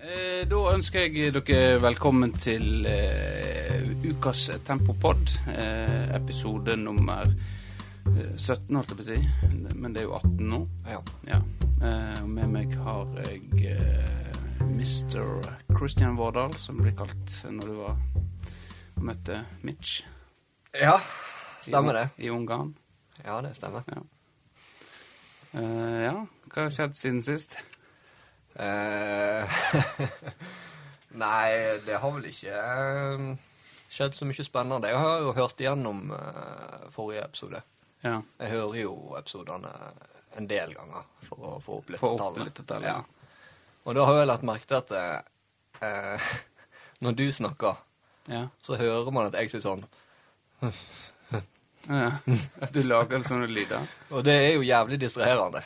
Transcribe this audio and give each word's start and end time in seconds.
Eh, 0.00 0.46
Da 0.48 0.58
ønsker 0.72 1.04
jeg 1.06 1.32
dere 1.34 1.80
velkommen 1.82 2.32
til 2.40 2.86
uh, 2.88 3.90
ukas 4.08 4.46
Tempopod. 4.64 5.34
uh, 5.48 6.16
episode 6.16 6.76
nummer 6.80 7.26
eh, 7.28 8.36
17, 8.38 8.76
holdt 8.76 8.94
jeg 8.94 8.96
på 8.96 9.04
å 9.04 9.08
si. 9.10 9.18
Men 9.76 9.92
det 9.92 10.02
er 10.02 10.08
jo 10.08 10.14
18 10.16 10.48
nå. 10.48 10.60
Ja. 10.88 11.00
Ja. 11.28 11.40
Uh, 11.82 12.22
med 12.28 12.48
meg 12.54 12.72
har 12.84 13.12
jeg 13.26 13.76
Mr. 14.70 15.44
Christian 15.76 16.16
Vårdal, 16.16 16.54
som 16.60 16.80
ble 16.80 16.92
kalt 16.96 17.36
når 17.50 17.68
du 17.68 17.76
var 17.82 18.00
og 18.96 19.04
møtte 19.04 19.42
Mitch 19.64 20.02
ja, 20.76 20.98
stemmer 21.64 21.96
det. 21.96 22.02
i 22.22 22.28
Ungarn. 22.30 22.74
Ja, 23.24 23.40
det 23.42 23.54
stemmer. 23.56 23.82
Ja. 23.90 24.02
Ja, 25.60 26.12
hva 26.52 26.66
har 26.68 26.70
skjedd 26.70 26.94
siden 26.94 27.24
sist? 27.26 27.56
Eh, 28.60 29.60
Nei, 31.22 31.50
det 31.86 31.96
har 32.02 32.12
vel 32.14 32.26
ikke 32.28 32.54
eh, 32.54 33.24
skjedd 33.90 34.14
så 34.18 34.28
mye 34.28 34.44
spennende. 34.46 34.90
Jeg 34.92 35.00
har 35.00 35.24
jo 35.24 35.32
hørt 35.36 35.62
igjennom 35.62 36.12
eh, 36.14 36.84
forrige 36.94 37.24
episode. 37.24 37.62
Ja, 38.04 38.20
Jeg 38.40 38.52
hører 38.54 38.78
jo 38.80 38.92
episodene 39.18 39.72
en 40.38 40.46
del 40.48 40.72
ganger 40.76 41.08
for 41.26 41.48
å 41.48 41.56
få 41.64 41.80
opp 41.80 41.90
litt 41.90 42.00
lyttertallene. 42.00 42.46
lyttertallene. 42.48 42.92
Ja. 42.94 43.48
Og 43.88 43.96
da 43.96 44.06
har 44.06 44.20
jeg 44.20 44.28
lagt 44.30 44.46
merke 44.46 44.68
til 44.70 44.78
at 44.78 44.94
eh, 45.80 46.30
når 47.04 47.18
du 47.18 47.26
snakker, 47.32 47.80
ja. 48.30 48.46
så 48.62 48.78
hører 48.80 49.10
man 49.12 49.28
at 49.30 49.36
jeg 49.40 49.52
sier 49.52 49.64
sånn. 49.64 49.84
ja. 51.88 52.10
At 52.60 52.72
du 52.76 52.82
lager 52.84 53.24
sånne 53.26 53.48
lyder? 53.50 53.88
Og 54.12 54.24
det 54.24 54.36
er 54.36 54.50
jo 54.54 54.64
jævlig 54.68 55.00
distraherende. 55.00 55.64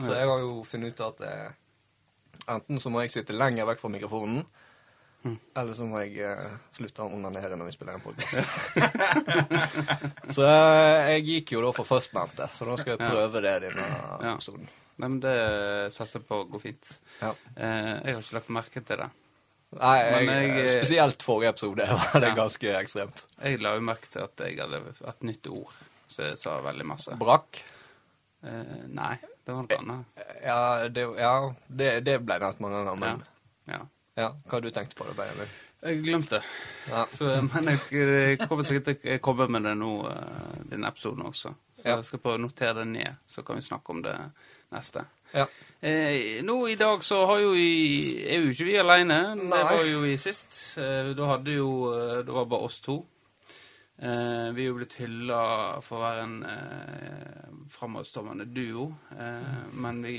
Så 0.00 0.14
jeg 0.16 0.28
har 0.28 0.40
jo 0.40 0.62
funnet 0.64 0.96
ut 0.96 1.02
at 1.04 1.20
eh, 1.28 1.50
enten 2.48 2.80
så 2.82 2.90
må 2.90 3.02
jeg 3.04 3.10
sitte 3.14 3.32
lenger 3.36 3.66
vekk 3.70 3.80
fra 3.84 3.88
mikrofonen, 3.98 4.44
Mm. 5.22 5.36
eller 5.54 5.74
så 5.78 5.84
må 5.86 6.00
jeg 6.02 6.16
eh, 6.18 6.54
slutte 6.74 7.04
å 7.04 7.12
onanere 7.14 7.54
når 7.54 7.68
vi 7.68 7.72
spiller 7.76 7.94
en 7.94 8.02
podkast. 8.02 8.34
så 10.34 10.46
eh, 10.48 11.10
jeg 11.12 11.22
gikk 11.28 11.52
jo 11.54 11.60
da 11.62 11.70
for 11.76 11.86
førstnevnte, 11.86 12.48
så 12.50 12.66
da 12.66 12.74
skal 12.80 12.96
jeg 12.96 13.02
prøve 13.04 13.42
det 13.44 13.52
denne 13.68 13.84
Ja. 13.86 14.32
episoden. 14.34 14.66
Nei, 14.98 15.08
men 15.08 15.20
det 15.22 15.36
satser 15.94 16.18
jeg 16.20 16.26
på 16.26 16.40
går 16.50 16.62
fint. 16.64 16.90
Ja. 17.20 17.30
Eh, 17.54 17.92
jeg 18.02 18.16
har 18.16 18.22
ikke 18.24 18.36
lagt 18.40 18.50
merke 18.58 18.82
til 18.82 19.00
det. 19.04 19.08
Nei, 19.78 19.94
jeg, 20.02 20.26
jeg, 20.26 20.50
eh, 20.64 20.74
spesielt 20.82 21.22
forrige 21.24 21.54
episode 21.54 21.86
var 22.02 22.18
det 22.20 22.28
Ja. 22.32 22.34
ganske 22.42 22.74
ekstremt. 22.82 23.22
Jeg 23.40 23.62
la 23.62 23.76
jo 23.78 23.86
merke 23.86 24.10
til 24.10 24.26
at 24.26 24.42
jeg 24.44 24.58
hadde 24.58 24.82
et 25.14 25.22
nytt 25.30 25.46
ord, 25.54 25.72
så 26.12 26.26
jeg 26.32 26.38
sa 26.42 26.58
veldig 26.66 26.84
masse. 26.90 27.14
Brakk. 27.22 27.62
Eh, 28.42 28.82
nei, 28.90 29.14
det 29.46 29.54
var 29.56 29.66
noe 29.66 29.78
annet. 29.80 30.22
Ja, 30.44 30.88
det, 30.88 31.04
ja, 31.18 31.34
det, 31.68 31.90
det 32.06 32.16
ble 32.22 32.38
nevnt 32.42 32.62
mange 32.62 32.80
ganger, 32.84 33.00
men 33.02 33.22
Ja. 33.70 33.80
ja. 34.18 34.28
hva 34.46 34.56
har 34.58 34.64
du 34.64 34.70
tenkt 34.74 34.94
på 34.98 35.06
det, 35.08 35.16
Benjamin? 35.18 35.52
Jeg 35.82 36.02
glemte. 36.04 36.38
Ja. 36.86 37.06
Så, 37.10 37.26
men 37.48 37.72
jeg, 37.72 37.80
jeg 37.90 38.38
kommer 38.46 38.62
sikkert 38.66 39.00
til 39.02 39.16
å 39.16 39.22
komme 39.24 39.48
med 39.50 39.66
det 39.66 39.74
nå, 39.80 39.90
eh, 40.10 40.60
denne 40.70 40.92
episoden 40.92 41.26
også. 41.26 41.50
Så 41.82 41.88
jeg 41.88 42.06
skal 42.06 42.22
prøve 42.22 42.38
å 42.38 42.42
notere 42.44 42.76
det 42.84 42.90
ned, 42.92 43.16
så 43.26 43.42
kan 43.42 43.58
vi 43.58 43.64
snakke 43.66 43.90
om 43.90 44.02
det 44.04 44.14
neste. 44.70 45.02
Ja. 45.32 45.48
Eh, 45.80 46.38
nå 46.46 46.56
i 46.70 46.76
dag 46.78 47.02
så 47.02 47.24
har 47.26 47.40
jo 47.42 47.50
vi, 47.56 48.20
er 48.22 48.44
jo 48.44 48.52
ikke 48.52 48.68
vi 48.68 48.76
alene. 48.78 49.18
Det 49.40 49.62
var 49.72 49.82
jo 49.88 50.04
i 50.06 50.14
sist. 50.20 50.54
Eh, 50.78 51.10
da 51.18 51.30
hadde 51.32 51.56
jo 51.56 51.70
eh, 51.90 52.20
Det 52.26 52.36
var 52.36 52.46
bare 52.46 52.68
oss 52.68 52.78
to. 52.84 53.00
Eh, 54.02 54.48
vi 54.56 54.64
er 54.64 54.66
jo 54.72 54.78
blitt 54.80 54.96
hylla 54.98 55.42
for 55.84 56.00
å 56.00 56.02
være 56.02 56.22
en 56.26 56.38
eh, 56.48 57.52
framadstormende 57.70 58.48
duo. 58.50 58.88
Eh, 59.14 59.60
men 59.78 60.00
vi 60.02 60.16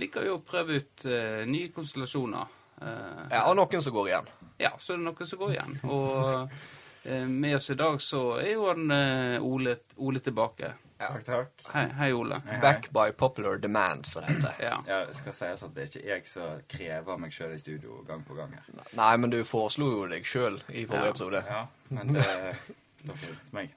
liker 0.00 0.24
jo 0.24 0.38
å 0.38 0.44
prøve 0.46 0.78
ut 0.80 1.04
eh, 1.04 1.42
nye 1.50 1.68
konstellasjoner. 1.74 2.54
Eh, 2.80 3.22
ja, 3.34 3.44
og 3.50 3.58
noen 3.58 3.84
som 3.84 3.92
går 3.92 4.08
igjen. 4.12 4.32
ja, 4.62 4.72
så 4.80 4.94
er 4.94 5.02
det 5.02 5.08
noen 5.10 5.28
som 5.28 5.42
går 5.42 5.52
igjen. 5.56 5.76
Og 5.84 6.56
eh, 7.04 7.26
med 7.28 7.56
oss 7.58 7.70
i 7.74 7.78
dag 7.78 8.00
så 8.00 8.22
er 8.40 8.54
jo 8.54 8.68
han 8.70 8.90
eh, 8.96 9.36
Ole, 9.44 9.76
Ole 10.00 10.24
tilbake. 10.24 10.72
Takk, 10.98 11.20
takk. 11.24 11.50
Hei, 11.72 11.84
hei 11.94 12.08
Ole. 12.12 12.40
Hei, 12.42 12.52
hei. 12.56 12.60
Back 12.62 12.88
by 12.92 13.12
popular 13.16 13.56
demand, 13.62 14.06
som 14.06 14.24
det 14.26 14.32
heter. 14.34 14.54
Ja. 14.64 14.72
Ja, 14.88 14.96
det 15.06 15.14
skal 15.16 15.34
sies 15.36 15.62
at 15.62 15.74
det 15.76 15.84
er 15.84 15.92
ikke 15.92 16.08
jeg 16.08 16.24
som 16.26 16.64
krever 16.74 17.20
meg 17.22 17.34
sjøl 17.36 17.54
i 17.54 17.60
studio 17.62 18.00
gang 18.08 18.24
på 18.26 18.34
gang 18.34 18.56
her. 18.56 18.66
Nei, 18.98 19.12
men 19.22 19.30
du 19.30 19.38
foreslo 19.46 19.92
jo 19.92 20.08
deg 20.10 20.26
sjøl 20.26 20.58
i 20.74 20.82
forrige 20.90 21.06
Ja. 21.06 21.12
episode. 21.14 21.44
Ja, 21.46 21.62
men 21.94 22.12
det 22.18 22.26
dere 22.26 23.16
vet 23.22 23.54
meg. 23.54 23.70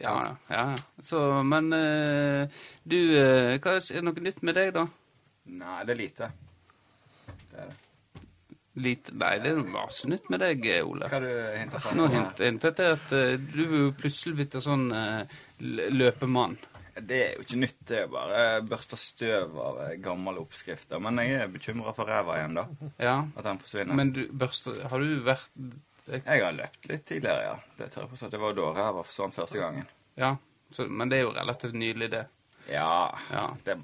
Ja, 0.00 0.14
ja. 0.22 0.30
ja. 0.54 0.64
Så, 1.04 1.18
men 1.44 1.72
eh, 1.76 2.62
du 2.88 2.96
eh, 3.18 3.58
hva 3.60 3.74
Er 3.80 3.82
det 3.98 4.06
noe 4.06 4.22
nytt 4.30 4.42
med 4.46 4.54
deg, 4.56 4.70
da? 4.78 4.86
Nei, 5.50 5.78
det 5.84 5.96
er 5.96 6.00
lite. 6.06 6.30
Det 7.50 7.58
er 7.58 7.66
det. 7.74 7.78
Lite 8.80 9.12
Nei, 9.18 9.32
det 9.42 9.50
er 9.50 9.56
noe 9.58 9.72
masse 9.74 10.08
nytt 10.08 10.30
med 10.30 10.40
deg, 10.46 10.62
eh, 10.70 10.86
Ole. 10.86 11.10
Hva 11.10 11.18
har 11.18 11.26
du 11.26 11.58
hintet 11.58 11.82
på? 11.84 11.92
Nå 11.98 12.06
hintet 12.14 12.78
jeg 12.80 12.94
at 12.96 13.12
eh, 13.18 13.34
du 13.50 13.64
er 13.66 13.90
plutselig 13.98 14.38
blitt 14.38 14.54
en 14.60 14.64
sånn 14.70 14.86
løpemann. 15.60 16.58
Det 17.00 17.16
er 17.22 17.36
jo 17.36 17.44
ikke 17.44 17.58
nytt, 17.62 17.76
det 17.88 17.98
er 18.02 18.08
bare 18.12 18.40
børsta 18.66 18.96
støv 18.98 19.54
av 19.62 19.78
eh, 19.86 19.92
gamle 20.02 20.40
oppskrifter. 20.42 21.00
Men 21.00 21.20
jeg 21.22 21.38
er 21.44 21.52
bekymra 21.52 21.94
for 21.96 22.08
ræva 22.10 22.36
igjen, 22.40 22.58
da. 22.58 22.64
Ja. 23.00 23.14
At 23.38 23.46
den 23.46 23.60
forsvinner. 23.62 23.96
Men 23.96 24.10
du 24.16 24.24
børster 24.32 24.82
Har 24.90 25.00
du 25.00 25.20
vært 25.24 25.46
Jeg 26.10 26.42
har 26.42 26.52
løpt 26.56 26.88
litt 26.90 27.06
tidligere, 27.08 27.46
ja. 27.46 27.54
Det 27.78 27.88
tør 27.94 28.04
jeg 28.04 28.12
påstå. 28.16 28.30
Det 28.34 28.40
var 28.42 28.56
da 28.58 28.68
ræva 28.76 29.04
forsvant 29.06 29.38
første 29.38 29.62
gangen. 29.62 29.86
Ja. 30.18 30.34
Så, 30.74 30.88
men 30.90 31.08
det 31.10 31.20
er 31.20 31.24
jo 31.28 31.32
relativt 31.38 31.74
nylig, 31.78 32.10
det. 32.12 32.24
Ja, 32.68 33.14
Ja. 33.30 33.46
det 33.64 33.78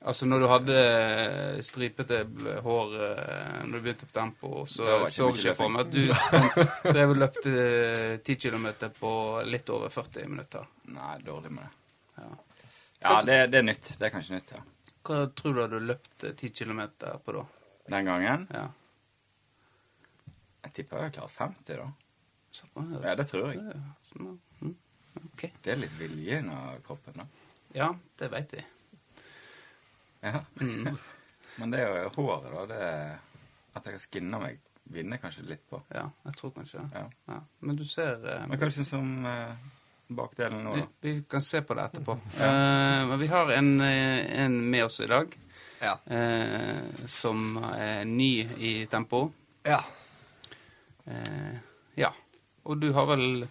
Altså 0.00 0.24
når 0.24 0.40
du 0.40 0.46
hadde 0.48 0.76
eh, 0.80 1.58
stripete 1.64 2.22
hår 2.64 2.94
eh, 3.04 3.56
når 3.68 3.74
du 3.74 3.82
begynte 3.84 4.06
på 4.08 4.14
tempo, 4.16 4.62
så 4.64 4.86
Det 4.86 5.10
så 5.12 5.26
jeg 5.28 5.42
ikke 5.42 5.54
for 5.58 5.74
meg 5.74 5.82
at 5.82 5.92
du 5.92 6.94
drev 6.94 7.12
og 7.12 7.20
løpte 7.20 7.52
eh, 7.52 8.14
10 8.24 8.36
km 8.46 8.70
på 8.96 9.12
litt 9.44 9.68
over 9.74 9.92
40 9.92 10.30
minutter. 10.32 10.64
Nei, 10.96 11.18
dårlig 11.26 11.52
med 11.52 11.66
det. 11.66 12.22
Ja. 12.22 12.30
Ja, 13.02 13.12
det, 13.28 13.36
det 13.52 13.60
er 13.60 13.68
nytt. 13.68 13.92
Det 13.98 14.08
er 14.08 14.14
kanskje 14.16 14.38
nytt, 14.38 14.54
ja. 14.56 14.64
Hva 15.04 15.20
tror 15.36 15.56
du 15.56 15.62
hadde 15.66 15.82
løpt 15.84 16.24
eh, 16.24 16.32
10 16.32 16.52
km 16.62 16.82
på 17.26 17.36
da? 17.36 17.44
Den 17.92 18.08
gangen 18.08 18.48
Ja. 18.56 18.66
Jeg 20.64 20.74
tipper 20.76 20.96
jeg 21.00 21.10
har 21.10 21.14
klart 21.20 21.36
50, 21.36 21.76
da. 21.76 21.92
Så, 22.56 22.66
ja. 23.04 23.14
Det 23.20 23.28
tror 23.28 23.52
jeg. 23.52 23.78
Sånn, 24.08 24.32
ja. 24.32 24.64
Mm, 24.64 24.74
ok. 25.28 25.48
Det 25.60 25.72
er 25.76 25.84
litt 25.84 25.96
vilje 26.00 26.40
av 26.56 26.80
kroppen, 26.88 27.20
da. 27.20 27.28
Ja, 27.76 27.92
det 28.20 28.32
vet 28.32 28.56
vi. 28.56 28.64
Ja. 30.22 30.40
Mm. 30.60 30.96
Men 31.60 31.70
det 31.72 31.80
er 31.80 32.02
jo 32.04 32.10
håret, 32.16 32.52
da. 32.54 32.66
Det 32.70 32.88
at 33.78 33.84
jeg 33.86 33.94
har 33.94 34.02
skinna 34.02 34.38
meg, 34.42 34.58
vinner 34.90 35.20
kanskje 35.22 35.44
litt 35.46 35.62
på. 35.70 35.78
Ja, 35.94 36.08
jeg 36.26 36.36
tror 36.40 36.50
kanskje 36.56 36.80
det. 36.82 36.88
Ja. 36.98 37.04
Ja. 37.30 37.38
Men 37.60 37.76
du 37.78 37.84
ser 37.86 38.16
eh, 38.26 38.46
Men 38.50 38.58
hva 38.58 38.70
syns 38.74 38.90
du 38.90 38.96
om 38.98 39.12
eh, 39.30 39.52
bakdelen 40.10 40.64
nå, 40.66 40.72
da? 40.80 40.86
vi 41.06 41.12
kan 41.30 41.42
se 41.46 41.60
på 41.62 41.76
det 41.78 41.84
etterpå. 41.90 42.16
Eh, 42.40 43.04
men 43.06 43.18
vi 43.22 43.28
har 43.30 43.52
en, 43.54 43.70
eh, 43.86 44.24
en 44.44 44.58
med 44.70 44.84
oss 44.88 44.98
i 45.00 45.06
dag 45.10 45.36
Ja. 45.80 45.94
eh, 46.06 46.82
som 47.06 47.56
er 47.70 48.04
ny 48.04 48.32
i 48.58 48.74
tempo. 48.90 49.28
ja. 49.64 49.80
Eh, 51.06 51.56
ja. 51.98 52.12
Og 52.64 52.76
du 52.78 52.90
har 52.92 53.06
vel 53.08 53.46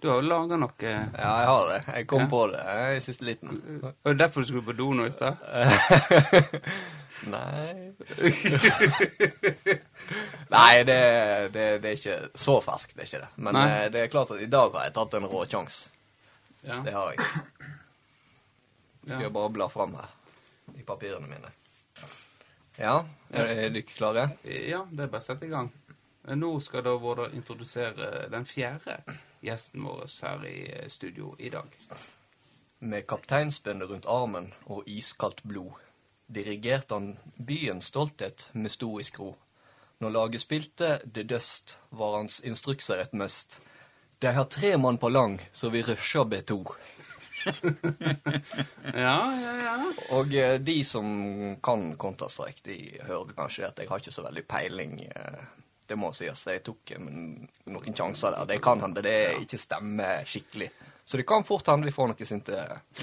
Du 0.00 0.08
har 0.08 0.16
jo 0.22 0.28
laga 0.28 0.56
noe 0.56 0.72
Ja, 0.80 1.02
jeg 1.12 1.48
har 1.50 1.66
det. 1.68 1.80
Jeg 1.94 2.06
kom 2.08 2.20
Ja. 2.24 2.28
på 2.32 2.40
det 2.52 2.62
i 2.96 3.00
siste 3.04 3.24
liten. 3.26 3.50
Og 3.84 3.92
det 4.04 4.10
er 4.14 4.20
derfor 4.22 4.40
du 4.40 4.46
skulle 4.48 4.64
på 4.64 4.76
do 4.78 4.92
nå 4.96 5.06
i 5.06 5.12
stad? 5.12 5.36
Nei 7.28 7.92
Nei, 10.50 10.82
det, 10.88 10.96
det, 11.52 11.64
det 11.82 11.88
er 11.90 11.96
ikke 11.98 12.16
så 12.40 12.54
ferskt, 12.64 12.94
det 12.96 13.04
er 13.04 13.08
ikke 13.10 13.20
det. 13.26 13.28
Men 13.44 13.54
Nei. 13.58 13.66
eh, 13.70 13.90
det 13.92 14.00
er 14.06 14.12
klart 14.12 14.32
at 14.34 14.40
i 14.42 14.48
dag 14.50 14.72
har 14.74 14.86
jeg 14.88 14.94
tatt 14.96 15.14
en 15.18 15.28
rå 15.30 15.42
sjanse. 15.46 15.90
Ja. 16.64 16.80
Det 16.84 16.92
har 16.96 17.12
jeg. 17.12 17.20
Skal 19.04 19.22
jeg 19.26 19.32
bare 19.36 19.52
bla 19.54 19.68
fram 19.72 19.94
her 19.96 20.10
i 20.76 20.82
papirene 20.86 21.28
mine. 21.30 21.52
Ja, 22.80 22.96
er, 23.32 23.44
er 23.66 23.70
dere 23.74 23.82
klare? 23.88 24.24
ja, 24.44 24.82
det 24.90 25.04
er 25.06 25.12
bare 25.12 25.20
å 25.22 25.24
sette 25.28 25.46
i 25.48 25.52
gang. 25.52 25.68
Nå 26.36 26.50
skal 26.64 26.84
da 26.84 26.92
Vårdal 27.00 27.32
introdusere 27.36 28.26
den 28.32 28.44
fjerde 28.48 28.98
gjesten 29.40 29.84
vår 29.84 30.06
her 30.22 30.46
i 30.46 30.56
eh, 30.72 30.88
studio 30.88 31.34
i 31.38 31.50
dag. 31.50 31.68
Med 32.78 33.06
kapteinspinnet 33.06 33.88
rundt 33.90 34.08
armen 34.08 34.52
og 34.66 34.88
iskaldt 34.88 35.42
blod 35.42 35.72
dirigerte 36.30 36.94
han 36.94 37.16
byens 37.36 37.90
stolthet 37.90 38.48
med 38.52 38.70
stoisk 38.70 39.18
ro. 39.20 39.34
Når 40.00 40.14
laget 40.14 40.40
spilte 40.44 41.00
det 41.04 41.26
døst, 41.28 41.76
var 41.90 42.16
hans 42.16 42.40
instrukser 42.40 43.02
et 43.02 43.12
must. 43.12 43.58
De 44.22 44.32
har 44.32 44.44
tre 44.44 44.76
mann 44.76 44.98
på 44.98 45.08
lang, 45.08 45.40
så 45.52 45.70
vi 45.70 45.82
rusher 45.82 46.24
B2. 46.24 46.62
Ja, 48.94 49.32
ja, 49.32 49.52
ja. 49.64 49.74
Og 50.12 50.34
eh, 50.36 50.58
de 50.60 50.74
som 50.84 51.06
kan 51.64 51.94
Counter-Strike, 51.96 52.60
de 52.66 52.76
hører 53.06 53.32
kanskje 53.36 53.68
at 53.68 53.78
jeg 53.80 53.88
har 53.88 54.02
ikke 54.02 54.12
så 54.12 54.24
veldig 54.26 54.42
peiling. 54.50 54.98
eh, 55.08 55.44
Det 55.90 55.96
må 55.98 56.12
sies. 56.14 56.44
Jeg 56.46 56.62
tok 56.62 56.92
noen 57.02 57.96
sjanser 57.96 58.36
der. 58.36 58.46
Det 58.52 58.60
kan 58.62 58.78
hende 58.84 59.02
det 59.02 59.16
ikke 59.42 59.58
stemmer 59.58 60.22
skikkelig. 60.28 60.68
Så 61.10 61.18
det 61.18 61.24
kan 61.26 61.42
fort 61.42 61.66
hende 61.66 61.88
vi 61.88 61.94
får 61.94 62.12
noe 62.12 62.26
sinte 62.28 62.54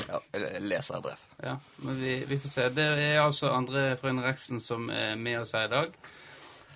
ja, 0.08 0.20
leserbrev. 0.64 1.26
Ja, 1.44 1.58
men 1.84 1.98
vi, 2.00 2.14
vi 2.30 2.38
får 2.40 2.54
se. 2.54 2.68
Det 2.72 2.86
er 3.04 3.18
altså 3.20 3.50
André 3.52 3.90
Frøyne 4.00 4.24
Reksen 4.24 4.64
som 4.64 4.88
er 4.94 5.18
med 5.20 5.42
oss 5.42 5.52
her 5.58 5.68
i 5.68 5.74
dag. 5.74 5.98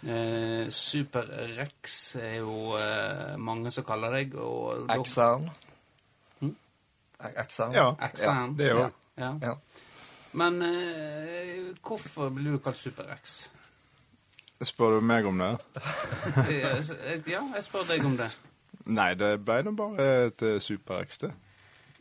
Eh, 0.02 0.66
Super-Rex 0.74 1.96
er 2.20 2.36
jo 2.42 2.74
eh, 2.76 3.38
mange 3.40 3.72
som 3.72 3.88
kaller 3.88 4.18
deg. 4.18 4.36
Og 4.36 4.92
Exern. 4.98 5.48
Hm? 6.42 6.52
Exern. 7.32 7.80
Ja, 7.80 7.88
ja, 8.20 8.36
det 8.58 8.68
er 8.74 8.84
Ja. 9.22 9.32
Ja. 9.46 9.56
Men 10.36 10.62
eh, 10.68 11.72
hvorfor 11.80 12.28
blir 12.36 12.58
du 12.58 12.60
kalt 12.68 12.84
Super-Rex? 12.84 13.46
Spør 14.62 14.98
du 15.00 15.06
meg 15.06 15.26
om 15.26 15.40
det? 15.42 15.52
Ja, 16.54 16.76
jeg 16.78 17.64
spør 17.66 17.88
deg 17.90 18.06
om 18.06 18.18
det. 18.20 18.30
Nei, 18.92 19.14
det 19.18 19.32
ble 19.46 19.62
nå 19.66 19.74
bare 19.78 20.06
et 20.28 20.44
super-X, 20.62 21.18
det. 21.24 21.32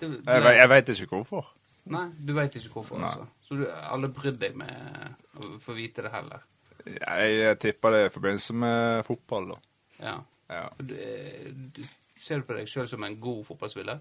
det, 0.00 0.10
det 0.10 0.36
Jeg, 0.36 0.56
jeg 0.58 0.68
veit 0.72 0.92
ikke 0.94 1.10
hvorfor. 1.14 1.48
Nei, 1.90 2.06
du 2.20 2.34
veit 2.36 2.56
ikke 2.56 2.72
hvorfor, 2.74 3.00
altså. 3.00 3.26
Så 3.46 3.56
du 3.58 3.64
alle 3.68 4.10
brydde 4.12 4.40
deg 4.44 4.56
med 4.60 5.40
å 5.40 5.54
få 5.62 5.74
vite 5.78 6.04
det 6.04 6.12
heller? 6.12 6.44
Jeg, 6.86 7.32
jeg 7.40 7.58
tipper 7.60 7.96
det 7.96 8.04
i 8.06 8.12
forbindelse 8.12 8.56
med 8.56 9.02
fotball, 9.08 9.50
da. 9.54 9.58
Ja. 10.00 10.14
Ja. 10.50 10.64
Du, 10.80 10.94
eh, 10.96 11.50
du, 11.76 11.82
ser 12.20 12.40
du 12.40 12.48
på 12.48 12.56
deg 12.56 12.68
sjøl 12.70 12.88
som 12.90 13.04
en 13.06 13.18
god 13.22 13.44
fotballspiller? 13.48 14.00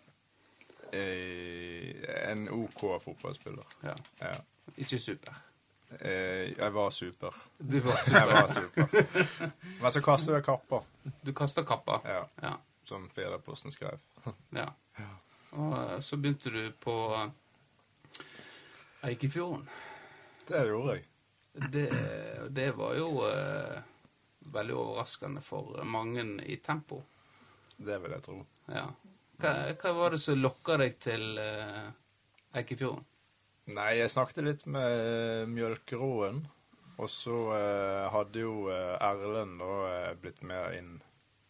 Eh, 0.95 1.99
En 2.31 2.47
OK 2.53 2.85
fotballspiller. 3.03 3.75
Ja. 3.85 3.95
Ja. 4.21 4.33
Ikke 4.77 4.99
super. 5.01 5.37
Eh, 5.99 6.51
Jeg 6.57 6.71
var 6.75 6.91
super. 6.93 7.33
Du 7.57 7.79
var 7.81 7.97
super. 8.05 8.19
Jeg 8.19 8.27
var 8.27 8.53
super. 8.53 9.51
Men 9.81 9.91
så 9.91 10.01
kastet 10.05 10.35
jeg 10.35 10.45
kappa, 10.45 10.83
Du 11.25 11.33
kasta 11.33 11.63
kappa. 11.65 12.01
ja, 12.05 12.23
Ja. 12.41 12.53
som 12.85 13.09
Fedreposten 13.09 13.71
skrev. 13.71 13.99
ja. 14.53 14.67
Og 15.51 15.73
eh, 15.79 15.99
så 16.05 16.17
begynte 16.17 16.49
du 16.53 16.71
på 16.81 16.95
eh, 17.17 19.09
Eikefjorden. 19.09 19.67
Det 20.47 20.65
gjorde 20.67 20.95
jeg. 20.95 21.05
Det, 21.71 21.85
det 22.53 22.67
var 22.77 22.93
jo 22.97 23.07
eh, 23.25 23.79
veldig 24.53 24.75
overraskende 24.77 25.41
for 25.43 25.79
mange 25.85 26.23
i 26.45 26.57
tempo. 26.63 27.01
Det 27.77 27.97
vil 28.03 28.11
jeg 28.17 28.23
tro. 28.25 28.39
Ja. 28.69 28.85
Hva, 29.39 29.53
hva 29.79 29.93
var 29.95 30.13
det 30.15 30.19
som 30.21 30.37
lokka 30.41 30.77
deg 30.81 30.97
til 31.01 31.37
eh, 31.39 31.89
Eikefjorden? 32.59 33.05
Nei, 33.69 33.91
jeg 33.99 34.11
snakket 34.11 34.45
litt 34.45 34.65
med 34.65 35.51
Mjølkeråen. 35.53 36.41
Og 36.99 37.07
så 37.07 37.35
eh, 37.55 38.05
hadde 38.11 38.41
jo 38.41 38.53
eh, 38.73 38.95
Erlend 39.05 39.61
da 39.61 39.75
eh, 39.87 40.15
blitt 40.19 40.41
med 40.43 40.73
inn 40.75 40.95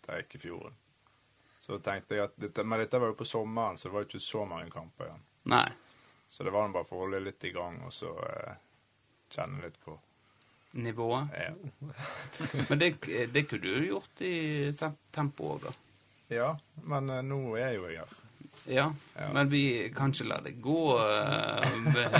til 0.06 0.19
Eikefjorden. 0.19 0.75
Så 1.60 1.80
tenkte 1.83 2.16
jeg 2.16 2.27
at 2.30 2.36
dette, 2.39 2.63
Men 2.63 2.83
dette 2.83 3.00
var 3.01 3.12
jo 3.12 3.18
på 3.19 3.27
sommeren, 3.27 3.77
så 3.77 3.89
det 3.89 3.95
var 3.95 4.06
jo 4.06 4.10
ikke 4.12 4.21
så 4.24 4.44
mange 4.48 4.69
kamper 4.71 5.10
igjen. 5.10 5.24
Nei. 5.51 5.66
Så 6.30 6.45
det 6.45 6.54
var 6.54 6.69
bare 6.69 6.86
for 6.86 7.00
å 7.00 7.07
holde 7.07 7.24
litt 7.25 7.44
i 7.50 7.51
gang, 7.56 7.80
og 7.88 7.94
så 7.94 8.13
eh, 8.27 8.62
kjenne 9.33 9.66
litt 9.66 9.81
på 9.81 9.98
Nivået. 10.71 11.27
ja. 11.33 11.54
Men 12.69 12.80
det, 12.80 12.92
det 13.33 13.48
kunne 13.50 13.66
du 13.66 13.88
gjort 13.88 14.21
i 14.21 14.36
tempoet 14.77 15.13
tempo 15.16 15.48
òg, 15.56 15.63
da. 15.66 15.71
ja, 16.30 16.50
men 16.86 17.10
eh, 17.10 17.24
nå 17.25 17.39
er 17.57 17.74
jo 17.74 17.88
jeg 17.89 18.04
her. 18.04 18.19
Ja, 18.69 18.92
Ja. 19.18 19.31
men 19.33 19.50
vi 19.50 19.89
kan 19.95 20.12
ikke 20.13 20.27
la 20.30 20.38
det 20.45 20.56
gå 20.62 20.81
eh, 21.01 21.75
med 21.89 22.16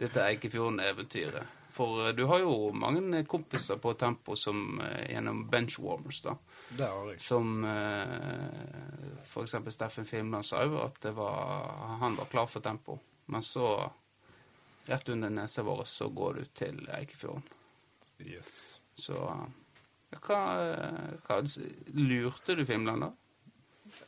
dette 0.00 0.24
Eikefjorden-eventyret. 0.26 1.56
For 1.70 2.08
eh, 2.08 2.12
du 2.18 2.24
har 2.26 2.42
jo 2.42 2.72
mange 2.74 3.22
kompiser 3.30 3.78
på 3.78 3.92
tempo 3.94 4.34
som 4.36 4.80
eh, 4.82 5.12
gjennom 5.12 5.44
benchwarmers, 5.52 6.22
da. 6.26 6.34
Det 6.74 6.88
har 6.90 7.12
jeg. 7.12 7.20
Som 7.22 7.64
eh, 7.64 9.22
for 9.30 9.46
eksempel 9.46 9.72
Steffen 9.72 10.04
Fimland 10.10 10.44
sa 10.46 10.64
jo 10.66 10.80
at 10.82 10.98
det 11.06 11.14
var, 11.16 11.70
han 12.02 12.18
var 12.18 12.26
klar 12.32 12.50
for 12.50 12.60
tempo. 12.66 12.98
Men 13.30 13.42
så, 13.46 13.70
rett 14.90 15.08
under 15.14 15.30
nesa 15.30 15.62
vår, 15.62 15.84
så 15.86 16.08
går 16.10 16.34
du 16.40 16.44
til 16.58 16.82
Eikefjorden. 16.98 17.46
Yes. 18.26 18.80
Så 18.98 19.14
hva, 20.26 20.40
eh, 20.66 21.12
hva 21.28 21.40
Lurte 21.94 22.56
du 22.58 22.66
Fimland, 22.66 23.06
da? 23.06 23.12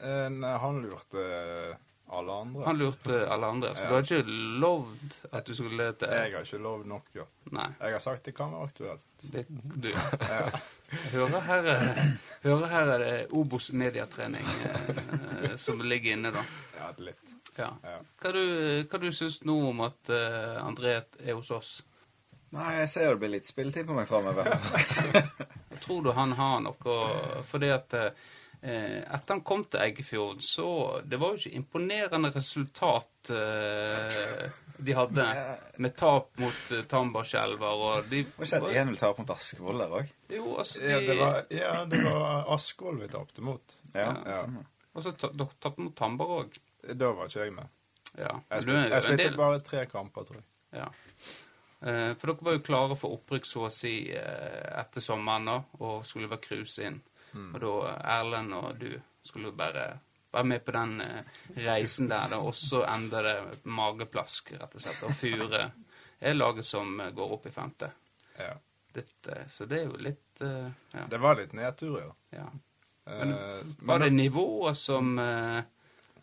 Eh, 0.02 0.28
nei, 0.34 0.52
han 0.58 0.80
lurte 0.82 1.22
eh, 1.22 1.76
alle 2.12 2.32
andre. 2.42 2.64
Han 2.66 2.78
lurte 2.80 3.20
alle 3.30 3.46
andre. 3.54 3.70
Så 3.76 3.82
Ja. 3.84 3.88
du 3.88 3.94
har 3.94 4.02
ikke 4.02 4.36
lovd 4.60 5.16
at 5.32 5.46
du 5.46 5.54
skulle 5.54 5.78
lete? 5.78 6.08
Jeg 6.10 6.32
har 6.34 6.42
ikke 6.44 6.58
lovd 6.62 6.86
nok, 6.90 7.06
ja. 7.16 7.24
Nei. 7.56 7.68
Jeg 7.80 7.92
har 7.96 8.02
sagt 8.04 8.24
det 8.28 8.34
kan 8.36 8.50
være 8.52 8.66
aktuelt. 8.68 9.06
Det, 9.32 9.46
du, 9.48 9.88
Ja. 9.88 10.50
jeg 10.90 11.10
hører 11.14 11.40
her, 11.46 11.70
er- 11.76 12.18
hører 12.42 12.66
her 12.74 12.90
er 12.96 12.98
det 13.06 13.14
Obos 13.32 13.70
mediatrening 13.72 14.44
eh, 14.44 15.56
som 15.56 15.80
ligger 15.80 16.12
inne, 16.18 16.32
da. 16.34 16.42
ja, 16.78 16.90
litt. 16.98 17.18
Ja. 17.56 17.70
Ja. 17.84 17.98
Hva 18.20 18.30
du, 18.32 18.42
hva 18.90 18.98
du 19.00 19.10
syns 19.12 19.42
nå 19.44 19.56
om 19.70 19.80
at 19.84 20.08
eh, 20.10 20.58
André 20.64 20.98
er 21.20 21.34
hos 21.36 21.50
oss? 21.52 21.72
Nei, 22.52 22.74
jeg 22.82 22.88
ser 22.92 23.08
det 23.14 23.18
blir 23.22 23.30
litt 23.38 23.46
spilletid 23.48 23.86
på 23.88 23.94
meg 23.96 24.08
framover. 24.08 24.48
Tror 25.84 26.02
du 26.04 26.10
han 26.12 26.32
har 26.36 26.60
noe 26.60 26.96
Fordi 27.48 27.70
at 27.72 27.94
eh, 27.96 28.10
etter 28.62 29.34
han 29.34 29.40
kom 29.42 29.64
til 29.66 29.80
Eggefjord, 29.82 30.42
så 30.46 30.66
Det 31.02 31.18
var 31.18 31.32
jo 31.32 31.40
ikke 31.40 31.58
imponerende 31.58 32.30
resultat 32.30 33.32
eh, 33.34 34.44
de 34.82 34.94
hadde, 34.96 35.26
med 35.82 35.94
tap 35.98 36.30
mot 36.42 36.72
uh, 36.72 36.80
Tambarskjelver 36.90 37.82
og 37.86 38.08
de 38.10 38.22
Var 38.36 38.48
ikke 38.48 38.60
et 38.72 38.78
1-0-tap 38.82 39.20
mot 39.22 39.32
Askvoll 39.34 39.82
der 39.82 39.94
òg? 40.00 40.14
Jo, 40.32 40.56
altså 40.62 40.80
de, 40.80 40.88
Ja, 40.90 41.00
det 41.06 41.18
var, 41.20 41.38
ja, 41.54 41.74
det 41.90 42.00
var 42.06 42.50
Askvoll 42.54 42.98
vi 43.02 43.10
tapte 43.12 43.44
mot. 43.46 43.76
Ja. 43.94 44.08
Ja. 44.26 44.40
Og 44.92 45.04
så 45.04 45.14
dere 45.14 45.48
tapte 45.62 45.84
mot 45.84 45.94
Tambar 45.98 46.34
òg. 46.40 46.58
Da 46.82 47.12
var 47.14 47.30
ikke 47.30 47.46
jeg 47.46 47.54
med. 47.58 47.70
Ja. 48.16 48.34
Jeg 48.50 48.66
spilte, 48.66 48.82
jeg 48.90 49.06
spilte 49.06 49.38
bare 49.38 49.62
tre 49.64 49.84
kamper, 49.90 50.26
tror 50.28 50.40
jeg. 50.40 50.48
Ja. 50.82 50.88
Eh, 51.82 52.10
for 52.18 52.32
dere 52.32 52.48
var 52.48 52.58
jo 52.58 52.64
klare 52.66 52.98
for 52.98 53.16
opprykk, 53.16 53.46
så 53.48 53.66
å 53.68 53.72
si, 53.72 53.94
eh, 54.14 54.66
etter 54.80 55.04
sommeren, 55.04 55.48
da, 55.48 55.56
og 55.80 56.04
skulle 56.06 56.30
bare 56.30 56.44
cruise 56.44 56.84
inn. 56.84 57.00
Og 57.34 57.60
da 57.62 57.74
eh, 57.90 58.00
Erlend 58.18 58.54
og 58.58 58.78
du 58.80 58.90
skulle 59.24 59.52
bare 59.56 59.86
være 60.32 60.48
med 60.48 60.64
på 60.64 60.72
den 60.72 61.00
eh, 61.04 61.38
reisen 61.66 62.08
der, 62.08 62.34
og 62.38 62.54
så 62.56 62.84
ender 62.88 63.22
det 63.28 63.36
mageplask, 63.64 64.52
rett 64.60 64.74
og 64.78 64.80
slett. 64.84 65.02
Og 65.08 65.16
Fure 65.16 65.62
er 66.20 66.34
laget 66.38 66.64
som 66.68 67.00
eh, 67.00 67.10
går 67.16 67.32
opp 67.38 67.46
i 67.46 67.54
femte. 67.54 67.90
Ja. 68.38 68.54
Dette, 68.92 69.46
så 69.50 69.64
det 69.64 69.78
er 69.80 69.86
jo 69.88 69.96
litt 70.04 70.40
eh, 70.44 70.68
ja. 70.92 71.06
Det 71.08 71.20
var 71.20 71.38
litt 71.38 71.52
nedtur, 71.56 72.00
ja. 72.02 72.10
ja. 72.36 72.48
Men, 73.04 73.32
Var 73.80 73.98
det 74.04 74.10
nivået 74.14 74.76
som 74.78 75.16
eh, 75.18 75.62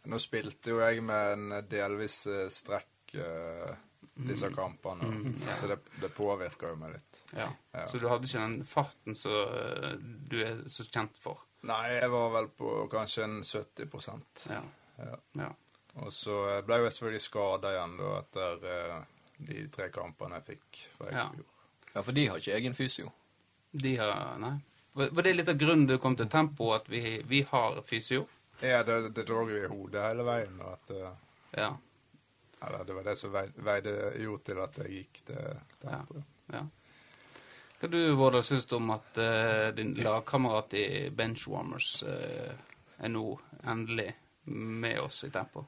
nå 0.09 0.19
spilte 0.21 0.71
jo 0.71 0.77
jeg 0.79 1.01
med 1.03 1.31
en 1.33 1.55
delvis 1.69 2.21
eh, 2.29 2.45
strekk 2.53 3.15
eh, 3.19 3.73
disse 4.29 4.49
kampene, 4.53 5.07
Mm, 5.09 5.33
ja. 5.47 5.53
så 5.55 5.67
det, 5.71 5.77
det 6.01 6.09
påvirker 6.15 6.71
jo 6.73 6.75
meg 6.79 6.93
litt. 6.97 7.08
Ja. 7.35 7.47
Ja. 7.73 7.85
Så 7.91 7.99
du 8.01 8.07
hadde 8.09 8.25
ikke 8.27 8.41
den 8.41 8.63
farten 8.65 9.15
som 9.15 9.31
eh, 9.31 9.95
du 10.31 10.39
er 10.43 10.63
så 10.71 10.83
kjent 10.87 11.17
for? 11.21 11.43
Nei, 11.67 11.83
jeg 11.99 12.09
var 12.13 12.29
vel 12.37 12.47
på 12.55 12.73
kanskje 12.91 13.25
en 13.27 13.39
70 13.43 14.47
Ja. 14.49 14.61
ja. 14.97 15.17
ja. 15.43 15.49
Og 15.99 16.13
så 16.13 16.35
eh, 16.55 16.61
ble 16.65 16.79
jeg 16.83 16.95
selvfølgelig 16.95 17.21
skada 17.25 17.73
igjen 17.75 17.97
da 17.99 18.11
etter 18.21 18.65
eh, 18.73 18.97
de 19.49 19.67
tre 19.73 19.89
kampene 19.93 20.39
jeg 20.39 20.47
fikk 20.53 20.81
fra 20.97 21.11
Ja. 21.11 21.25
Eikefjord. 21.27 21.55
Ja, 21.93 22.01
for 22.05 22.11
de 22.15 22.25
har 22.29 22.37
ikke 22.37 22.55
egen 22.55 22.75
fysio. 22.77 23.11
De 23.71 23.95
har 23.97 24.37
Nei. 24.41 24.55
Var 24.93 25.09
var 25.13 25.23
det 25.25 25.35
litt 25.35 25.49
av 25.49 25.57
grunnen 25.57 25.87
du 25.87 25.97
kom 26.01 26.15
til 26.17 26.27
tempo, 26.29 26.71
at 26.73 26.87
vi, 26.89 27.19
vi 27.29 27.43
har 27.51 27.81
fysio? 27.85 28.25
Ja, 28.61 28.81
det, 28.83 29.13
det 29.15 29.27
lå 29.29 29.43
jo 29.49 29.59
i 29.63 29.67
hodet 29.71 30.01
hele 30.03 30.25
veien. 30.27 30.57
og 30.61 30.73
At, 30.73 30.89
eh, 30.95 31.61
Ja. 31.61 31.69
eller 32.67 32.83
det 32.83 32.93
var 32.95 33.03
det 33.03 33.17
som 33.17 33.31
veide, 33.31 33.61
veide 33.63 33.93
gjorde 34.19 34.43
til 34.49 34.59
at 34.63 34.77
jeg 34.83 34.91
gikk 34.97 35.21
til 35.29 35.61
tempo. 35.81 36.23
Ja. 36.51 36.57
ja. 36.59 36.63
Hva 37.79 37.87
du, 37.87 37.99
Vårdal, 38.19 38.43
syns 38.43 38.65
du 38.67 38.75
om 38.75 38.89
at 38.91 39.17
uh, 39.23 39.69
din 39.75 39.93
lagkamerat 40.03 40.73
i 40.75 40.85
Benchwarmers 41.15 42.03
uh, 42.03 42.49
er 42.99 43.11
nå 43.13 43.23
endelig 43.71 44.09
med 44.51 44.99
oss 44.99 45.21
i 45.23 45.29
tempo? 45.31 45.63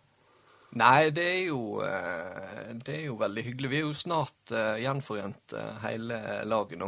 Nei, 0.80 1.10
det 1.12 1.24
er 1.28 1.40
jo 1.50 1.82
eh, 1.84 2.70
Det 2.80 2.94
er 2.96 3.02
jo 3.10 3.18
veldig 3.20 3.42
hyggelig. 3.44 3.70
Vi 3.74 3.80
er 3.82 3.82
jo 3.84 3.96
snart 3.96 4.54
uh, 4.56 4.78
gjenforent 4.80 5.56
hele 5.84 6.20
laget 6.48 6.80
nå. 6.80 6.88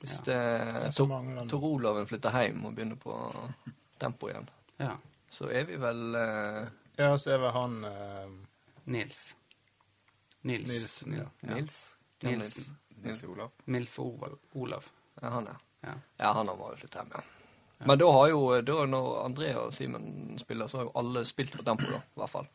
Hvis 0.00 0.16
Ja. 0.26 0.88
Tor. 0.96 1.12
Tor 1.50 1.66
Olaven 1.68 2.08
flytter 2.10 2.34
hjem 2.40 2.64
og 2.66 2.74
begynner 2.74 2.98
på 2.98 3.14
tempo 4.00 4.30
igjen, 4.30 4.48
Ja. 4.80 4.94
så 5.30 5.46
er 5.52 5.66
vi 5.68 5.76
vel 5.78 6.00
Ja, 6.98 7.10
så 7.16 7.34
er 7.36 7.38
vel 7.44 7.52
han 7.54 7.76
Nils. 8.86 9.20
Nils. 10.42 10.70
Nilsen, 10.72 11.18
ja. 11.20 11.26
Nils? 11.54 11.76
Nilsen. 12.24 12.76
Nils 13.04 13.22
Olav. 13.24 13.50
Milf 13.64 13.98
Olav. 14.00 14.88
Ja, 15.20 15.28
han, 15.28 15.46
er. 15.52 15.60
Ja. 15.80 15.94
Ja, 16.16 16.32
han 16.32 16.48
har 16.48 16.56
må 16.58 16.70
jo 16.72 16.80
flytte 16.80 17.00
hjem, 17.00 17.12
ja. 17.14 17.22
Men 17.88 17.98
da 17.98 18.10
har 18.12 18.28
jo, 18.28 18.40
da 18.60 18.82
når 18.84 19.06
André 19.22 19.54
og 19.56 19.72
Simen 19.72 20.36
spiller, 20.38 20.68
så 20.68 20.80
har 20.80 20.88
jo 20.88 20.96
alle 21.00 21.24
spilt 21.24 21.56
på 21.56 21.64
tempo, 21.64 21.88
da. 21.88 22.02
I 22.02 22.20
hvert 22.20 22.32
fall. 22.34 22.50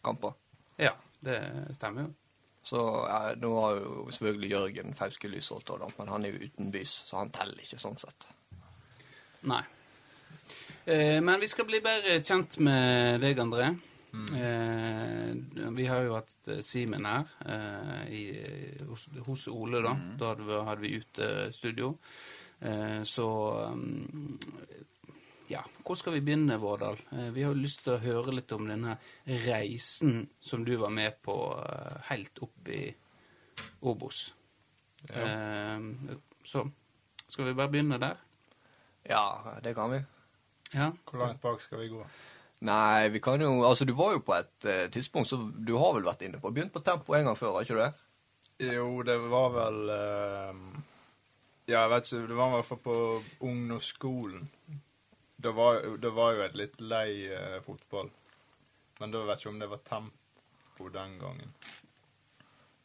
Kamper. 0.00 0.32
ja, 0.80 0.94
det 1.20 1.36
stemmer 1.76 2.06
jo. 2.06 2.14
Så 2.62 2.80
ja, 3.08 3.34
nå 3.40 3.50
har 3.60 3.76
jo 3.80 4.06
selvfølgelig 4.12 4.50
Jørgen 4.50 4.96
Fauske 4.96 5.28
Lysholt 5.28 5.70
òg. 5.72 5.84
Men 5.98 6.08
han 6.12 6.24
er 6.24 6.32
jo 6.32 6.48
utenbys, 6.48 6.92
så 7.08 7.20
han 7.20 7.32
teller 7.34 7.60
ikke 7.60 7.80
sånn 7.80 8.00
sett. 8.00 8.28
Nei. 9.48 9.62
Eh, 10.84 11.20
men 11.24 11.40
vi 11.40 11.48
skal 11.48 11.68
bli 11.68 11.80
bedre 11.84 12.18
kjent 12.24 12.58
med 12.64 13.20
deg, 13.24 13.40
André. 13.40 13.70
Eh, 14.12 15.70
vi 15.76 15.86
har 15.86 16.02
jo 16.02 16.16
hatt 16.16 16.48
eh, 16.50 16.62
Simen 16.66 17.06
her 17.06 17.30
eh, 17.46 18.00
i, 18.10 18.22
hos, 18.88 19.06
hos 19.26 19.46
Ole, 19.52 19.82
da. 19.84 19.94
Da 20.18 20.32
hadde 20.32 20.46
vi, 20.48 20.60
hadde 20.66 20.84
vi 20.84 20.94
utestudio. 20.98 21.92
Eh, 22.60 23.02
så 23.06 23.28
mm, 23.74 24.38
ja, 25.50 25.62
hvor 25.82 25.98
skal 25.98 26.14
vi 26.14 26.24
begynne, 26.26 26.58
Vårdal? 26.62 26.98
Eh, 27.10 27.30
vi 27.34 27.42
har 27.42 27.54
jo 27.54 27.62
lyst 27.62 27.84
til 27.86 27.96
å 27.96 28.02
høre 28.02 28.34
litt 28.36 28.52
om 28.54 28.68
denne 28.70 28.96
reisen 29.46 30.24
som 30.40 30.64
du 30.66 30.76
var 30.78 30.92
med 30.94 31.18
på 31.26 31.36
eh, 31.58 31.96
helt 32.10 32.42
opp 32.46 32.70
i 32.70 32.84
Obos. 33.86 34.28
Eh, 35.10 35.78
så 36.46 36.66
skal 37.26 37.50
vi 37.50 37.56
bare 37.58 37.72
begynne 37.72 37.98
der? 38.02 38.18
Ja, 39.06 39.58
det 39.62 39.74
kan 39.74 39.94
vi. 39.94 40.02
Ja. 40.74 40.92
Hvor 41.08 41.18
langt 41.18 41.40
bak 41.42 41.62
skal 41.64 41.82
vi 41.82 41.88
gå? 41.90 42.04
Nei, 42.60 43.08
vi 43.08 43.20
kan 43.24 43.40
jo 43.40 43.62
Altså, 43.64 43.86
du 43.88 43.94
var 43.96 44.12
jo 44.12 44.22
på 44.24 44.34
et 44.36 44.68
eh, 44.68 44.86
tidspunkt, 44.92 45.30
så 45.30 45.38
du 45.40 45.74
har 45.80 45.94
vel 45.96 46.04
vært 46.04 46.26
inne 46.26 46.40
på 46.40 46.52
Begynt 46.52 46.74
på 46.74 46.82
tempo 46.84 47.16
en 47.16 47.30
gang 47.30 47.38
før, 47.38 47.56
har 47.56 47.64
ikke 47.64 47.78
du 47.78 47.82
det? 47.82 47.92
Jo, 48.74 48.88
det 49.06 49.16
var 49.32 49.52
vel 49.56 49.92
eh, 49.94 50.62
Ja, 51.70 51.84
jeg 51.86 51.90
vet 51.94 52.10
ikke. 52.10 52.26
Det 52.28 52.36
var 52.36 52.48
i 52.50 52.56
hvert 52.58 52.68
fall 52.68 52.82
på 52.84 52.96
ungdomsskolen. 53.48 54.48
Det 55.40 55.52
var, 55.56 55.84
det 56.02 56.10
var 56.12 56.34
jo 56.36 56.42
et 56.44 56.56
litt 56.58 56.80
lei 56.84 57.10
eh, 57.32 57.60
fotball. 57.64 58.10
Men 59.00 59.14
da 59.14 59.22
vet 59.24 59.38
jeg 59.38 59.46
ikke 59.46 59.54
om 59.54 59.62
det 59.62 59.70
var 59.70 59.86
tempo 59.86 60.90
den 60.92 61.14
gangen. 61.22 61.54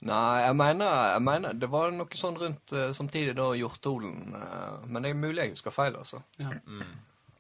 Nei, 0.05 0.45
jeg 0.45 0.55
mener, 0.55 0.93
jeg 1.15 1.23
mener 1.25 1.57
det 1.57 1.67
var 1.73 1.91
noe 1.91 2.19
sånn 2.19 2.37
rundt 2.39 2.71
eh, 2.77 2.93
samtidig 2.95 3.33
da 3.35 3.49
Hjortholen 3.57 4.35
eh, 4.37 4.85
men 4.85 5.01
det 5.01 5.11
er 5.11 5.19
mulig 5.19 5.41
jeg 5.41 5.55
husker 5.55 5.73
feil, 5.73 5.97
altså. 5.97 6.21
ja. 6.39 6.51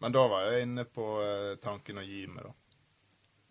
Men 0.03 0.15
da 0.15 0.27
var 0.27 0.47
jeg 0.49 0.65
inne 0.67 0.85
på 0.85 1.07
eh, 1.23 1.51
tanken 1.63 2.01
å 2.01 2.05
gi 2.05 2.25
meg, 2.27 2.47
da. 2.47 2.53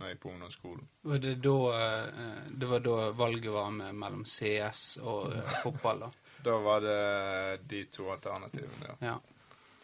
Når 0.00 0.10
jeg 0.10 0.18
på 0.20 0.32
ungdomsskolen. 0.32 0.88
Var 1.06 1.22
det, 1.22 1.34
da, 1.44 1.56
eh, 1.78 2.48
det 2.50 2.68
var 2.70 2.82
da 2.84 2.96
valget 3.16 3.54
var 3.54 3.70
med 3.74 3.94
mellom 4.00 4.24
CS 4.28 4.84
og 5.02 5.32
eh, 5.32 5.54
fotball, 5.64 6.06
da? 6.06 6.10
Da 6.44 6.58
var 6.60 6.84
det 6.84 6.98
de 7.70 7.86
to 7.92 8.10
alternativene, 8.12 8.90
ja. 8.90 8.96
Ja. 9.08 9.14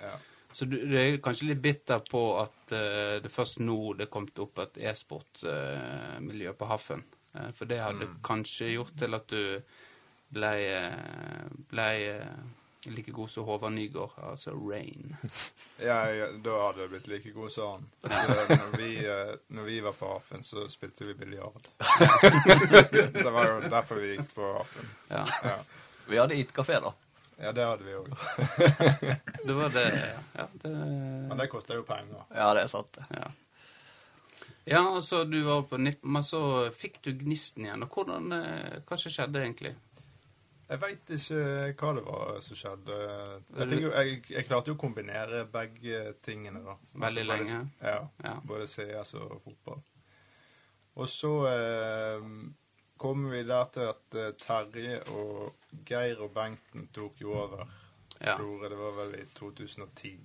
ja. 0.03 0.19
Så 0.53 0.67
du, 0.67 0.77
du 0.91 0.97
er 0.99 1.21
kanskje 1.23 1.53
litt 1.53 1.63
bitter 1.63 2.03
på 2.03 2.21
at 2.41 2.73
uh, 2.75 3.17
det 3.23 3.31
først 3.31 3.61
nå 3.63 3.95
det 4.01 4.09
kom 4.11 4.27
opp 4.43 4.59
et 4.65 4.81
e-sportmiljø 4.91 6.57
på 6.59 6.67
Haffen. 6.67 7.05
Uh, 7.31 7.53
for 7.55 7.71
det 7.71 7.79
hadde 7.79 8.09
kanskje 8.27 8.73
gjort 8.75 8.97
til 8.99 9.15
at 9.15 9.31
du 9.31 9.63
ble, 10.35 10.51
eh, 10.63 11.47
ble 11.71 11.89
like 12.85 13.13
god 13.13 13.31
som 13.31 13.45
Håvard 13.45 13.73
Nygaard, 13.73 14.11
altså 14.23 14.51
Rain. 14.51 15.17
Ja, 15.81 16.13
ja, 16.13 16.27
da 16.45 16.57
hadde 16.67 16.83
jeg 16.83 16.91
blitt 16.93 17.07
like 17.09 17.31
god 17.33 17.53
som 17.53 17.71
han. 17.71 17.87
Når 18.51 18.77
vi, 18.77 18.89
eh, 19.01 19.31
når 19.49 19.63
vi 19.65 19.79
var 19.81 19.93
på 19.97 20.11
Hafen, 20.13 20.43
så 20.45 20.67
spilte 20.69 21.05
vi 21.09 21.15
biljard. 21.15 21.69
det 23.15 23.31
var 23.33 23.49
jo 23.49 23.61
derfor 23.71 24.03
vi 24.03 24.11
gikk 24.17 24.35
på 24.35 24.53
Hafen. 24.59 24.91
Ja, 25.09 25.25
Ja. 25.43 25.57
Vi 26.11 26.19
hadde 26.19 26.35
IT-kafé, 26.35 26.81
da. 26.83 26.93
ja, 27.37 27.53
det 27.53 27.65
hadde 27.65 27.85
vi 27.85 27.95
òg. 27.95 28.09
det 29.47 29.53
var 29.55 29.69
det 29.71 29.85
Ja, 30.35 30.47
det, 30.53 30.71
Men 30.71 31.39
det 31.39 31.47
kosta 31.49 31.77
jo 31.79 31.85
penger. 31.87 32.25
Ja, 32.35 32.51
det 32.55 32.65
er 32.65 32.67
sant. 32.67 32.93
det. 32.99 33.05
ja. 33.15 33.29
ja 34.65 34.83
altså 34.95 35.25
du 35.25 35.43
var 35.47 35.63
på 35.63 35.79
19, 35.79 36.13
men 36.13 36.25
så 36.25 36.43
fikk 36.75 36.99
du 37.03 37.13
gnisten 37.13 37.65
igjen. 37.65 37.87
Og 37.87 37.95
hvordan, 37.95 38.33
eh, 38.37 38.81
hva 38.85 38.99
som 38.99 39.15
skjedde 39.15 39.45
egentlig? 39.45 39.77
Jeg 40.71 40.79
veit 40.79 41.11
ikke 41.17 41.39
hva 41.81 41.93
det 41.97 42.03
var 42.07 42.37
som 42.47 42.57
skjedde. 42.61 42.97
Jeg, 43.59 43.79
jo, 43.83 43.89
jeg, 43.91 44.21
jeg 44.31 44.47
klarte 44.47 44.71
jo 44.71 44.77
å 44.77 44.81
kombinere 44.81 45.41
begge 45.51 46.13
tingene, 46.23 46.61
da. 46.63 46.77
Veldig 46.95 47.25
Altså, 47.25 47.27
både- 47.27 47.39
lenge. 47.41 47.71
Ja. 47.83 47.97
Ja. 48.23 48.35
Både 48.47 48.69
CS 48.71 49.15
og 49.19 49.41
fotball. 49.45 49.81
Og 51.01 51.09
så 51.11 51.33
eh, 51.51 52.29
kom 53.03 53.27
vi 53.33 53.43
der 53.49 53.65
til 53.75 53.89
at 53.91 54.19
eh, 54.21 54.31
Terje 54.39 55.01
og 55.17 55.57
Geir 55.89 56.23
og 56.23 56.31
Bengten 56.37 56.87
tok 56.95 57.19
jo 57.25 57.35
over. 57.43 57.67
Ja. 58.21 58.37
Flore, 58.37 58.69
Det 58.69 58.79
var 58.79 58.97
vel 59.01 59.15
i 59.21 59.25
2010. 59.35 60.19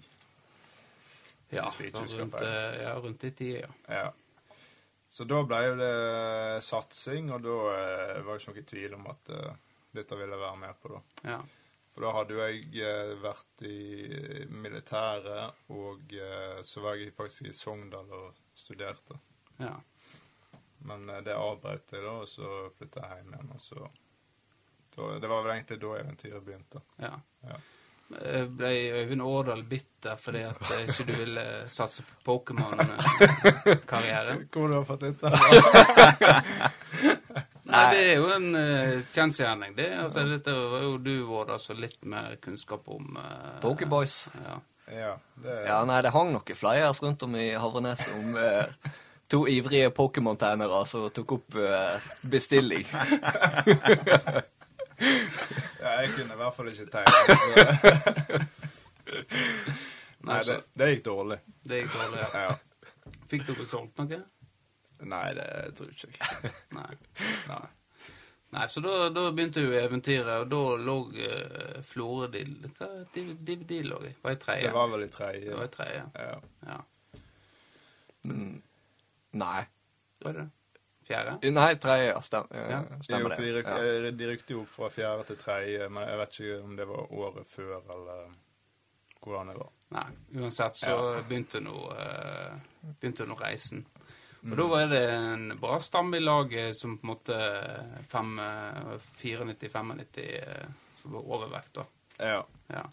Ja, 1.54 1.66
rundt, 1.70 2.42
eh, 2.42 2.82
ja, 2.84 2.94
rundt 3.00 3.24
i 3.24 3.32
tida, 3.32 3.60
ja. 3.88 4.00
Ja. 4.04 4.08
Så 5.10 5.24
da 5.30 5.44
ble 5.48 5.60
jo 5.70 5.76
det 5.80 6.64
satsing, 6.66 7.30
og 7.32 7.44
da 7.46 7.54
eh, 7.72 8.18
var 8.26 8.36
det 8.36 8.42
ikke 8.42 8.54
noen 8.58 8.66
tvil 8.74 8.96
om 8.98 9.06
at 9.14 9.30
eh, 9.32 9.54
dette 9.96 10.16
ville 10.20 10.36
jeg 10.36 10.46
være 10.46 10.62
med 10.62 10.74
på, 10.82 10.88
da. 10.96 11.00
ja. 11.36 11.40
For 11.96 12.04
da 12.04 12.10
hadde 12.12 12.36
jo 12.36 12.42
jeg 12.44 12.76
eh, 12.84 13.14
vært 13.24 13.62
i 13.64 13.80
militæret, 14.52 15.56
og 15.72 16.12
eh, 16.12 16.60
så 16.68 16.84
var 16.84 17.00
jeg 17.00 17.16
faktisk 17.16 17.48
i 17.48 17.56
Sogndal 17.56 18.10
og 18.12 18.36
studerte. 18.56 19.16
ja. 19.62 19.78
Men 20.86 21.10
eh, 21.10 21.22
det 21.24 21.34
avbrøt 21.40 21.94
jeg 21.96 22.04
da, 22.04 22.12
og 22.20 22.28
så 22.28 22.68
flytta 22.76 23.00
jeg 23.00 23.16
hjem 23.22 23.34
igjen. 23.38 23.52
og 23.56 23.62
så... 23.64 23.88
Det 24.96 25.28
var 25.28 25.44
vel 25.44 25.52
egentlig 25.56 25.80
da 25.82 25.88
eventyret 26.02 26.44
begynte. 26.44 26.80
ja. 27.04 27.16
Ja. 27.48 27.58
Ble 28.06 28.70
Øyvind 28.94 29.24
Årdal 29.26 29.64
bitter 29.66 30.14
fordi 30.22 30.44
at 30.46 30.62
ikke 30.78 31.04
du 31.08 31.16
ville 31.18 31.42
satse 31.74 32.04
på 32.06 32.14
Pokémon-karriere? 32.28 34.36
Hvor 34.54 34.70
du 34.70 34.76
har 34.76 34.86
fått 34.86 35.08
dette? 35.08 35.26
Nei, 37.76 37.86
det 37.96 38.02
er 38.10 38.16
jo 38.20 38.28
en 38.36 38.48
uh, 38.56 39.04
kjensgjerning. 39.14 39.76
Det, 39.78 39.88
at 40.00 40.14
dette 40.32 40.54
var 40.56 40.82
jo 40.86 40.98
du, 41.04 41.14
Vård, 41.28 41.50
altså 41.56 41.76
litt 41.78 42.00
mer 42.10 42.36
kunnskap 42.44 42.88
om 42.96 43.18
uh, 43.20 43.58
Pokéboys. 43.64 44.16
Ja. 44.46 44.56
ja, 44.94 45.14
det 45.44 45.56
Ja, 45.68 45.80
nei, 45.90 46.00
det 46.06 46.12
hang 46.16 46.32
noen 46.36 46.60
flyers 46.60 47.02
rundt 47.04 47.24
om 47.28 47.36
i 47.40 47.48
Havrenes 47.60 48.04
om 48.16 48.36
uh, 48.38 48.66
to 49.32 49.44
ivrige 49.50 49.90
Pokémon-tegnere 49.98 50.84
som 50.90 51.08
tok 51.14 51.32
opp 51.40 51.58
uh, 51.58 51.98
bestilling. 52.22 52.86
ja, 55.82 55.92
jeg 56.02 56.14
kunne 56.16 56.34
i 56.34 56.40
hvert 56.40 56.56
fall 56.56 56.70
ikke 56.72 56.88
tegne. 56.94 57.12
så- 57.20 58.44
Nei, 60.26 60.40
det, 60.48 60.56
det 60.74 60.86
gikk 60.96 61.04
dårlig. 61.06 61.36
Det 61.70 61.84
gikk 61.84 61.92
dårlig. 61.94 62.22
Ja. 62.24 62.30
Ja. 62.48 62.54
Fikk 63.30 63.44
dere 63.50 63.66
solgt 63.70 64.00
noe? 64.02 64.18
Nei, 65.04 65.34
det 65.34 65.48
tror 65.78 65.90
jeg 65.92 66.14
ikke. 66.14 66.52
Nei. 66.78 66.94
Nei. 67.50 67.66
Nei, 68.56 68.68
så 68.72 68.80
da, 68.80 69.10
da 69.12 69.26
begynte 69.36 69.60
jo 69.66 69.72
eventyret, 69.76 70.46
og 70.46 70.50
da 70.52 70.60
lå 70.80 70.94
uh, 71.12 71.80
Florø 71.84 72.28
de, 72.32 72.44
Hva 72.78 72.88
DVD 73.12 73.82
lå 73.84 73.98
i? 74.08 74.12
Var 74.24 74.32
i 74.38 74.40
tredje? 74.40 74.68
Det 74.70 74.74
var 74.78 74.92
vel 74.94 75.04
i 75.04 75.10
Det 75.10 75.56
var 75.58 75.66
i 75.66 75.74
tredje, 75.74 76.04
Ja. 76.16 76.38
ja. 76.70 76.78
Mm, 78.24 78.62
nei. 79.42 79.66
Var 80.24 80.34
det 80.40 80.46
fjerde? 81.06 81.52
Nei, 81.52 81.68
tredje, 81.76 82.08
ja. 82.14 82.22
Stem, 82.22 82.48
Ja. 82.56 82.80
Jo, 82.80 83.02
Stemmer 83.04 83.30
de, 83.36 83.36
det. 83.44 83.54
ryk, 83.60 83.68
Ja. 83.68 84.12
de 84.12 84.30
rykte 84.32 84.54
jo 84.56 84.62
opp 84.64 84.70
fra 84.70 84.90
fjerde 84.90 85.26
til 85.28 85.38
tredje, 85.38 85.90
men 85.90 86.08
jeg 86.08 86.18
vet 86.18 86.40
ikke 86.40 86.64
om 86.64 86.76
det 86.80 86.88
var 86.88 87.12
året 87.12 87.48
før 87.52 87.76
eller 87.94 88.32
hvordan 89.22 89.48
det 89.52 89.58
var. 89.58 89.70
Nei, 89.90 90.08
uansett 90.42 90.76
så 90.80 90.96
Ja. 90.96 91.22
begynte 91.28 91.60
nå 91.60 91.76
uh, 91.92 92.56
begynte 93.02 93.26
nå 93.28 93.36
reisen. 93.36 93.86
Og 94.46 94.58
da 94.58 94.66
var 94.70 94.88
det 94.88 95.04
en 95.10 95.46
bra 95.58 95.80
stamme 95.82 96.18
i 96.18 96.24
laget 96.24 96.78
som 96.78 96.98
på 96.98 97.08
en 97.08 97.12
måte 97.16 97.36
eh, 97.36 98.04
94-95 98.12 99.94
eh, 100.22 100.68
som 101.02 101.16
var 101.18 101.32
overvekt, 101.38 101.74
da. 101.74 101.86
Ja. 102.18 102.46
Ja. 102.68 102.84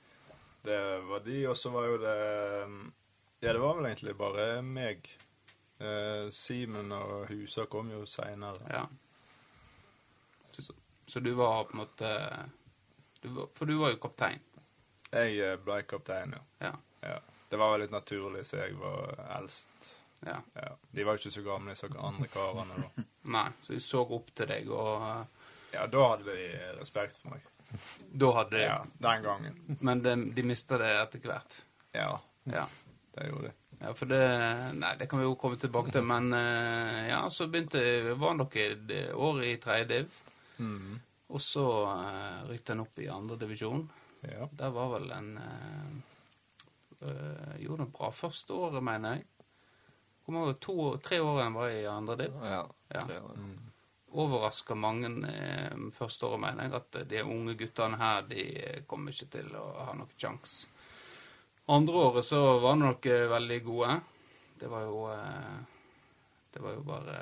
Det 0.63 0.99
var 0.99 1.21
de, 1.21 1.47
og 1.51 1.57
så 1.57 1.71
var 1.75 1.87
jo 1.91 1.99
det 1.99 2.17
Ja, 3.43 3.53
det 3.53 3.59
var 3.59 3.75
vel 3.77 3.87
egentlig 3.91 4.15
bare 4.17 4.63
meg. 4.63 5.09
Eh, 5.83 6.31
Simen 6.31 6.93
og 6.95 7.27
Husa 7.29 7.67
kom 7.67 7.91
jo 7.91 8.07
seinere. 8.07 8.63
ja. 8.71 8.87
Så, 10.53 10.73
så 11.07 11.21
du 11.21 11.33
var 11.33 11.65
på 11.65 11.73
en 11.73 11.79
måte 11.79 12.09
du 13.23 13.29
var, 13.29 13.49
For 13.55 13.67
du 13.67 13.79
var 13.79 13.93
jo 13.93 14.01
kaptein. 14.01 14.41
Jeg 15.13 15.39
eh, 15.41 15.59
ble 15.61 15.83
kaptein, 15.89 16.33
ja. 16.37 16.43
Ja. 16.69 16.73
ja. 17.01 17.19
Det 17.49 17.61
var 17.61 17.77
litt 17.79 17.93
naturlig, 17.93 18.47
så 18.49 18.63
jeg 18.63 18.79
var 18.81 19.19
eldst. 19.37 19.93
Ja. 20.27 20.39
Ja. 20.55 20.73
De 20.93 21.05
var 21.05 21.17
jo 21.17 21.23
ikke 21.23 21.35
så 21.35 21.43
gamle, 21.47 21.73
disse 21.75 21.89
andre 21.99 22.29
karene 22.33 22.77
da. 22.83 23.05
Nei, 23.37 23.49
så 23.63 23.73
de 23.77 23.81
så 23.81 24.03
opp 24.17 24.31
til 24.35 24.47
deg, 24.51 24.69
og 24.71 25.07
eh, 25.09 25.49
Ja, 25.73 25.87
da 25.89 26.03
hadde 26.13 26.35
de 26.37 26.47
respekt 26.79 27.17
for 27.23 27.33
meg. 27.35 27.49
da 28.13 28.29
hadde 28.37 28.57
de 28.59 28.63
Ja, 28.67 28.79
den 29.09 29.23
gangen. 29.25 29.55
Men 29.81 30.03
de, 30.05 30.13
de 30.37 30.43
mista 30.45 30.79
det 30.79 30.91
etter 31.01 31.25
hvert. 31.27 31.59
Ja, 31.97 32.19
Ja. 32.45 32.67
det 33.17 33.29
gjorde 33.31 33.49
de. 33.51 33.55
Ja, 33.83 33.93
for 33.99 34.07
det 34.07 34.21
Nei, 34.79 34.93
det 35.01 35.09
kan 35.11 35.19
vi 35.19 35.25
jo 35.27 35.35
komme 35.41 35.57
tilbake 35.59 35.91
til, 35.95 36.05
men 36.07 36.29
eh, 36.37 37.09
ja, 37.09 37.23
så 37.31 37.49
begynte 37.51 37.81
Var 38.21 38.37
dere 38.53 39.15
år 39.17 39.43
i 39.49 39.57
tredje 39.63 39.89
div, 39.95 40.21
Mm. 40.63 40.99
og 41.33 41.41
så 41.41 41.63
uh, 41.89 42.43
rykket 42.47 42.69
han 42.75 42.83
opp 42.85 42.99
i 43.01 43.07
andre 43.11 43.39
divisjon. 43.41 43.87
Ja. 44.29 44.45
Der 44.53 44.71
var 44.71 44.91
vel 44.93 45.09
en 45.17 45.31
uh, 45.41 45.89
Gjorde 47.59 47.87
det 47.87 47.93
bra 47.97 48.11
første 48.15 48.53
året, 48.55 48.83
mener 48.85 49.17
jeg. 49.17 49.25
Kom 50.33 50.41
mange? 50.41 50.55
to, 50.65 50.77
tre 51.05 51.19
år 51.21 51.41
en 51.47 51.55
var 51.61 51.69
i 51.71 51.85
andre 51.87 52.17
div. 52.25 52.39
Ja. 52.43 52.63
Ja. 52.95 53.05
var- 53.21 53.37
Overraska 54.13 54.75
mange 54.77 55.09
eh, 55.29 55.77
første 55.97 56.27
året, 56.29 56.41
mener 56.43 56.67
jeg, 56.67 56.75
at 56.77 56.97
de 57.09 57.23
unge 57.25 57.55
guttene 57.57 57.97
her, 57.97 58.23
de 58.29 58.43
kommer 58.87 59.13
ikke 59.15 59.31
til 59.39 59.55
å 59.57 59.63
ha 59.87 59.95
noen 59.97 60.11
sjanse. 60.21 60.67
Andre 61.73 61.95
året 62.11 62.27
så 62.29 62.41
var 62.61 62.75
de 62.77 62.83
nok 62.83 63.07
eh, 63.09 63.25
veldig 63.31 63.59
gode. 63.65 63.95
Det 64.61 64.69
var 64.69 64.83
jo 64.85 64.99
eh, 65.15 65.57
Det 66.53 66.61
var 66.63 66.75
jo 66.77 66.83
bare 66.85 67.17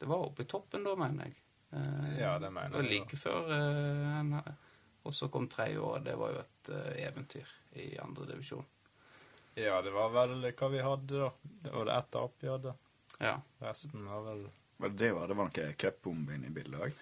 Det 0.00 0.08
var 0.08 0.24
oppe 0.24 0.42
i 0.42 0.48
toppen 0.48 0.82
da, 0.86 0.94
mener 0.96 1.26
jeg. 1.28 1.36
Eh, 1.76 2.20
Ja, 2.22 2.38
det 2.38 2.48
mener 2.50 2.70
jeg. 2.70 2.72
det 2.72 2.78
var 2.78 2.88
jeg 2.88 3.00
like 3.00 3.16
før 3.20 3.52
eh, 3.58 4.20
en 4.20 4.32
Og 5.04 5.12
så 5.14 5.28
kom 5.28 5.48
tredje 5.48 5.78
året. 5.78 6.04
Det 6.08 6.16
var 6.16 6.32
jo 6.32 6.40
et 6.40 6.70
eh, 6.72 7.04
eventyr 7.10 7.52
i 7.76 7.90
andre 8.00 8.24
divisjon. 8.32 8.64
Ja, 9.58 9.80
det 9.82 9.90
var 9.90 10.10
vel 10.14 10.36
hva 10.56 10.68
vi 10.70 10.82
hadde, 10.84 11.18
da. 11.24 11.30
Det 11.64 11.72
var 11.74 11.84
det 11.88 11.94
ett 11.98 12.10
tap 12.14 12.34
vi 12.40 12.48
hadde. 12.48 12.74
Ja. 13.18 13.34
Resten 13.60 14.04
var 14.06 14.22
vel 14.28 14.44
Var 14.80 14.88
det 14.88 14.96
det 15.04 15.12
var? 15.12 15.26
Det 15.28 15.34
var 15.36 15.48
noe 15.50 15.72
cupbombe 15.76 16.34
inne 16.34 16.46
i 16.46 16.50
bildet 16.54 16.80
òg? 16.80 16.92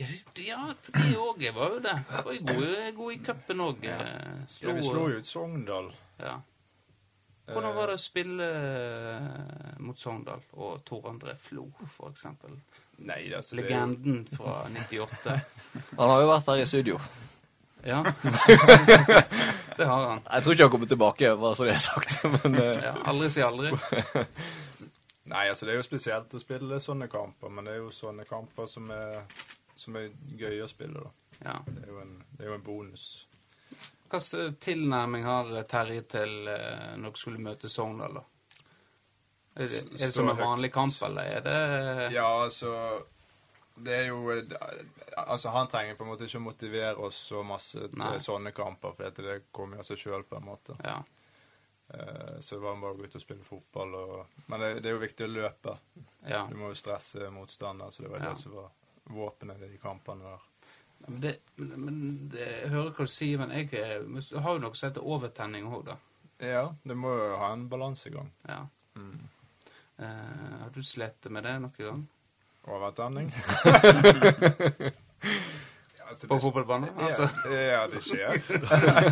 Ja, 0.00 0.06
det- 0.34 0.44
ja, 0.46 0.74
for 0.82 0.92
det 0.92 1.16
òg 1.16 1.44
var 1.54 1.70
jo 1.76 1.78
det. 1.80 1.94
Var 2.24 2.32
jo 2.32 2.42
gode, 2.48 2.92
gode 2.96 3.14
i 3.14 3.18
cupen 3.24 3.60
òg. 3.60 3.84
Ja, 3.84 3.98
vi 4.72 4.82
slo 4.82 5.08
jo 5.08 5.18
ut 5.22 5.26
Sogndal. 5.26 5.92
Ja. 6.18 6.40
Hvordan 7.46 7.74
var 7.74 7.86
det 7.90 7.94
å 7.98 8.00
spille 8.00 8.44
eh, 8.46 9.78
mot 9.82 9.98
Sogndal 9.98 10.40
og 10.52 10.84
Tor 10.84 11.08
André 11.10 11.34
Flo, 11.38 11.66
for 11.96 12.10
eksempel? 12.12 12.58
Nei, 13.02 13.32
altså, 13.34 13.56
det 13.56 13.64
Legenden 13.64 14.26
fra 14.36 14.62
98. 14.70 15.40
Han 15.98 16.08
har 16.12 16.20
jo 16.22 16.28
vært 16.30 16.46
her 16.52 16.62
i 16.62 16.66
studio. 16.70 16.98
Ja. 17.84 18.02
det 19.76 19.84
har 19.84 20.06
han. 20.06 20.20
Jeg 20.32 20.42
tror 20.42 20.54
ikke 20.54 20.64
han 20.64 20.70
kommer 20.70 20.90
tilbake, 20.90 21.32
bare 21.36 21.56
så 21.56 21.66
det 21.66 21.74
er 21.74 21.82
sagt. 21.82 22.18
Men 22.44 22.58
eh, 22.62 22.82
Ja, 22.84 22.92
aldri 23.10 23.30
si 23.32 23.42
aldri. 23.44 23.72
Nei, 25.32 25.48
altså 25.48 25.66
det 25.66 25.74
er 25.74 25.80
jo 25.80 25.86
spesielt 25.86 26.34
å 26.34 26.40
spille 26.42 26.80
sånne 26.82 27.06
kamper, 27.08 27.48
men 27.48 27.64
det 27.64 27.76
er 27.76 27.78
jo 27.78 27.92
sånne 27.94 28.24
kamper 28.28 28.66
som 28.68 28.90
er, 28.92 29.20
som 29.78 29.94
er 29.96 30.08
gøy 30.36 30.58
å 30.60 30.66
spille, 30.68 30.98
da. 30.98 31.36
Ja. 31.46 31.54
Det 31.64 31.86
er 31.86 31.92
jo 31.92 32.00
en, 32.02 32.10
det 32.34 32.44
er 32.44 32.50
jo 32.50 32.56
en 32.58 32.64
bonus. 32.66 33.04
Hva 34.10 34.20
slags 34.20 34.58
tilnærming 34.60 35.24
har 35.24 35.54
Terje 35.70 36.02
til 36.10 36.50
eh, 36.50 36.90
når 36.98 37.06
dere 37.14 37.22
skulle 37.22 37.40
møte 37.46 37.70
Sogndal, 37.72 38.18
da? 38.18 38.26
Er 39.54 39.70
det, 39.70 39.80
er 39.94 40.02
det 40.02 40.12
som 40.16 40.28
en 40.32 40.42
vanlig 40.42 40.72
kamp, 40.74 40.98
eller 41.06 41.38
er 41.38 41.42
det 41.46 41.56
Ja, 42.14 42.26
altså 42.42 42.74
Det 43.74 43.94
er 43.96 44.06
jo 44.10 44.18
Altså, 45.16 45.48
han 45.54 45.68
trenger 45.68 45.96
på 45.96 46.04
en 46.04 46.10
måte 46.12 46.24
ikke 46.26 46.38
å 46.40 46.44
motivere 46.44 46.96
oss 47.06 47.16
så 47.30 47.42
masse 47.46 47.78
til 47.88 47.98
Nei. 48.00 48.18
sånne 48.20 48.52
kamper, 48.56 48.92
for 48.96 49.22
det 49.22 49.38
kommer 49.52 49.80
av 49.82 49.86
seg 49.88 49.98
sjøl, 50.00 50.24
på 50.28 50.36
en 50.36 50.44
måte. 50.46 50.76
Ja. 50.84 50.98
Uh, 51.92 52.38
så 52.40 52.56
det 52.56 52.62
var 52.62 52.78
bare 52.80 52.94
å 52.94 52.96
gå 52.96 53.04
ut 53.04 53.16
og 53.18 53.20
spille 53.20 53.44
fotball 53.44 53.94
og 53.98 54.36
Men 54.48 54.60
det, 54.62 54.68
det 54.80 54.88
er 54.88 54.94
jo 54.94 55.02
viktig 55.02 55.26
å 55.26 55.32
løpe. 55.32 55.74
ja. 56.28 56.46
Du 56.48 56.56
må 56.56 56.70
jo 56.72 56.78
stresse 56.78 57.28
motstander, 57.34 57.90
så 57.90 58.02
det 58.06 58.10
var 58.14 58.22
Ja. 58.24 58.30
det 58.30 58.38
som 58.40 58.54
var 58.56 58.70
våpenet 59.12 59.62
i 59.68 59.76
kampene 59.82 60.22
der. 60.24 60.48
Men, 61.02 61.20
det, 61.20 61.34
men 61.56 62.28
det, 62.30 62.46
jeg 62.62 62.70
hører 62.70 62.92
hva 62.94 63.04
du 63.04 63.10
sier, 63.10 63.38
men 63.38 63.50
jeg 63.50 63.72
eh, 63.74 63.98
du 64.30 64.38
har 64.38 64.54
jo 64.54 64.62
noe 64.62 64.74
som 64.78 64.88
heter 64.88 65.02
overtenning 65.04 65.66
òg, 65.66 65.84
da. 65.90 65.96
Ja, 66.38 66.74
det 66.84 66.94
må 66.96 67.10
jo 67.10 67.36
ha 67.42 67.52
en 67.52 67.68
balansegang. 67.68 68.30
Ja. 68.48 68.60
Mm. 68.94 69.28
Uh, 69.98 70.60
har 70.62 70.70
du 70.74 70.80
slitt 70.82 71.26
med 71.30 71.44
det 71.44 71.56
noen 71.60 71.74
gang? 71.78 72.04
Overtenning. 72.64 73.30
Altså, 76.12 76.28
På 76.28 76.36
fotballbanen? 76.40 76.90
Altså. 77.00 77.24
Ja, 77.48 77.60
ja, 77.60 77.86
det 77.88 78.02
skjer. 78.04 78.34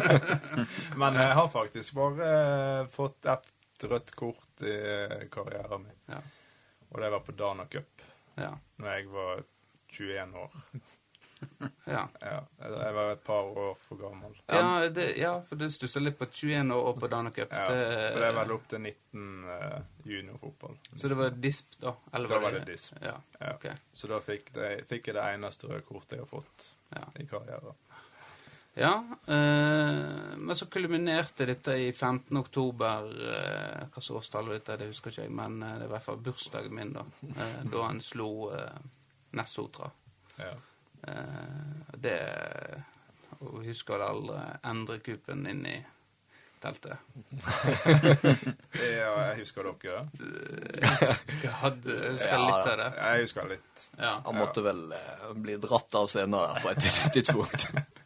Men 1.00 1.14
jeg 1.16 1.32
har 1.38 1.46
faktisk 1.48 1.94
bare 1.96 2.26
eh, 2.28 2.82
fått 2.92 3.24
ett 3.32 3.86
rødt 3.88 4.10
kort 4.18 4.60
i 4.68 4.74
karrieren 5.32 5.86
min. 5.86 5.96
Ja. 6.12 6.18
Og 6.90 7.00
det 7.00 7.08
var 7.14 7.22
på 7.24 7.32
Dana 7.38 7.64
Cup, 7.72 8.04
Ja. 8.36 8.50
når 8.76 8.90
jeg 8.98 9.08
var 9.14 9.40
21 9.96 10.36
år. 10.44 10.58
Ja. 11.90 12.04
Ja, 12.20 12.36
jeg 12.60 12.94
var 12.94 13.12
et 13.12 13.22
par 13.26 13.48
år 13.58 13.78
for 13.82 13.98
gammel. 13.98 14.36
Ja, 14.46 14.88
det, 14.94 15.06
ja, 15.18 15.32
for 15.48 15.58
det 15.58 15.70
stussa 15.74 16.02
litt 16.02 16.18
på 16.20 16.28
21 16.30 16.70
år 16.76 16.90
og 16.92 17.00
på 17.02 17.10
Danacup. 17.10 17.50
Ja, 17.50 17.64
for 17.66 18.20
det 18.20 18.28
er 18.28 18.36
vel 18.36 18.54
opp 18.54 18.68
til 18.70 18.84
19 18.84 19.24
uh, 19.48 19.78
juniorfotball. 20.06 20.78
Så 20.94 21.10
det 21.10 21.18
var 21.18 21.34
disp, 21.48 21.74
da? 21.82 21.96
Eller 22.14 22.34
Da 22.34 22.40
var 22.44 22.58
det 22.58 22.64
disp. 22.70 22.94
Ja. 23.02 23.16
Ja. 23.40 23.54
Okay. 23.56 23.74
Så 23.92 24.10
da 24.12 24.20
fikk, 24.22 24.52
det, 24.54 24.70
fikk 24.92 25.10
jeg 25.10 25.18
det 25.18 25.28
eneste 25.34 25.72
røde 25.72 25.82
kortet 25.88 26.18
jeg 26.18 26.26
har 26.26 26.30
fått 26.30 26.70
i 27.18 27.26
karrieren. 27.26 27.74
Ja, 28.74 29.04
øh, 29.26 30.38
men 30.38 30.56
så 30.56 30.66
kulminerte 30.70 31.46
dette 31.46 31.74
i 31.78 31.92
15. 31.92 32.36
oktober. 32.36 33.10
øh, 33.10 33.88
hva 33.90 34.00
slags 34.00 34.10
årstall 34.10 34.46
var 34.48 34.60
dette, 34.60 34.76
det 34.78 34.90
husker 34.92 35.10
ikke 35.10 35.22
jeg, 35.22 35.32
men 35.34 35.62
eh, 35.62 35.74
det 35.74 35.80
var 35.80 35.86
i 35.86 35.92
hvert 35.96 36.06
fall 36.06 36.22
bursdagen 36.24 36.74
min, 36.74 36.92
da. 36.94 37.04
Øh, 37.22 37.72
da 37.72 37.82
han 37.86 38.00
slo 38.00 38.50
eh, 38.54 38.78
Nessotra. 39.32 39.90
Ja. 40.38 40.54
Eh, 41.08 41.94
det 42.00 42.18
Og 43.40 43.62
husker 43.64 43.96
vel 43.96 44.04
aldri 44.04 44.40
endrekupen 44.68 45.46
inn 45.48 45.62
i 45.64 45.78
teltet. 46.60 46.98
ja, 48.76 49.12
jeg 49.30 49.38
husker 49.38 49.70
dere. 49.70 50.02
Jeg 51.40 51.54
hadde 51.62 51.94
jeg 51.94 52.12
husker 52.18 52.34
Ja, 52.34 52.42
litt 52.44 52.68
av 52.68 52.76
det. 52.82 52.90
Jeg 52.98 53.24
husker 53.24 53.48
litt. 53.48 53.86
Ja. 53.96 54.12
han 54.26 54.36
måtte 54.36 54.64
vel 54.66 54.82
eh, 54.92 55.24
bli 55.40 55.56
dratt 55.62 55.96
av 55.96 56.10
senere 56.12 56.60
på 56.60 56.74
et 56.74 56.84
tidspunkt. 57.16 57.70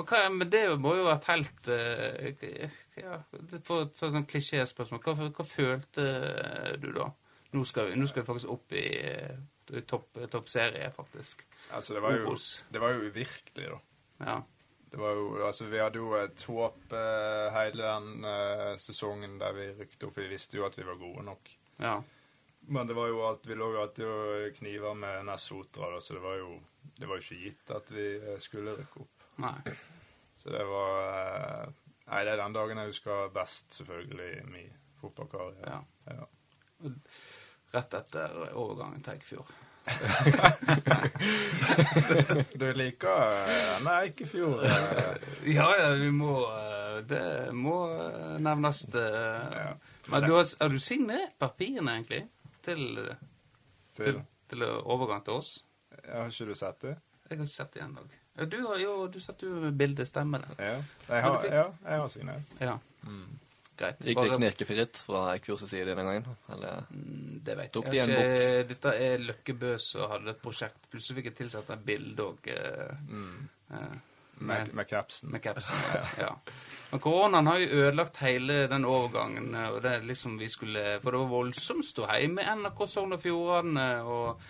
Hva, 0.08 0.22
men 0.32 0.48
det 0.50 0.62
må 0.80 0.94
jo 0.96 1.04
ha 1.04 1.16
vært 1.18 1.30
helt 1.34 1.70
eh, 1.74 2.76
ja, 3.00 3.18
For 3.66 3.84
et 3.84 3.98
sånn 4.00 4.28
klisjéspørsmål, 4.28 5.02
hva, 5.04 5.30
hva 5.36 5.46
følte 5.46 6.06
du 6.80 6.90
da? 6.96 7.10
Nå 7.50 7.64
skal 7.66 7.90
vi, 7.90 7.98
nå 7.98 8.06
skal 8.06 8.22
vi 8.22 8.28
faktisk 8.28 8.52
opp 8.54 8.76
i 8.78 8.84
eh, 9.02 9.40
topp 9.86 10.18
toppserie, 10.30 10.90
faktisk. 10.96 11.44
Altså, 11.70 11.94
det 11.96 12.02
var 12.04 12.16
jo, 12.16 12.34
det 12.70 12.82
var 12.82 12.94
jo 12.96 13.10
uvirkelig, 13.10 13.68
da. 13.70 13.80
Ja. 14.30 14.38
Det 14.90 14.98
var 14.98 15.14
jo, 15.14 15.26
altså 15.46 15.68
Vi 15.70 15.78
hadde 15.78 16.00
jo 16.00 16.14
et 16.18 16.42
håp 16.50 16.94
eh, 16.98 17.50
hele 17.54 17.84
den 17.84 18.24
eh, 18.26 18.72
sesongen 18.82 19.36
der 19.38 19.54
vi 19.54 19.68
rykte 19.78 20.08
opp. 20.08 20.18
Vi 20.18 20.26
visste 20.32 20.58
jo 20.58 20.66
at 20.66 20.78
vi 20.78 20.86
var 20.88 20.98
gode 21.00 21.26
nok. 21.30 21.52
ja. 21.78 22.00
Men 22.70 22.86
det 22.86 22.94
var 22.94 23.08
jo 23.08 23.22
alt, 23.24 23.46
vi 23.48 23.54
lå 23.56 23.70
jo 23.72 23.78
alltid 23.80 24.04
og 24.04 24.56
kniva 24.58 24.90
med 24.94 25.24
Nessotra, 25.26 25.96
så 26.00 26.14
det 26.14 26.20
var 26.22 26.34
jo 26.36 26.58
det 27.00 27.08
var 27.08 27.16
jo 27.16 27.24
ikke 27.24 27.46
gitt 27.46 27.72
at 27.74 27.90
vi 27.94 28.06
eh, 28.18 28.36
skulle 28.42 28.74
rykke 28.76 29.04
opp. 29.04 29.24
Nei. 29.40 29.74
Så 30.40 30.52
det 30.52 30.66
var 30.68 30.98
eh, 31.06 31.78
Nei, 32.10 32.24
det 32.26 32.32
er 32.32 32.40
den 32.40 32.54
dagen 32.56 32.78
jeg 32.80 32.90
husker 32.90 33.28
best, 33.30 33.68
selvfølgelig, 33.78 34.30
i 34.40 34.46
min 34.50 34.70
fotballkarriere. 34.98 35.70
Ja. 35.70 36.16
Ja. 36.18 36.92
Rett 37.72 37.94
etter 37.94 38.54
overgangen 38.58 39.02
til 39.04 39.12
Eikefjord. 39.18 39.56
Du 42.60 42.66
liker 42.76 43.32
eh, 43.48 43.76
Nei, 43.84 43.94
Eikefjord. 44.08 44.64
eh, 44.64 45.16
Ja, 45.54 45.68
ja, 45.78 45.90
vi 45.96 46.10
må 46.12 46.34
eh, 46.52 46.98
Det 47.08 47.22
må 47.56 47.76
nevnes. 48.42 48.82
Ja. 48.94 49.72
Men 50.10 50.22
du 50.26 50.32
har, 50.34 50.44
har 50.60 50.68
du 50.74 50.78
signert 50.82 51.36
papirene, 51.40 51.94
egentlig? 51.98 52.22
Til, 52.66 52.82
til, 53.96 54.04
til, 54.04 54.20
til 54.50 54.64
overgang 54.68 55.22
til 55.24 55.34
oss? 55.40 55.50
Har 56.04 56.28
ikke 56.32 56.50
du 56.50 56.54
sett 56.58 56.80
det? 56.84 56.96
Jeg 57.30 57.38
har 57.38 57.44
ikke 57.44 57.54
sett 57.54 57.74
det 57.76 57.82
ennå. 57.86 58.00
Du 58.50 58.58
har 58.66 58.78
jo 58.80 58.92
Du 59.12 59.18
satte 59.20 59.46
jo 59.46 59.54
bildet, 59.60 59.78
bilde, 59.78 60.06
stemmer 60.08 60.38
det? 60.44 60.52
Ja. 60.58 60.76
Jeg 61.08 61.22
har, 61.24 61.44
ja, 61.46 61.64
jeg 61.86 61.96
har 62.04 62.08
signert. 62.12 62.54
Ja. 62.60 62.76
Greit. 63.80 64.02
Gikk 64.04 64.20
det 64.22 64.34
knirkefritt 64.36 65.00
fra 65.06 65.22
Eikfjords 65.34 65.64
side 65.70 65.86
denne 65.88 66.04
gangen? 66.06 66.26
Eller? 66.52 66.84
Mm, 66.92 67.40
Det 67.46 67.56
vet 67.58 67.72
Tok 67.72 67.88
jeg 67.88 67.92
de 67.92 68.00
en 68.04 68.12
ikke. 68.14 68.68
Dette 68.74 68.92
er 69.08 69.24
Løkke 69.24 69.54
Bø 69.64 69.72
som 69.80 70.10
hadde 70.12 70.34
et 70.36 70.42
prosjekt. 70.44 70.86
Plutselig 70.92 71.18
fikk 71.20 71.30
jeg 71.32 71.38
tilsatt 71.40 71.72
et 71.74 71.84
bilde 71.88 72.22
òg. 72.28 72.50
Mm. 73.08 73.48
Med, 73.70 73.98
Med, 74.40 74.70
med 74.74 74.86
capsen. 74.88 75.30
med 75.30 75.42
capsen. 75.44 75.76
ja. 76.24 76.30
Men 76.90 77.00
koronaen 77.04 77.46
har 77.50 77.58
jo 77.60 77.82
ødelagt 77.82 78.16
hele 78.22 78.62
den 78.72 78.84
overgangen. 78.88 79.50
eh, 79.54 79.68
Og 79.74 79.82
det 79.84 79.90
er 79.98 80.06
liksom 80.08 80.38
vi 80.40 80.48
skulle 80.48 80.98
For 81.02 81.10
det 81.12 81.20
var 81.20 81.28
voldsomt 81.34 81.84
ståhei 81.84 82.26
med 82.32 82.48
NRK 82.62 82.86
Sogn 82.88 83.12
og 83.12 83.20
Fjordane 83.20 83.88
og 84.02 84.40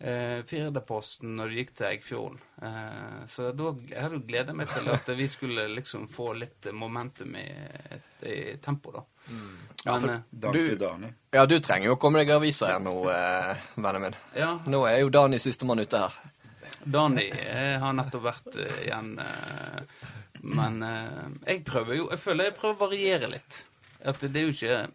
eh, 0.00 0.42
Firdaposten 0.46 1.36
når 1.36 1.48
du 1.50 1.56
gikk 1.58 1.72
til 1.78 1.86
Eggfjorden. 1.88 2.38
Eh, 2.62 3.26
så 3.30 3.50
da 3.56 3.72
jeg 3.88 4.00
hadde 4.02 4.18
jo 4.20 4.26
gleda 4.28 4.54
meg 4.54 4.68
til 4.72 4.88
at 4.94 5.08
vi 5.18 5.26
skulle 5.30 5.66
liksom 5.74 6.08
få 6.12 6.32
litt 6.38 6.68
momentum 6.72 7.34
i, 7.36 7.46
i 8.28 8.56
tempo, 8.62 8.92
da. 8.94 9.02
Ja, 9.84 9.92
Men 9.92 10.00
for- 10.00 10.10
eh, 10.10 10.20
Du- 10.52 10.76
Dani. 10.76 11.12
Ja, 11.32 11.46
du 11.46 11.58
trenger 11.60 11.86
jo 11.90 11.96
å 11.96 12.00
komme 12.00 12.18
deg 12.22 12.28
i 12.30 12.36
avisa 12.38 12.70
igjen 12.72 12.84
nå, 12.88 12.96
eh, 13.10 13.56
vennen 13.76 14.02
min. 14.02 14.14
ja, 14.34 14.58
Nå 14.66 14.84
er 14.88 15.00
jo 15.00 15.10
Dani 15.10 15.38
sistemann 15.38 15.78
ute 15.80 15.98
her. 15.98 16.14
Dani 16.84 17.28
eh, 17.30 17.78
har 17.82 17.92
nettopp 17.92 18.22
vært 18.22 18.56
eh, 18.56 18.84
igjen. 18.86 19.18
Eh, 19.18 19.82
men 20.42 20.76
jeg 21.46 21.64
prøver 21.66 21.96
jo 21.96 22.04
Jeg 22.12 22.18
føler 22.22 22.44
jeg 22.44 22.54
prøver 22.60 22.76
å 22.76 22.88
variere 22.88 23.28
litt. 23.28 23.64
At 24.06 24.20
det 24.22 24.36
er 24.36 24.46
jo 24.46 24.52
ikke 24.54 24.88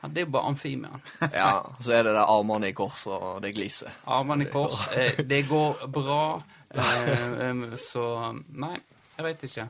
han- 0.00 0.12
Det 0.14 0.20
er 0.22 0.26
jo 0.26 0.30
bare 0.32 0.48
amfi 0.48 0.72
ja. 0.80 1.00
Ja, 1.32 1.50
så 1.80 1.92
er 1.92 2.02
det 2.06 2.14
der 2.14 2.26
armene 2.30 2.68
i 2.68 2.72
kors 2.72 3.06
og 3.06 3.42
det 3.42 3.54
gliset. 3.54 3.90
Armene 4.06 4.44
i 4.46 4.50
kors. 4.52 4.86
Eh, 4.96 5.16
det 5.24 5.42
går 5.48 5.86
bra. 5.98 6.42
Eh, 6.70 7.76
så 7.76 8.04
Nei, 8.48 8.78
jeg 9.16 9.24
veit 9.24 9.42
ikke. 9.42 9.68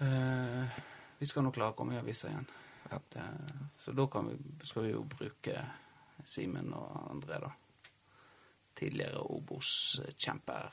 Eh, 0.00 0.68
vi 1.18 1.26
skal 1.28 1.44
nå 1.44 1.50
klare 1.52 1.74
å 1.74 1.76
komme 1.76 1.94
i 1.94 2.00
avisa 2.00 2.28
igjen. 2.30 2.46
Ja. 2.90 2.98
Det, 3.12 3.24
så 3.84 3.92
da 3.94 4.06
kan 4.10 4.28
vi, 4.30 4.36
skal 4.66 4.82
vi 4.88 4.94
jo 4.94 5.04
bruke 5.04 5.60
Simen 6.26 6.72
og 6.74 7.10
André, 7.12 7.38
da. 7.40 7.50
Tidligere 8.80 9.20
Obos-kjemper. 9.36 10.72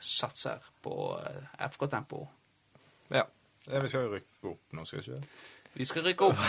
Satser 0.00 0.62
på 0.82 0.94
eh, 1.26 1.42
FK 1.68 1.86
Tempo. 1.90 2.22
Ja. 3.10 3.24
Ja, 3.68 3.80
vi 3.82 3.88
skal 3.90 4.06
jo 4.06 4.14
rykke 4.14 4.48
opp 4.52 4.72
nå, 4.78 4.84
skal 4.86 5.02
vi 5.02 5.10
ikke? 5.10 5.26
Vi 5.78 5.86
skal 5.86 6.08
rykke 6.08 6.32
opp. 6.32 6.40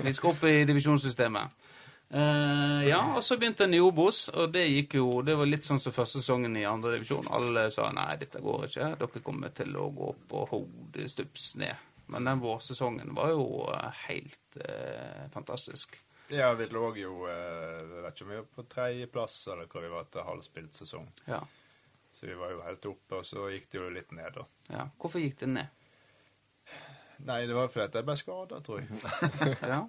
Vi 0.00 0.12
skal 0.16 0.32
opp 0.32 0.44
i 0.48 0.62
divisjonssystemet. 0.64 1.58
Uh, 2.12 2.82
ja, 2.84 2.98
og 3.16 3.22
så 3.24 3.36
begynte 3.40 3.64
en 3.64 3.74
i 3.76 3.80
Obos, 3.80 4.26
og 4.36 4.50
det 4.52 4.66
gikk 4.68 4.98
jo 4.98 5.22
Det 5.24 5.32
var 5.32 5.48
litt 5.48 5.64
sånn 5.64 5.78
som 5.80 5.94
første 5.96 6.20
sesongen 6.20 6.56
i 6.60 6.66
andre 6.68 6.98
divisjon. 6.98 7.28
Alle 7.32 7.66
sa 7.72 7.90
nei, 7.92 8.10
dette 8.20 8.40
går 8.44 8.66
ikke, 8.66 8.88
dere 9.00 9.22
kommer 9.24 9.52
til 9.56 9.76
å 9.80 9.86
gå 9.96 10.10
på 10.28 10.44
hodet 10.50 11.08
stups 11.12 11.54
ned. 11.60 11.88
Men 12.12 12.28
den 12.28 12.42
vårsesongen 12.42 13.14
var 13.16 13.30
jo 13.32 13.44
eh, 13.72 14.00
helt 14.10 14.58
uh, 14.60 15.28
fantastisk. 15.32 15.96
Ja, 16.32 16.50
vi 16.56 16.66
lå 16.72 16.90
jo 16.96 17.26
Jeg 17.28 17.86
vet 17.92 18.14
ikke 18.14 18.24
om 18.24 18.32
vi 18.32 18.40
var 18.40 18.50
på 18.56 18.64
tredjeplass 18.72 19.36
eller 19.52 19.68
hva 19.68 19.84
vi 19.84 19.92
var 19.92 20.04
etter 20.04 20.28
halvspilt 20.28 20.76
sesong. 20.76 21.08
Ja. 21.28 21.40
Så 22.12 22.28
vi 22.28 22.36
var 22.36 22.52
jo 22.52 22.64
helt 22.64 22.88
oppe, 22.88 23.20
og 23.20 23.28
så 23.28 23.48
gikk 23.52 23.70
det 23.72 23.80
jo 23.80 23.92
litt 23.92 24.12
ned, 24.16 24.32
da. 24.36 24.48
ja. 24.72 24.88
Hvorfor 25.00 25.20
gikk 25.20 25.38
det 25.44 25.52
ned? 25.54 25.80
Nei, 27.28 27.40
det 27.46 27.54
var 27.54 27.68
fordi 27.70 27.98
jeg 28.00 28.06
ble 28.08 28.16
skada, 28.18 28.60
tror 28.66 28.80
jeg. 28.82 28.88
Ja. 29.72 29.80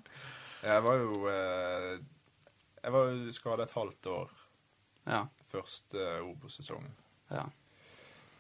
Jeg 0.63 0.84
var 0.86 0.96
jo 1.02 1.15
eh, 1.28 1.98
Jeg 2.84 2.93
var 2.96 3.10
jo 3.10 3.32
skada 3.36 3.63
et 3.67 3.74
halvt 3.76 4.08
år 4.13 4.30
Ja. 5.10 5.24
første 5.52 6.00
eh, 6.00 6.22
Obos-sesongen. 6.24 6.93
ja. 7.32 7.43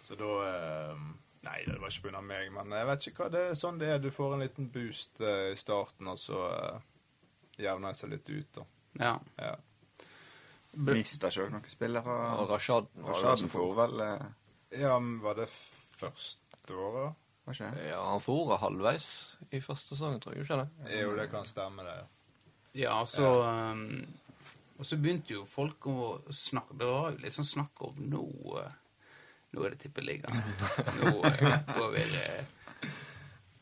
Så 0.03 0.15
da 0.19 0.29
eh, 0.47 1.03
Nei, 1.43 1.57
det 1.67 1.75
var 1.79 1.91
ikke 1.91 2.09
pga. 2.11 2.21
meg, 2.23 2.49
men 2.55 2.71
jeg 2.71 2.87
vet 2.87 3.05
ikke 3.09 3.23
hva 3.25 3.29
det 3.33 3.41
er 3.49 3.57
sånn 3.59 3.79
det 3.79 3.89
er. 3.91 3.99
Du 3.99 4.09
får 4.15 4.33
en 4.37 4.43
liten 4.45 4.69
boost 4.71 5.19
eh, 5.19 5.49
i 5.51 5.57
starten, 5.59 6.07
og 6.07 6.19
så 6.19 6.39
uh, 6.47 6.77
jevner 7.59 7.91
det 7.91 7.99
seg 7.99 8.13
litt 8.13 8.29
ut, 8.31 8.59
da. 8.59 8.63
ja. 9.01 9.13
Ja. 9.43 9.55
Mista 10.73 11.29
ikke 11.29 11.49
noen 11.53 11.67
spillere? 11.69 12.13
Rashad 12.49 12.87
Rashad 13.05 13.43
for 13.45 13.49
for. 13.51 13.73
vel 13.77 13.99
eh, 14.07 14.23
ja, 14.81 14.95
men 15.03 15.19
var 15.21 15.35
det 15.37 15.49
første 15.99 16.73
året? 16.73 17.19
Var 17.43 17.55
ikke 17.55 17.69
det? 17.75 17.87
Ja, 17.89 18.01
han 18.07 18.21
for 18.23 18.55
halvveis 18.59 19.07
i 19.51 19.59
første 19.63 19.97
sesong, 19.97 20.19
tror 20.23 20.35
jeg. 20.35 20.45
Ikke 20.45 20.61
det? 20.61 20.91
Jo, 21.01 21.15
det 21.17 21.27
kan 21.31 21.47
stemme, 21.47 21.83
det. 21.87 21.97
Ja, 22.79 22.95
så 23.05 23.27
um, 23.43 24.05
Og 24.79 24.87
så 24.87 24.97
begynte 24.97 25.35
jo 25.35 25.43
folk 25.45 25.85
å 25.85 25.97
snakke 26.33 26.73
Det 26.79 26.87
var 26.89 27.11
jo 27.11 27.19
litt 27.21 27.35
sånn 27.35 27.45
snakk 27.45 27.83
om 27.85 27.99
nå 28.09 28.23
uh, 28.57 28.71
Nå 29.53 29.61
er 29.67 29.75
det 29.75 29.83
tippeligaen. 29.83 30.39
Nå 31.03 31.11
uh, 31.21 31.59
går 31.75 31.91
vi 31.93 32.05
uh, 32.15 32.87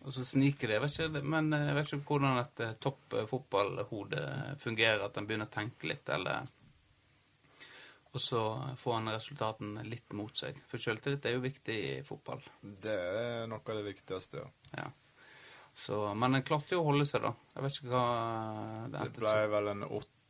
Og 0.06 0.14
så 0.16 0.24
sniker 0.24 0.70
det. 0.70 0.78
Jeg 0.78 0.84
vet 0.86 0.96
ikke, 1.02 1.24
men 1.34 1.52
jeg 1.58 1.76
vet 1.76 1.92
ikke 1.92 2.14
hvordan 2.14 2.40
et 2.46 2.64
uh, 2.64 2.72
topp 2.80 3.18
uh, 3.18 3.26
fotballhode 3.28 4.24
fungerer. 4.62 5.04
At 5.04 5.20
en 5.20 5.28
begynner 5.28 5.50
å 5.50 5.56
tenke 5.58 5.92
litt, 5.92 6.08
eller 6.16 6.48
Og 8.14 8.20
så 8.20 8.42
får 8.78 8.94
han 8.98 9.08
resultatene 9.14 9.84
litt 9.88 10.12
mot 10.18 10.36
seg. 10.36 10.58
For 10.68 10.82
selvtillit 10.84 11.26
er 11.30 11.38
jo 11.38 11.44
viktig 11.46 11.76
i 11.76 11.94
fotball. 12.04 12.42
Det 12.62 12.92
er 12.96 13.46
noe 13.48 13.62
av 13.64 13.78
det 13.80 13.86
viktigste. 13.88 14.42
ja. 14.44 14.50
Ja. 14.84 14.90
Så, 15.74 16.14
men 16.20 16.34
han 16.36 16.44
klarte 16.44 16.76
jo 16.76 16.82
å 16.82 16.90
holde 16.90 17.06
seg, 17.08 17.22
da. 17.24 17.30
Jeg 17.56 17.64
vet 17.64 17.78
ikke 17.80 17.92
hva 17.94 18.08
det 18.92 19.04
Det 19.06 19.22
ble 19.22 19.36
vel 19.54 19.70
en 19.72 19.86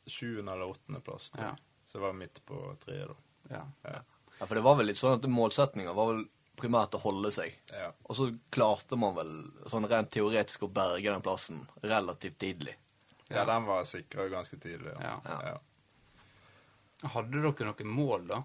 sjuende- 0.05 0.53
eller 0.53 0.69
åttendeplass. 0.75 1.31
Ja. 1.39 1.55
Så 1.85 1.97
jeg 1.97 2.03
var 2.05 2.13
midt 2.13 2.43
på 2.45 2.59
treet, 2.83 3.09
da. 3.09 3.15
Ja. 3.55 3.63
Ja. 3.89 4.01
Ja, 4.37 4.45
for 4.45 4.55
det 4.55 4.63
var 4.65 4.77
vel 4.77 4.85
litt 4.91 4.97
sånn 5.01 5.17
at 5.17 5.25
målsetninga 5.29 5.93
var 5.97 6.11
vel 6.13 6.21
primært 6.61 6.93
å 6.97 7.01
holde 7.01 7.31
seg. 7.33 7.57
Ja. 7.73 7.89
Og 8.05 8.15
så 8.17 8.29
klarte 8.53 8.97
man 9.01 9.15
vel 9.17 9.33
sånn 9.69 9.89
rent 9.89 10.11
teoretisk 10.13 10.67
å 10.67 10.71
berge 10.73 11.09
den 11.09 11.25
plassen 11.25 11.65
relativt 11.81 12.37
tidlig. 12.37 12.75
ja, 13.29 13.45
den 13.45 13.65
var 13.65 13.83
sikra 13.89 14.27
ganske 14.29 14.57
tidlig. 14.61 14.93
Ja. 15.01 15.17
Ja. 15.25 15.57
Ja. 17.01 17.07
Hadde 17.15 17.41
dere 17.41 17.67
noen 17.71 17.87
mål, 17.87 18.27
da? 18.29 18.41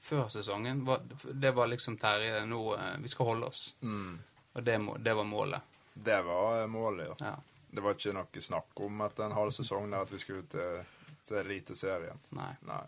Før 0.00 0.28
sesongen? 0.30 0.84
Det 1.34 1.50
var 1.56 1.66
liksom 1.72 1.96
Terje, 1.98 2.44
nå 2.46 2.60
eh, 2.76 2.96
Vi 3.02 3.08
skal 3.10 3.26
holde 3.32 3.46
oss. 3.50 3.74
Mm. 3.82 4.18
Og 4.52 4.62
det, 4.64 4.76
det 5.04 5.14
var 5.14 5.24
målet. 5.26 5.78
Det 5.94 6.20
var 6.22 6.60
eh, 6.62 6.66
målet, 6.70 7.08
ja. 7.08 7.16
Ja. 7.32 7.34
Det 7.70 7.82
var 7.84 7.96
ikke 7.96 8.14
noe 8.16 8.40
snakk 8.40 8.80
om 8.80 9.00
etter 9.04 9.26
en 9.26 9.36
halv 9.36 9.50
sesong 9.52 9.92
at 9.98 10.12
vi 10.12 10.18
skulle 10.22 10.46
til, 10.48 10.78
til 11.28 11.40
Eliteserien. 11.42 12.20
Nei. 12.38 12.52
Nei. 12.64 12.84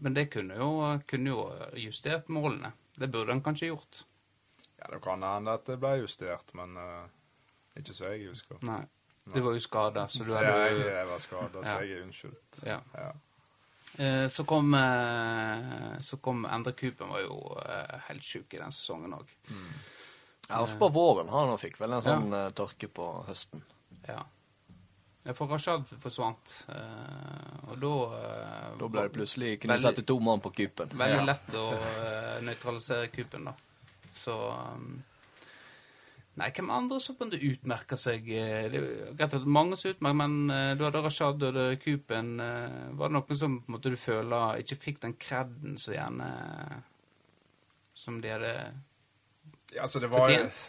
Men 0.00 0.14
det 0.16 0.30
kunne 0.32 0.56
jo, 0.56 0.70
kunne 1.08 1.32
jo 1.34 1.42
justert 1.76 2.30
målene. 2.32 2.70
Det 2.96 3.10
burde 3.12 3.34
han 3.34 3.42
kanskje 3.44 3.68
gjort. 3.68 4.04
Ja, 4.78 4.88
Det 4.94 5.02
kan 5.04 5.22
hende 5.22 5.52
at 5.52 5.66
det 5.68 5.76
ble 5.82 5.98
justert, 6.00 6.54
men 6.56 6.78
uh, 6.80 7.04
ikke 7.76 7.92
så 7.96 8.14
jeg 8.14 8.30
husker. 8.30 8.56
Nei. 8.64 8.80
Du 9.34 9.40
var 9.42 9.56
jo 9.56 9.60
skada, 9.60 10.06
så 10.08 10.24
du 10.24 10.30
Ja, 10.32 10.40
hadde 10.40 10.64
jeg, 10.70 10.86
jeg 10.94 11.06
var 11.10 11.18
skada, 11.18 11.60
så 11.60 11.74
Ja. 11.74 11.78
jeg 11.82 11.98
er 11.98 12.02
unnskyldt. 12.06 12.60
ja. 12.64 12.80
Eh, 13.98 14.28
Så 14.28 14.44
kom, 14.44 14.74
eh, 14.74 15.98
så 16.00 16.16
kom 16.20 16.44
Endre 16.44 16.72
Kupen 16.76 17.08
var 17.08 17.20
jo 17.24 17.36
eh, 17.64 17.98
helt 18.08 18.22
sjuk 18.24 18.54
i 18.54 18.58
den 18.60 18.72
sesongen 18.74 19.14
òg. 19.16 19.30
Ja, 20.48 20.60
også 20.62 20.78
på 20.78 20.88
våren 20.94 21.28
han 21.32 21.56
fikk 21.58 21.78
vel 21.80 21.96
en 21.96 22.02
sånn 22.04 22.28
ja. 22.30 22.50
tørke 22.54 22.88
på 22.92 23.06
høsten. 23.26 23.62
Ja. 24.06 24.20
For 25.34 25.48
Rashad 25.50 25.88
forsvant, 25.98 26.52
og 27.66 27.80
da 27.82 27.94
Da 28.78 28.86
ble 28.86 29.02
det 29.08 29.12
plutselig 29.16 29.56
kunne 29.58 29.74
Veldig- 29.74 29.88
sette 29.96 30.04
to 30.06 30.20
mann 30.20 30.38
på 30.40 30.52
kupen. 30.54 30.92
Veldig 30.94 31.24
lett 31.26 31.56
å 31.58 31.64
nøytralisere 32.46 33.08
kupen, 33.10 33.48
da. 33.48 33.54
Så 34.14 34.36
Nei, 36.36 36.50
hvem 36.52 36.68
andre 36.68 36.98
som 37.00 37.16
på 37.16 37.24
utmerke 37.30 37.48
utmerker 37.48 37.96
seg? 38.00 38.26
eh, 38.28 38.66
Det 38.68 38.76
er 38.76 38.82
jo 38.84 39.12
greit 39.16 39.34
at 39.38 39.46
mange 39.48 39.76
som 39.80 39.94
utmerker, 39.94 40.18
men 40.20 40.50
eh, 40.52 40.74
du 40.76 40.82
hadde 40.84 41.00
Rashad 41.00 41.42
og 41.48 41.60
Coopen. 41.80 42.34
Eh, 42.44 42.74
var 42.98 43.08
det 43.08 43.16
noen 43.16 43.38
som 43.40 43.54
på 43.62 43.70
en 43.70 43.76
måte 43.78 43.92
du 43.94 43.96
føler 43.96 44.60
ikke 44.60 44.76
fikk 44.82 45.00
den 45.06 45.14
kreden 45.16 45.78
så 45.80 45.94
gjerne 45.96 46.28
Som 47.96 48.20
de 48.20 48.34
hadde 48.34 48.52
Ja, 49.72 49.82
altså, 49.86 50.00
det 50.04 50.10
var 50.12 50.26
fortjent? 50.26 50.66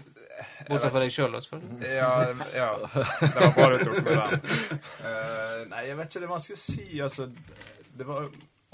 Bortsett 0.69 0.93
fra 0.93 1.01
deg 1.01 1.12
sjøl, 1.12 1.36
selvfølgelig. 1.41 1.93
Ja, 1.97 2.10
ja. 2.53 2.71
Det 3.19 3.32
var 3.36 3.56
bra 3.56 3.69
du 3.73 3.77
tok 3.84 4.03
med 4.06 4.19
den. 4.21 4.82
Uh, 5.01 5.63
nei, 5.71 5.80
jeg 5.89 5.97
vet 5.97 6.12
ikke 6.12 6.21
det 6.21 6.27
er 6.27 6.32
vanskelig 6.32 6.58
å 6.58 6.62
si. 6.62 6.86
Altså, 7.01 7.25
det 7.97 8.08
var 8.08 8.27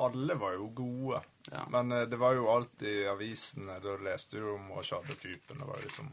Alle 0.03 0.35
var 0.41 0.57
jo 0.57 0.67
gode. 0.75 1.21
Ja. 1.49 1.63
Men 1.71 1.93
det 2.11 2.19
var 2.19 2.35
jo 2.35 2.49
alltid 2.51 2.89
i 3.03 3.07
avisene 3.11 3.79
Da 3.83 3.95
leste 4.03 4.41
du 4.41 4.49
om 4.53 4.69
Rashad 4.75 5.07
og 5.07 5.21
Kupen. 5.23 5.61
Det 5.63 5.69
var 5.69 5.81
liksom 5.85 6.11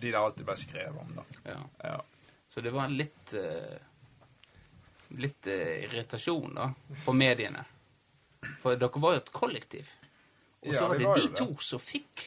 De 0.00 0.10
det 0.12 0.18
alltid 0.18 0.46
ble 0.46 0.56
skrevet 0.56 1.00
om, 1.02 1.12
da. 1.16 1.24
Ja. 1.50 1.58
Ja. 1.84 1.98
Så 2.48 2.60
det 2.64 2.70
var 2.74 2.88
litt 2.88 3.34
eh, 3.34 3.78
Litt 5.18 5.46
eh, 5.48 5.84
irritasjon, 5.86 6.54
da, 6.54 6.66
på 7.04 7.12
mediene. 7.16 7.62
For 8.60 8.76
dere 8.76 9.00
var 9.00 9.14
jo 9.16 9.20
et 9.22 9.30
kollektiv. 9.32 9.88
Og 10.60 10.74
så 10.74 10.82
Ja, 10.82 10.88
var 10.90 10.98
det 10.98 11.06
var 11.06 11.14
de 11.16 11.28
det. 11.28 11.36
to 11.38 11.54
som 11.64 11.80
fikk 11.80 12.24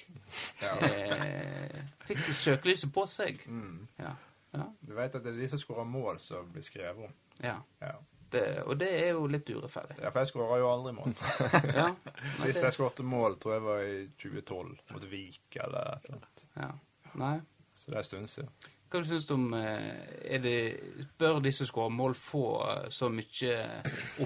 ja. 0.64 0.72
eh, 0.88 1.82
Fikk 2.08 2.24
søkelyset 2.34 2.94
på 2.96 3.04
seg. 3.12 3.44
Mm. 3.46 3.84
Ja. 4.00 4.14
ja, 4.56 4.66
Du 4.82 4.94
vet 4.98 5.16
at 5.20 5.24
det 5.24 5.34
er 5.36 5.42
de 5.44 5.50
som 5.52 5.60
skårer 5.62 5.86
mål, 5.86 6.18
som 6.24 6.48
blir 6.52 6.64
skrevet 6.66 7.06
om. 7.10 7.14
ja. 7.44 7.60
Ja. 7.82 7.98
Det, 8.32 8.62
og 8.64 8.78
det 8.80 8.88
er 8.96 9.10
jo 9.12 9.26
litt 9.28 9.50
urettferdig. 9.52 9.98
ja, 10.00 10.08
for 10.10 10.22
jeg 10.24 10.30
skåra 10.30 10.58
jo 10.62 10.68
aldri 10.72 10.94
mål. 10.96 11.16
Ja. 11.76 11.90
Sist 12.40 12.62
jeg 12.64 12.72
skårte 12.78 13.04
mål, 13.04 13.36
tror 13.44 13.58
jeg 13.58 13.64
var 13.66 13.82
i 13.84 13.98
2012, 14.24 14.70
mot 14.94 15.08
Vik 15.12 15.58
eller 15.60 15.90
et 15.98 16.06
eller 16.08 16.22
annet. 16.22 16.44
ja. 16.56 16.70
Nei. 17.20 17.34
Så 17.82 17.90
det 17.90 17.98
er 17.98 18.04
en 18.04 18.10
stund 18.10 18.30
siden. 18.30 18.50
Hva 18.92 19.00
syns 19.08 19.26
du 19.26 19.34
om 19.38 19.54
eh, 19.56 20.34
er 20.36 20.42
det, 20.44 20.56
Bør 21.18 21.40
de 21.42 21.52
som 21.56 21.66
skårer 21.70 21.94
mål, 21.96 22.14
få 22.20 22.42
eh, 22.68 22.90
så 22.94 23.08
mye 23.10 23.56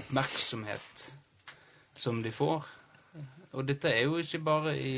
oppmerksomhet 0.00 1.04
som 1.96 2.18
de 2.24 2.32
får? 2.34 2.66
Og 3.56 3.64
dette 3.64 3.88
er 3.88 4.02
jo 4.04 4.18
ikke 4.20 4.42
bare 4.44 4.74
i 4.76 4.96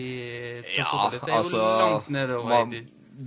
Ja, 0.78 0.88
dette 1.12 1.28
er 1.30 1.36
altså 1.36 1.60
jo 1.60 1.68
langt 1.84 2.08
nedover. 2.10 2.48
man, 2.48 2.72
i 2.74 2.80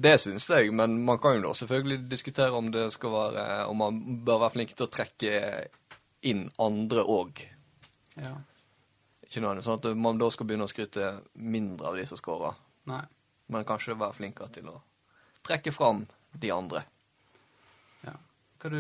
Det 0.03 0.17
syns 0.19 0.49
jeg, 0.49 0.73
men 0.75 0.97
man 1.05 1.19
kan 1.23 1.37
jo 1.37 1.45
da 1.45 1.53
selvfølgelig 1.55 2.09
diskutere 2.11 2.51
om 2.57 2.71
det 2.71 2.89
skal 2.91 3.11
være 3.15 3.45
Om 3.71 3.77
man 3.77 4.01
bør 4.25 4.39
være 4.45 4.55
flink 4.57 4.73
til 4.75 4.87
å 4.87 4.91
trekke 4.91 5.67
inn 6.23 6.49
andre 6.59 7.03
òg. 7.05 7.45
ja. 8.17 8.35
Ikke 9.31 9.39
noe 9.45 9.51
annet. 9.53 9.63
sånn 9.63 9.77
at 9.79 9.85
man 9.95 10.17
da 10.19 10.27
skal 10.29 10.45
begynne 10.45 10.65
å 10.67 10.67
skryte 10.67 11.21
mindre 11.39 11.87
av 11.87 11.95
de 11.95 12.03
som 12.05 12.17
scorer, 12.19 12.57
Nei. 12.91 12.99
men 13.47 13.63
kanskje 13.63 13.95
være 13.95 14.17
flinkere 14.17 14.49
til 14.51 14.67
å 14.67 14.81
trekke 15.47 15.71
fram 15.75 16.05
de 16.41 16.51
andre. 16.53 16.83
Ja. 18.05 18.13
Hva 18.61 18.69
du, 18.69 18.79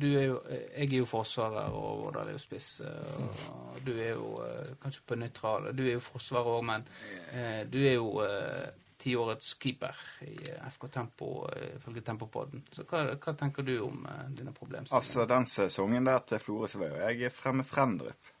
du 0.00 0.06
er 0.16 0.26
jo, 0.30 0.36
jeg 0.48 0.88
er 0.88 0.98
jo 1.02 1.06
forsvarer, 1.08 1.72
og 1.76 2.04
Vårdal 2.06 2.30
er 2.32 2.36
jo 2.38 2.42
spiss. 2.42 2.70
Og 2.82 3.80
du 3.84 3.92
er 4.00 4.14
jo 4.14 4.30
eh, 4.46 4.70
kanskje 4.82 5.04
på 5.06 5.18
nøytral. 5.20 5.70
Du 5.76 5.82
er 5.86 5.94
jo 5.98 6.04
forsvarer 6.04 6.54
òg, 6.56 6.64
men 6.70 6.86
eh, 7.32 7.62
du 7.70 7.78
er 7.84 7.98
jo 7.98 8.14
eh, 8.24 8.70
tiårets 9.00 9.54
keeper 9.60 9.96
i 10.26 10.34
FK 10.74 10.88
Tempo, 10.92 11.28
ifølge 11.76 12.02
Tempopodden. 12.04 12.64
Så 12.72 12.84
hva, 12.88 13.04
hva 13.16 13.32
tenker 13.40 13.64
du 13.64 13.74
om 13.86 14.02
dine 14.36 14.52
problemstillinger? 14.56 14.98
Altså, 14.98 15.24
den 15.28 15.46
sesongen 15.48 16.08
der 16.08 16.20
til 16.28 16.42
Florø, 16.42 16.68
så 16.68 16.82
var 16.82 16.92
jo 16.92 17.06
jeg 17.20 17.32
fremme 17.32 17.64
Frendrup. 17.64 18.32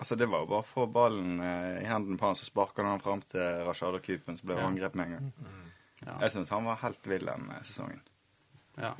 Altså, 0.00 0.16
det 0.16 0.26
var 0.32 0.42
jo 0.42 0.48
bare 0.50 0.64
å 0.64 0.66
få 0.66 0.86
ballen 0.90 1.36
i 1.44 1.84
hendene 1.86 2.16
på 2.18 2.24
han, 2.30 2.38
så 2.38 2.46
sparka 2.48 2.82
han 2.86 3.02
fram 3.04 3.20
til 3.28 3.42
Rashad 3.68 3.98
og 3.98 4.02
Kupen, 4.06 4.38
så 4.40 4.46
ble 4.48 4.56
det 4.56 4.62
Ja. 4.64 4.70
angrep 4.72 4.94
med 4.96 5.10
en 5.10 5.12
gang. 5.18 5.58
Ja. 6.06 6.16
Jeg 6.24 6.32
syns 6.34 6.52
han 6.54 6.64
var 6.68 6.80
helt 6.82 7.06
vill 7.06 7.26
den 7.28 7.50
eh, 7.54 7.62
sesongen. 7.66 8.00
ja, 8.80 8.94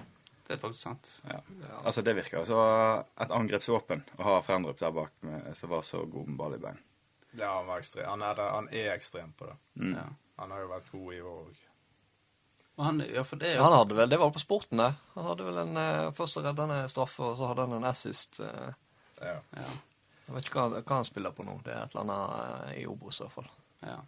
det 0.46 0.56
er 0.56 0.60
faktisk 0.62 0.82
sant. 0.82 1.10
Ja. 1.30 1.40
Altså, 1.84 2.02
det 2.02 2.16
virker 2.18 2.44
som 2.44 3.04
et 3.22 3.30
angrepsvåpen 3.34 4.02
å 4.18 4.26
ha 4.26 4.38
Frendrup 4.42 4.78
der 4.80 4.92
bak 4.94 5.12
med, 5.26 5.50
som 5.56 5.70
var 5.70 5.84
så 5.86 6.04
god 6.10 6.28
med 6.28 6.36
ball 6.40 6.56
i 6.56 6.62
bein. 6.62 6.80
Ja, 7.38 7.52
han, 7.56 7.66
var 7.66 7.78
ekstrem. 7.78 8.08
Han, 8.10 8.22
er, 8.26 8.40
han 8.50 8.68
er 8.74 8.92
ekstrem 8.96 9.32
på 9.38 9.46
det. 9.46 9.56
Mm. 9.78 9.92
Ja. 9.94 10.06
Han 10.42 10.50
har 10.50 10.64
jo 10.64 10.70
vært 10.72 10.90
god 10.90 11.14
i 11.14 11.20
år 11.20 11.42
òg. 11.44 11.66
Han, 12.80 13.02
ja, 13.12 13.22
for 13.28 13.36
det 13.36 13.58
Han 13.60 13.74
hadde 13.76 13.94
vel, 13.94 14.08
Det 14.08 14.16
var 14.16 14.30
på 14.32 14.40
sporten, 14.40 14.80
det. 14.80 14.94
Han 15.14 15.26
hadde 15.28 15.44
vel 15.44 15.58
en 15.60 15.76
uh, 15.76 16.12
først 16.16 16.38
redda 16.40 16.64
han 16.64 16.70
en 16.78 16.88
straffe, 16.88 17.22
og 17.22 17.36
så 17.36 17.50
hadde 17.50 17.66
han 17.66 17.76
en 17.76 17.88
assist. 17.90 18.40
eh. 18.40 18.70
Ja. 19.20 19.34
ja, 19.52 19.66
jeg 20.26 20.34
vet 20.34 20.46
ikke 20.48 20.62
hva, 20.62 20.80
hva 20.80 20.96
han 20.96 21.04
spiller 21.04 21.34
på 21.36 21.44
nå. 21.44 21.58
Det 21.64 21.74
er 21.74 21.82
et 21.82 21.92
eller 21.92 22.06
annet 22.06 22.70
eh, 22.72 22.78
i 22.80 22.86
Obos 22.88 23.20
i 23.20 23.26
hvert 23.26 23.36
fall. 23.36 23.50
ja. 23.84 23.98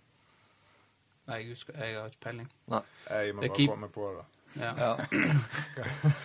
Nei, 1.29 1.37
jeg 1.39 1.49
husker 1.55 1.77
Jeg 1.79 1.97
har 2.01 2.07
ikke 2.11 2.21
peiling. 2.27 2.49
Nei. 2.73 2.81
Jeg 3.11 3.35
må 3.35 3.41
bare 3.45 3.57
keep- 3.57 3.71
komme 3.71 3.89
på 3.95 4.13
det. 4.19 4.25
Ja. 4.63 4.73
Ja. 4.77 4.97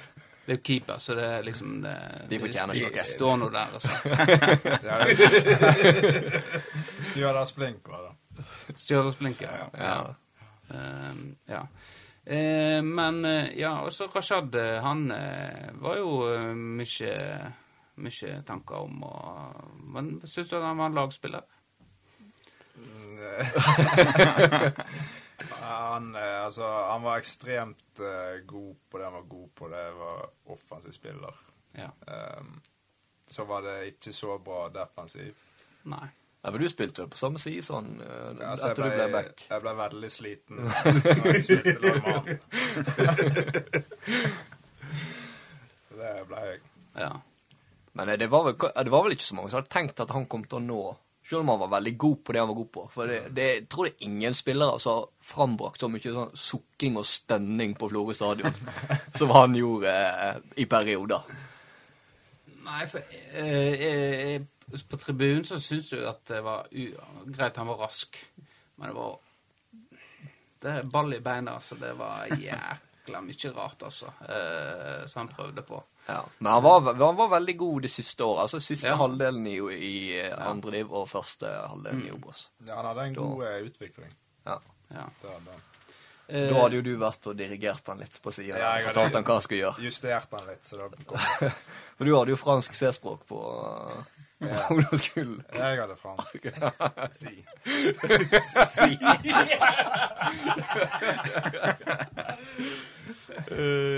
Det 0.47 0.53
er 0.53 0.57
jo 0.57 0.63
keeper, 0.63 0.97
så 1.03 1.15
det 1.17 1.23
er 1.27 1.41
liksom 1.43 1.81
det, 1.83 1.91
De 2.29 2.37
fortjener 2.39 2.77
ikke 2.79 2.93
noe. 2.95 3.03
står 3.03 3.33
nå 3.41 3.49
der, 3.51 3.67
altså. 3.75 3.91
Stjørdals 7.03 7.51
Blink 7.55 7.87
var 7.91 8.05
det. 8.05 8.45
Stjørdalsblinker. 8.79 9.49
Ja. 9.57 9.67
ja. 9.83 10.15
ja. 11.47 11.61
Eh, 12.23 12.81
men 12.83 13.25
eh, 13.25 13.49
ja, 13.59 13.73
også 13.83 14.07
Rashad, 14.15 14.55
eh, 14.55 14.79
han 14.83 15.11
eh, 15.11 15.69
var 15.83 15.97
jo 15.99 16.09
mye 16.55 17.13
mye 17.97 18.33
tanker 18.45 18.83
om 18.85 19.03
å 19.07 19.13
Men 19.95 20.09
syns 20.29 20.49
du 20.51 20.57
han 20.61 20.77
var 20.77 20.91
en 20.91 20.97
lagspiller? 20.99 21.43
Han, 25.67 26.15
eh, 26.15 26.45
altså, 26.45 26.65
han 26.65 27.03
var 27.03 27.17
ekstremt 27.17 27.99
uh, 27.99 28.45
god 28.45 28.75
på 28.89 28.97
det 28.97 29.05
han 29.05 29.13
var 29.13 29.21
god 29.21 29.49
på. 29.55 29.67
Det 29.67 29.91
var 29.97 30.29
offensiv 30.45 30.91
spiller. 30.91 31.35
Ja. 31.77 31.89
Um, 32.39 32.61
så 33.27 33.43
var 33.43 33.61
det 33.61 33.85
ikke 33.85 34.13
så 34.13 34.37
bra 34.37 34.69
defensivt. 34.73 35.43
Nei. 35.83 36.07
Ja, 36.41 36.51
men 36.51 36.61
du 36.61 36.69
spilte 36.69 37.01
vel 37.01 37.09
på 37.11 37.17
samme 37.19 37.39
side 37.41 37.63
sånn 37.65 37.97
uh, 37.99 38.31
Ja, 38.39 38.53
så 38.57 38.69
etter 38.71 38.83
du 38.87 38.89
ble 38.93 39.07
back. 39.11 39.41
Jeg 39.49 39.63
ble 39.63 39.73
veldig 39.77 40.11
sliten 40.13 40.55
når 40.67 41.27
jeg 41.33 41.43
spilte 41.43 41.73
lag 41.81 41.97
med 42.03 42.11
han. 42.13 42.25
Det 45.97 46.13
ble 46.29 46.43
jeg. 46.45 46.59
Ja. 46.93 47.11
Men 47.97 48.09
eh, 48.09 48.17
det 48.21 48.27
var, 48.29 48.45
vel, 48.45 48.55
det 48.85 48.93
var 48.93 49.03
vel 49.05 49.15
ikke 49.17 49.25
så 49.25 49.35
mange 49.35 49.49
som 49.49 49.59
hadde 49.59 49.73
tenkt 49.73 49.99
at 50.03 50.13
han 50.13 50.27
kom 50.29 50.43
til 50.45 50.59
å 50.59 50.63
nå 50.63 50.81
Selv 51.27 51.41
om 51.41 51.49
han 51.51 51.59
var 51.59 51.67
veldig 51.67 51.97
god 51.99 52.23
på 52.23 52.33
det 52.33 52.39
han 52.39 52.47
var 52.47 52.55
god 52.55 52.69
på. 52.71 52.85
For 52.93 53.09
det, 53.11 53.17
det 53.35 53.47
jeg 53.47 53.63
tror 53.67 53.87
det 53.87 53.93
er 53.93 54.05
ingen 54.07 54.35
spillere 54.37 54.79
som 54.79 54.93
har 54.93 55.09
frambrakt 55.27 55.83
så 55.83 55.89
mye 55.91 56.13
sånn 56.15 56.37
sukking 56.39 56.99
og 57.01 57.07
stønning 57.09 57.73
på 57.75 57.89
Florø 57.91 58.15
stadion 58.15 58.55
som 59.19 59.33
han 59.35 59.57
gjorde 59.57 59.91
eh, 59.91 60.39
i 60.63 60.67
perioder. 60.71 61.27
Nei, 62.67 62.85
for 62.87 63.03
eh, 63.35 63.83
eh, 63.89 64.41
på 64.87 64.99
tribunen 64.99 65.43
så 65.47 65.59
syns 65.59 65.91
du 65.91 65.99
at 66.07 66.23
det 66.31 66.39
var 66.43 66.67
u 66.71 66.87
greit 67.35 67.59
han 67.59 67.69
var 67.73 67.83
rask, 67.87 68.19
men 68.75 68.89
det 68.89 68.95
var 68.95 69.17
Det 70.57 70.71
er 70.73 70.87
ball 70.89 71.13
i 71.13 71.19
beina, 71.21 71.59
så 71.61 71.75
det 71.77 71.91
var 71.99 72.31
jækla 72.33 73.19
mye 73.21 73.51
rart, 73.53 73.83
altså, 73.83 74.09
eh, 74.25 75.03
som 75.05 75.19
han 75.21 75.35
prøvde 75.35 75.61
på. 75.61 75.83
Ja. 76.07 76.21
Men 76.39 76.51
han 76.53 76.63
var, 76.63 76.93
han 76.93 77.15
var 77.15 77.27
veldig 77.35 77.57
god 77.59 77.81
det 77.81 77.91
siste 77.91 78.23
året. 78.23 78.41
Altså 78.45 78.59
siste 78.63 78.87
Ja. 78.87 78.95
halvdelen 78.95 79.47
i, 79.47 79.57
i 79.75 80.19
eh, 80.21 80.33
andre 80.49 80.71
liv 80.71 80.93
og 80.93 81.09
første 81.11 81.45
halvdelen 81.67 82.05
i 82.07 82.11
Obos. 82.15 82.45
Ja, 82.67 82.75
han 82.79 82.85
hadde 82.85 83.07
en 83.09 83.13
Da- 83.13 83.21
god 83.21 83.43
eh, 83.43 83.57
utvikling. 83.67 84.13
Ja. 84.45 84.59
Ja. 84.93 85.03
Da, 85.23 85.33
da. 85.45 85.57
Eh, 86.29 86.49
Da 86.53 86.61
hadde 86.61 86.75
jo 86.75 86.81
du 86.81 86.93
vært 86.99 87.27
og 87.27 87.35
dirigert 87.39 87.87
han 87.87 87.99
litt 87.99 88.21
på 88.23 88.31
sida 88.35 88.57
Ja, 88.59 88.73
jeg 88.77 88.85
fortalt 88.89 89.13
han 89.15 89.23
hva 89.23 89.33
han 89.37 89.41
skulle 89.41 89.61
gjøre. 89.65 89.83
Justerte 89.83 90.37
han 90.39 90.47
litt, 90.47 90.63
så 90.63 90.77
da 90.77 90.87
kom. 91.05 91.51
For 91.97 92.05
du 92.05 92.15
hadde 92.15 92.31
jo 92.35 92.39
fransk 92.39 92.73
C-språk 92.75 93.27
på 93.27 93.41
uh, 94.41 94.71
ungdomsskolen. 94.71 95.43
Jeg 95.53 95.81
hadde 95.81 95.95
fransk. 96.01 96.47
Si. 97.13 97.45
si 98.73 98.99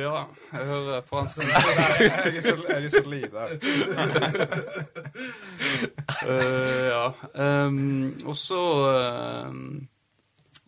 ja, 0.03 0.25
jeg 0.53 0.65
hører 0.65 1.01
fransk. 1.01 1.37
Jeg 1.37 2.35
er 2.35 2.41
så, 2.41 2.55
jeg 2.69 2.83
er 2.83 2.89
så 2.89 3.03
lite. 3.09 3.29
der. 3.33 3.49
Eh, 6.27 6.87
ja. 6.89 7.13
Um, 7.33 8.17
og 8.25 8.35
så 8.37 8.61
ehm, 8.91 9.87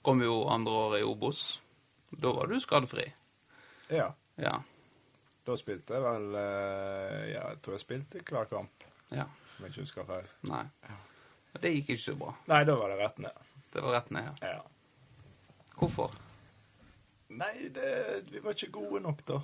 kom 0.01 0.21
jo 0.23 0.45
andre 0.49 0.71
året 0.71 1.01
i 1.01 1.03
Obos. 1.07 1.61
Da 2.11 2.31
var 2.35 2.47
du 2.47 2.59
skadefri. 2.59 3.05
Ja. 3.91 4.11
Ja. 4.39 4.55
Da 5.45 5.57
spilte 5.57 5.97
jeg 5.97 6.03
vel 6.05 6.35
eh, 6.37 7.31
Ja, 7.33 7.47
jeg 7.49 7.61
tror 7.63 7.75
jeg 7.75 7.83
spilte 7.83 8.21
hver 8.23 8.49
kamp, 8.51 8.85
ja. 9.11 9.25
Om 9.61 9.67
jeg 9.67 9.75
ikke 9.75 9.85
husker 9.85 10.07
feil. 10.09 10.29
Nei. 10.49 10.65
Det 11.61 11.71
gikk 11.75 11.93
ikke 11.93 12.03
så 12.03 12.15
bra. 12.17 12.33
Nei, 12.49 12.61
da 12.65 12.75
var 12.79 12.91
det 12.91 12.99
rett 13.01 13.19
ned. 13.21 13.49
Det 13.71 13.83
var 13.85 13.97
rett 13.99 14.09
ned, 14.15 14.29
ja. 14.41 14.53
Ja. 14.55 14.61
Hvorfor? 15.77 16.15
Nei, 17.37 17.69
det, 17.73 17.91
vi 18.31 18.41
var 18.43 18.57
ikke 18.57 18.71
gode 18.75 19.03
nok, 19.05 19.21
da. 19.27 19.39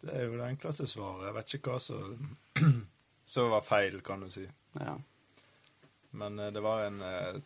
Det 0.00 0.16
er 0.16 0.26
jo 0.26 0.38
det 0.38 0.48
enkleste 0.48 0.86
svaret. 0.88 1.26
Jeg 1.28 1.36
vet 1.36 1.54
ikke 1.58 1.74
hva 1.74 1.82
som 1.84 2.36
som 3.30 3.52
var 3.52 3.62
feil, 3.66 4.00
kan 4.02 4.24
du 4.24 4.30
si. 4.32 4.46
Ja. 4.80 4.96
Men 6.10 6.38
eh, 6.38 6.52
det 6.54 6.64
var 6.64 6.86
en 6.86 7.02
eh, 7.02 7.40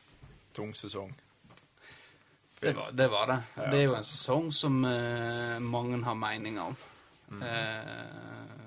tung 0.57 0.73
sesong. 0.75 1.13
Det 2.61 2.73
var 2.73 2.93
det. 2.93 3.09
Var 3.09 3.27
det. 3.27 3.41
Ja. 3.57 3.71
det 3.71 3.81
er 3.81 3.85
jo 3.91 3.97
en 3.99 4.07
sesong 4.07 4.53
som 4.53 4.79
eh, 4.89 5.59
mange 5.61 6.01
har 6.07 6.15
meninger 6.17 6.63
om. 6.71 6.77
Eh, 7.43 8.64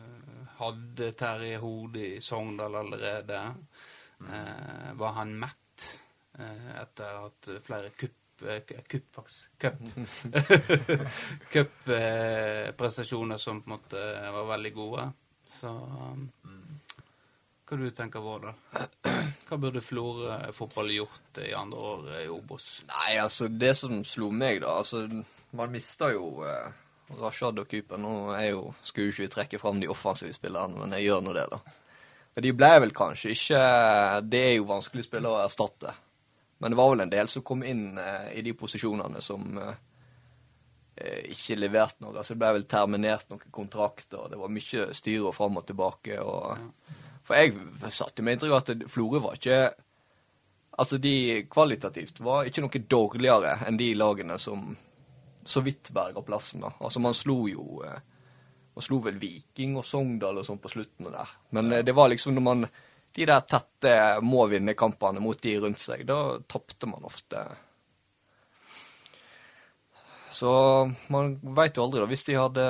hadde 0.58 1.12
Terje 1.18 1.58
Hode 1.62 2.06
i 2.16 2.22
Sogndal 2.22 2.76
allerede? 2.76 3.42
Eh, 4.20 4.94
var 4.98 5.12
han 5.20 5.36
mett 5.40 6.00
eh, 6.40 6.82
etter 6.82 7.26
at 7.26 7.50
flere 7.64 7.90
kupp 7.90 8.42
eh, 8.48 8.62
Kupp, 8.88 9.16
faktisk. 9.16 9.50
Cup. 9.58 9.74
Cupprestasjoner 11.52 13.38
som 13.38 13.62
på 13.62 13.70
en 13.70 13.78
måte 13.78 14.04
var 14.32 14.46
veldig 14.54 14.74
gode. 14.74 15.12
Så 15.48 15.72
um, 15.72 16.28
Hva 17.68 17.78
du 17.80 17.90
tenker 17.92 18.24
Vårdal? 18.24 18.56
Hva 19.48 19.58
burde 19.60 19.82
Florø 19.84 20.36
fotball 20.56 20.92
gjort 20.92 21.40
i 21.44 21.54
andre 21.56 21.80
år 21.92 22.10
i 22.24 22.28
Obos? 22.32 22.82
Nei, 22.90 23.18
altså, 23.22 23.48
det 23.48 23.74
som 23.80 24.04
slo 24.08 24.30
meg, 24.32 24.62
da 24.64 24.78
Altså, 24.82 25.06
man 25.56 25.72
mista 25.72 26.12
jo 26.14 26.44
eh, 26.48 26.68
Rashad 27.16 27.60
og 27.60 27.70
Cooper. 27.72 28.00
Nå 28.02 28.14
er 28.36 28.52
jo, 28.52 28.72
skulle 28.84 29.10
jo 29.10 29.16
ikke 29.16 29.36
trekke 29.38 29.60
fram 29.62 29.80
de 29.82 29.90
offensive 29.92 30.34
spillerne, 30.36 30.80
men 30.82 30.96
jeg 30.98 31.08
gjør 31.08 31.24
nå 31.24 31.36
det, 31.38 31.46
da. 31.52 31.62
Men 32.36 32.46
de 32.46 32.54
ble 32.54 32.70
vel 32.84 32.92
kanskje 32.94 33.32
ikke 33.34 33.60
Det 34.30 34.42
er 34.52 34.52
jo 34.60 34.68
vanskelig 34.70 35.08
spillere 35.08 35.40
å 35.40 35.46
erstatte. 35.48 35.94
Men 36.62 36.74
det 36.74 36.78
var 36.78 36.92
vel 36.92 37.04
en 37.06 37.14
del 37.14 37.30
som 37.30 37.46
kom 37.46 37.64
inn 37.66 37.98
eh, 38.02 38.32
i 38.38 38.44
de 38.46 38.54
posisjonene 38.58 39.22
som 39.22 39.58
eh, 39.62 39.80
eh, 40.98 41.32
ikke 41.34 41.58
leverte 41.58 42.04
noe. 42.04 42.16
Altså, 42.18 42.34
det 42.34 42.42
ble 42.42 42.54
vel 42.58 42.70
terminert 42.70 43.30
noen 43.30 43.44
kontrakter, 43.54 44.24
og 44.24 44.32
det 44.34 44.40
var 44.42 44.54
mye 44.54 44.88
styre 44.98 45.34
fram 45.34 45.60
og 45.62 45.68
tilbake. 45.70 46.18
Og, 46.22 46.96
For 47.28 47.38
jeg 47.38 47.94
satte 47.94 48.26
med 48.26 48.38
inntrykk 48.38 48.56
av 48.56 48.64
at 48.64 48.88
Florø 48.94 49.24
var 49.26 49.38
ikke 49.42 49.60
Altså, 50.78 51.00
de 51.02 51.42
kvalitativt 51.50 52.20
var 52.22 52.46
ikke 52.46 52.62
noe 52.62 52.80
dårligere 52.86 53.56
enn 53.66 53.80
de 53.80 53.88
lagene 53.98 54.36
som 54.38 54.76
så 55.48 55.62
vidt 55.62 55.90
berga 55.90 56.22
plassen. 56.22 56.62
da. 56.62 56.74
Altså, 56.80 57.00
man 57.00 57.14
slo 57.14 57.48
jo 57.48 57.82
eh, 57.86 58.00
Man 58.78 58.86
slo 58.86 59.00
vel 59.02 59.16
Viking 59.18 59.78
og 59.80 59.86
Sogndal 59.86 60.38
og 60.38 60.46
sånn 60.46 60.60
på 60.62 60.70
slutten 60.70 61.08
der. 61.10 61.30
Men 61.56 61.72
eh, 61.72 61.86
det 61.88 61.96
var 61.98 62.12
liksom 62.12 62.36
når 62.36 62.46
man 62.46 62.68
De 63.18 63.26
der 63.26 63.46
tette 63.50 63.94
må-vinne-kampene 64.22 65.24
mot 65.24 65.40
de 65.42 65.56
rundt 65.58 65.80
seg, 65.82 66.04
da 66.06 66.38
tapte 66.46 66.86
man 66.86 67.08
ofte. 67.08 67.40
Så 70.30 70.52
man 71.10 71.32
veit 71.42 71.80
jo 71.80 71.88
aldri, 71.88 72.04
da. 72.04 72.10
Hvis 72.12 72.28
de 72.28 72.36
hadde, 72.38 72.66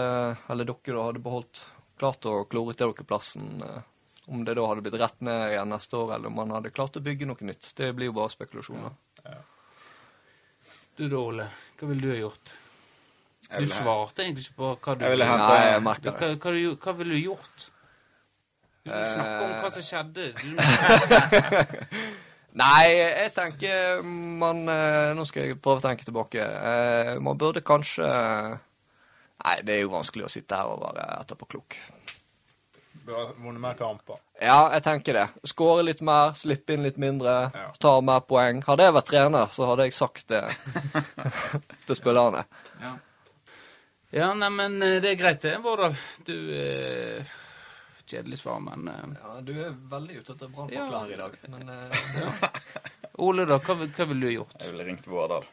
eller 0.48 0.70
dere 0.70 0.94
da, 0.94 1.08
hadde 1.10 1.24
beholdt 1.26 1.66
klart 2.00 2.30
å 2.30 2.46
klore 2.48 2.78
til 2.78 2.94
dere 2.94 3.08
plassen, 3.10 3.50
eh, 3.66 3.82
om 4.32 4.46
det 4.48 4.56
da 4.56 4.70
hadde 4.70 4.86
blitt 4.86 4.96
rett 5.02 5.20
ned 5.26 5.50
igjen 5.52 5.74
neste 5.74 6.00
år, 6.00 6.13
eller 6.16 6.32
om 6.32 6.40
man 6.40 6.56
hadde 6.56 6.72
klart 6.78 6.96
å 6.96 7.04
bygge 7.04 7.28
noe 7.28 7.50
nytt. 7.50 7.74
Det 7.76 7.92
blir 7.98 8.13
jo 8.13 8.16
bare 8.22 8.32
spekulasjoner. 8.32 8.96
Du 10.96 11.10
da, 11.10 11.20
Ole. 11.20 11.50
Hva 11.76 11.92
ville 11.92 12.08
du 12.08 12.13
ha 12.13 12.22
gjort? 12.22 12.56
Du 13.48 13.66
svarte 13.72 14.24
egentlig 14.26 14.44
ikke 14.48 14.58
på 14.60 14.70
hva 14.84 14.96
du 15.00 15.06
Jeg 15.06 15.12
ville 15.16 15.26
hente- 15.26 15.48
Nei, 15.48 15.72
jeg 15.72 15.84
merker 15.84 16.12
det. 16.12 16.30
hva, 16.44 16.52
du, 16.52 16.76
hva 16.76 16.94
ville 16.98 17.14
du 17.16 17.22
gjort? 17.30 17.70
Du 18.84 18.92
Eh. 18.92 19.14
snakker 19.14 19.44
om 19.44 19.52
hva 19.64 19.70
som 19.72 19.84
skjedde. 19.84 20.34
Du, 20.42 20.48
Nei, 22.58 22.88
jeg 22.90 23.34
tenker 23.36 24.02
man 24.04 24.64
eh, 24.72 25.12
Nå 25.14 25.26
skal 25.30 25.44
jeg 25.46 25.60
prøve 25.62 25.78
å 25.78 25.84
tenke 25.84 26.06
tilbake. 26.08 26.42
Eh, 26.42 27.20
Man 27.22 27.38
burde 27.38 27.62
kanskje 27.62 28.08
Nei, 29.46 29.56
det 29.62 29.76
er 29.76 29.82
jo 29.84 29.92
vanskelig 29.94 30.26
å 30.26 30.32
sitte 30.34 30.58
her 30.58 30.72
og 30.74 30.82
være 30.82 31.04
etterpåklok. 31.22 31.76
Burde 33.06 33.20
ha 33.20 33.36
Vunnet 33.38 33.62
mer 33.62 33.76
kamper. 33.78 34.18
Ja, 34.42 34.72
jeg 34.74 34.84
tenker 34.84 35.14
det. 35.14 35.28
Skåre 35.48 35.84
litt 35.86 36.02
mer, 36.02 36.34
slippe 36.36 36.74
inn 36.74 36.82
litt 36.84 36.98
mindre, 37.00 37.36
Ja. 37.54 37.68
ta 37.80 37.94
mer 38.02 38.20
poeng. 38.28 38.64
Hadde 38.66 38.84
jeg 38.88 38.94
vært 38.98 39.06
trener, 39.12 39.46
så 39.54 39.68
hadde 39.70 39.86
jeg 39.86 39.94
sagt 39.94 40.26
det 40.34 40.42
til 41.86 41.96
spillerne. 41.96 42.44
ja. 42.82 42.96
Ja, 44.15 44.34
nei, 44.34 44.50
men 44.50 44.82
eh, 44.82 45.00
det 45.04 45.12
er 45.12 45.20
greit 45.20 45.41
det, 45.43 45.58
Vårdal. 45.63 45.96
Du 46.26 46.36
eh, 46.56 47.26
Kjedelig 48.08 48.38
svar, 48.39 48.60
men 48.63 48.88
eh, 48.88 49.15
Ja, 49.24 49.34
Du 49.43 49.52
er 49.60 49.74
veldig 49.91 50.22
ute 50.22 50.36
etter 50.38 50.72
Ja. 50.72 51.06
i 51.08 51.17
dag. 51.20 51.36
Men 51.48 51.70
eh, 51.70 52.43
Ole, 53.28 53.46
da? 53.50 53.58
Hva, 53.60 53.76
hva 53.84 54.06
ville 54.08 54.28
du 54.30 54.34
gjort? 54.34 54.56
Jeg 54.62 54.72
ville 54.72 54.86
ringt 54.88 55.08
Vårdal. 55.08 55.48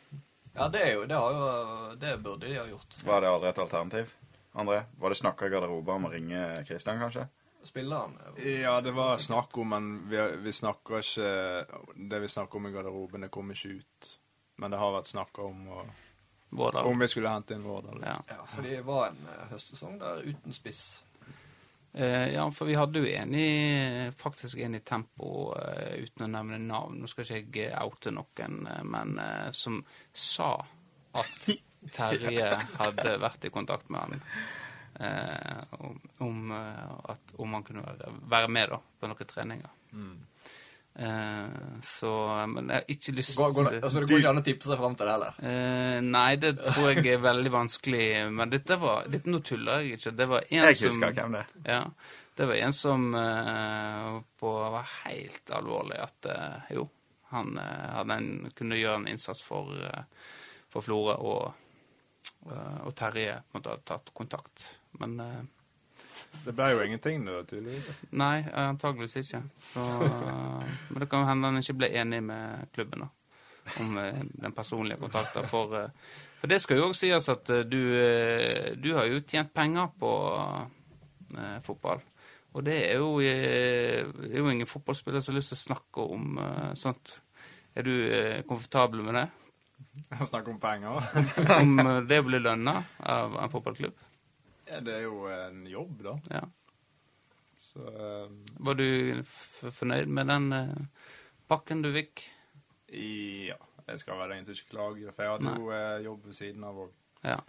Ja, 0.55 0.69
det 0.71 0.83
er 0.87 0.93
jo 0.95 1.07
Det, 1.11 1.17
har 1.19 1.33
jo, 1.35 1.95
det 1.99 2.13
burde 2.23 2.47
de 2.47 2.59
ha 2.61 2.67
gjort. 2.69 2.95
Var 3.05 3.21
det 3.25 3.31
aldri 3.33 3.49
et 3.51 3.59
alternativ? 3.65 4.13
André? 4.55 4.85
Var 5.03 5.11
det 5.11 5.19
snakka 5.19 5.47
i 5.49 5.51
garderoben 5.51 5.97
om 5.99 6.07
å 6.07 6.13
ringe 6.13 6.43
Kristian, 6.69 7.01
kanskje? 7.03 7.25
Spilleren 7.65 8.13
Ja, 8.39 8.77
det 8.85 8.93
var 8.95 9.19
snakk 9.19 9.57
om, 9.59 9.71
men 9.73 9.87
vi, 10.11 10.21
vi 10.45 10.53
snakker 10.53 11.01
ikke 11.01 11.31
Det 11.97 12.21
vi 12.21 12.29
snakker 12.29 12.61
om 12.61 12.69
i 12.69 12.73
garderoben, 12.75 13.25
det 13.25 13.33
kommer 13.35 13.57
ikke 13.57 13.81
ut. 13.81 14.11
Men 14.63 14.71
det 14.71 14.79
har 14.79 14.93
vært 14.95 15.11
snakka 15.11 15.43
om 15.49 15.65
å, 15.75 15.81
Vårdal. 16.51 16.87
om 16.87 16.99
vi 16.99 17.09
skulle 17.09 17.33
hente 17.33 17.55
inn 17.55 17.65
Vårdal. 17.67 18.03
Ja. 18.05 18.19
Ja, 18.29 18.45
for 18.47 18.63
det 18.63 18.81
var 18.87 19.09
en 19.09 19.27
eh, 19.33 19.49
høstsesong 19.51 19.99
der 19.99 20.23
uten 20.23 20.55
spiss. 20.55 20.83
Eh, 21.93 22.33
ja, 22.35 22.45
for 22.51 22.67
vi 22.71 22.77
hadde 22.79 23.03
jo 23.03 23.11
en 23.11 23.35
i 23.35 24.11
faktisk 24.19 24.59
en 24.59 24.75
i 24.75 24.81
tempo, 24.83 25.53
uh, 25.55 25.95
uten 25.99 26.27
å 26.27 26.31
nevne 26.31 26.59
navn. 26.63 26.99
Nå 27.01 27.11
skal 27.11 27.27
ikke 27.27 27.69
jeg 27.69 27.87
oute 27.87 28.11
noen, 28.15 28.61
uh, 28.67 28.83
men 28.83 29.19
som 29.55 29.79
sa 30.13 30.57
at 31.15 31.49
Terje 31.95 32.51
hadde 32.79 33.17
vært 33.21 33.45
i 33.45 33.53
kontakt 33.53 33.91
med 33.93 34.01
han 34.01 34.23
eh, 35.01 35.81
om, 36.19 36.51
eh, 36.51 37.11
at, 37.11 37.21
om 37.37 37.53
han 37.53 37.63
kunne 37.63 37.83
være, 37.83 38.13
være 38.31 38.49
med 38.49 38.71
da, 38.75 38.81
på 39.01 39.11
noen 39.11 39.31
treninger. 39.31 39.75
Eh, 39.93 40.15
så 40.95 42.11
Men 42.47 42.69
jeg 42.71 42.77
har 42.77 42.93
ikke 42.95 43.13
lyst 43.17 43.39
Går, 43.39 43.55
går, 43.57 43.71
altså, 43.81 44.01
det 44.01 44.09
går 44.13 44.21
ikke 44.21 44.31
an 44.31 44.39
å 44.39 44.45
tippe 44.47 44.69
seg 44.69 44.79
fram 44.79 44.95
til 44.95 45.09
det 45.09 45.15
heller. 45.17 45.39
Eh, 45.51 45.97
nei, 46.07 46.29
det 46.39 46.53
tror 46.61 46.91
jeg 46.93 47.09
er 47.17 47.25
veldig 47.25 47.53
vanskelig. 47.55 48.05
Men 48.31 48.53
dette 48.53 48.79
var 48.79 49.09
dette, 49.11 49.31
Nå 49.33 49.41
tuller 49.47 49.83
jeg 49.83 49.99
ikke. 49.99 50.13
Det 50.21 50.29
var 50.31 50.47
en 50.47 50.69
Jeg 50.69 50.79
som 50.79 50.93
husker 50.93 51.17
hvem 51.19 51.35
det 51.35 51.43
er. 51.43 51.57
Ja. 51.67 51.81
Det 52.35 52.47
var 52.51 52.55
en 52.55 52.73
som 52.75 53.09
eh, 53.15 54.21
på, 54.39 54.53
var 54.77 54.95
helt 55.05 55.51
alvorlig 55.55 55.99
at 56.03 56.31
eh, 56.31 56.71
jo, 56.79 56.87
han 57.31 57.59
eh, 57.59 57.91
hadde 57.99 58.17
en, 58.19 58.31
kunne 58.59 58.79
gjøre 58.79 59.03
en 59.03 59.11
innsats 59.11 59.43
for, 59.43 59.71
eh, 59.79 60.31
for 60.71 60.83
Florø, 60.83 61.15
og, 61.15 62.31
eh, 62.51 62.81
og 62.87 62.95
Terje 62.99 63.37
på 63.39 63.55
en 63.55 63.61
måte 63.61 63.75
hadde 63.75 63.87
tatt 63.91 64.11
kontakt. 64.19 64.67
Men 64.99 65.15
eh, 65.23 65.39
Det 66.45 66.53
ble 66.53 66.71
jo 66.75 66.83
ingenting 66.85 67.23
nå, 67.25 67.41
tydeligvis. 67.49 68.03
nei, 68.13 68.45
antageligvis 68.65 69.17
ikke. 69.23 69.43
Så, 69.73 69.85
eh, 70.09 70.73
men 70.91 71.01
det 71.05 71.09
kan 71.11 71.23
jo 71.25 71.29
hende 71.31 71.51
han 71.51 71.61
ikke 71.63 71.77
ble 71.81 71.91
enig 72.03 72.23
med 72.27 72.69
klubben 72.77 73.05
da, 73.07 73.11
om 73.81 73.99
eh, 74.03 74.23
den 74.45 74.57
personlige 74.57 75.01
kontakten. 75.01 75.47
For, 75.49 75.77
eh, 75.79 76.17
for 76.41 76.53
det 76.53 76.61
skal 76.61 76.81
jo 76.81 76.89
òg 76.91 76.97
sies 76.99 77.29
at 77.33 77.53
du, 77.71 77.81
du 78.77 78.91
har 78.99 79.09
jo 79.09 79.23
tjent 79.25 79.55
penger 79.57 79.93
på 80.01 80.11
eh, 81.39 81.61
fotball. 81.65 82.03
Og 82.55 82.63
det 82.63 82.77
er 82.87 83.01
jo, 83.03 83.17
er 83.19 84.37
jo 84.39 84.51
ingen 84.53 84.69
fotballspiller 84.71 85.25
som 85.25 85.33
har 85.35 85.41
lyst 85.41 85.51
til 85.55 85.59
å 85.59 85.65
snakke 85.65 86.05
om 86.15 86.37
eh, 86.39 86.69
sånt. 86.79 87.17
Er 87.75 87.83
du 87.89 87.95
eh, 88.15 88.43
komfortabel 88.47 89.03
med 89.03 89.17
det? 89.19 89.25
Å 90.15 90.27
snakke 90.29 90.53
om 90.53 90.61
penger. 90.63 91.03
Om 91.57 91.81
det 92.07 92.21
å 92.23 92.27
bli 92.29 92.39
lønna 92.45 92.77
av 93.11 93.35
en 93.43 93.51
fotballklubb? 93.51 94.04
Ja, 94.75 94.81
det 94.83 94.95
er 94.99 95.05
jo 95.07 95.27
en 95.31 95.67
jobb, 95.71 96.01
da. 96.03 96.15
Ja. 96.35 96.41
Så 97.63 97.85
um, 98.27 98.41
Var 98.67 98.75
du 98.81 98.89
fornøyd 99.71 100.11
med 100.11 100.27
den 100.33 100.49
uh, 100.51 101.13
pakken 101.51 101.85
du 101.85 101.93
fikk? 101.95 102.25
ja, 102.95 103.57
jeg 103.89 104.01
skal 104.03 104.19
vel 104.21 104.35
egentlig 104.37 104.59
ikke 104.59 104.75
klage, 104.77 105.13
for 105.15 105.25
jeg 105.25 105.33
hadde 105.33 105.51
to 105.51 105.63
jo 105.65 105.71
eh, 105.75 106.05
jobb 106.05 106.27
ved 106.29 106.37
siden 106.39 106.67
av 106.69 106.77
òg. 106.85 106.93
Ja. 107.25 107.41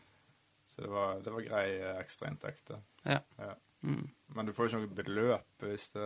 Så 0.66 0.82
det 0.82 0.90
var, 0.90 1.20
det 1.22 1.34
var 1.36 1.46
grei 1.46 1.68
ekstrainntekt. 2.00 2.72
ja. 3.06 3.20
Ja. 3.38 3.54
Mm. 3.86 4.08
Men 4.34 4.48
du 4.48 4.54
får 4.56 4.66
jo 4.66 4.72
ikke 4.72 4.80
noe 4.82 4.98
beløp 4.98 5.66
hvis 5.68 5.92
det 5.94 6.06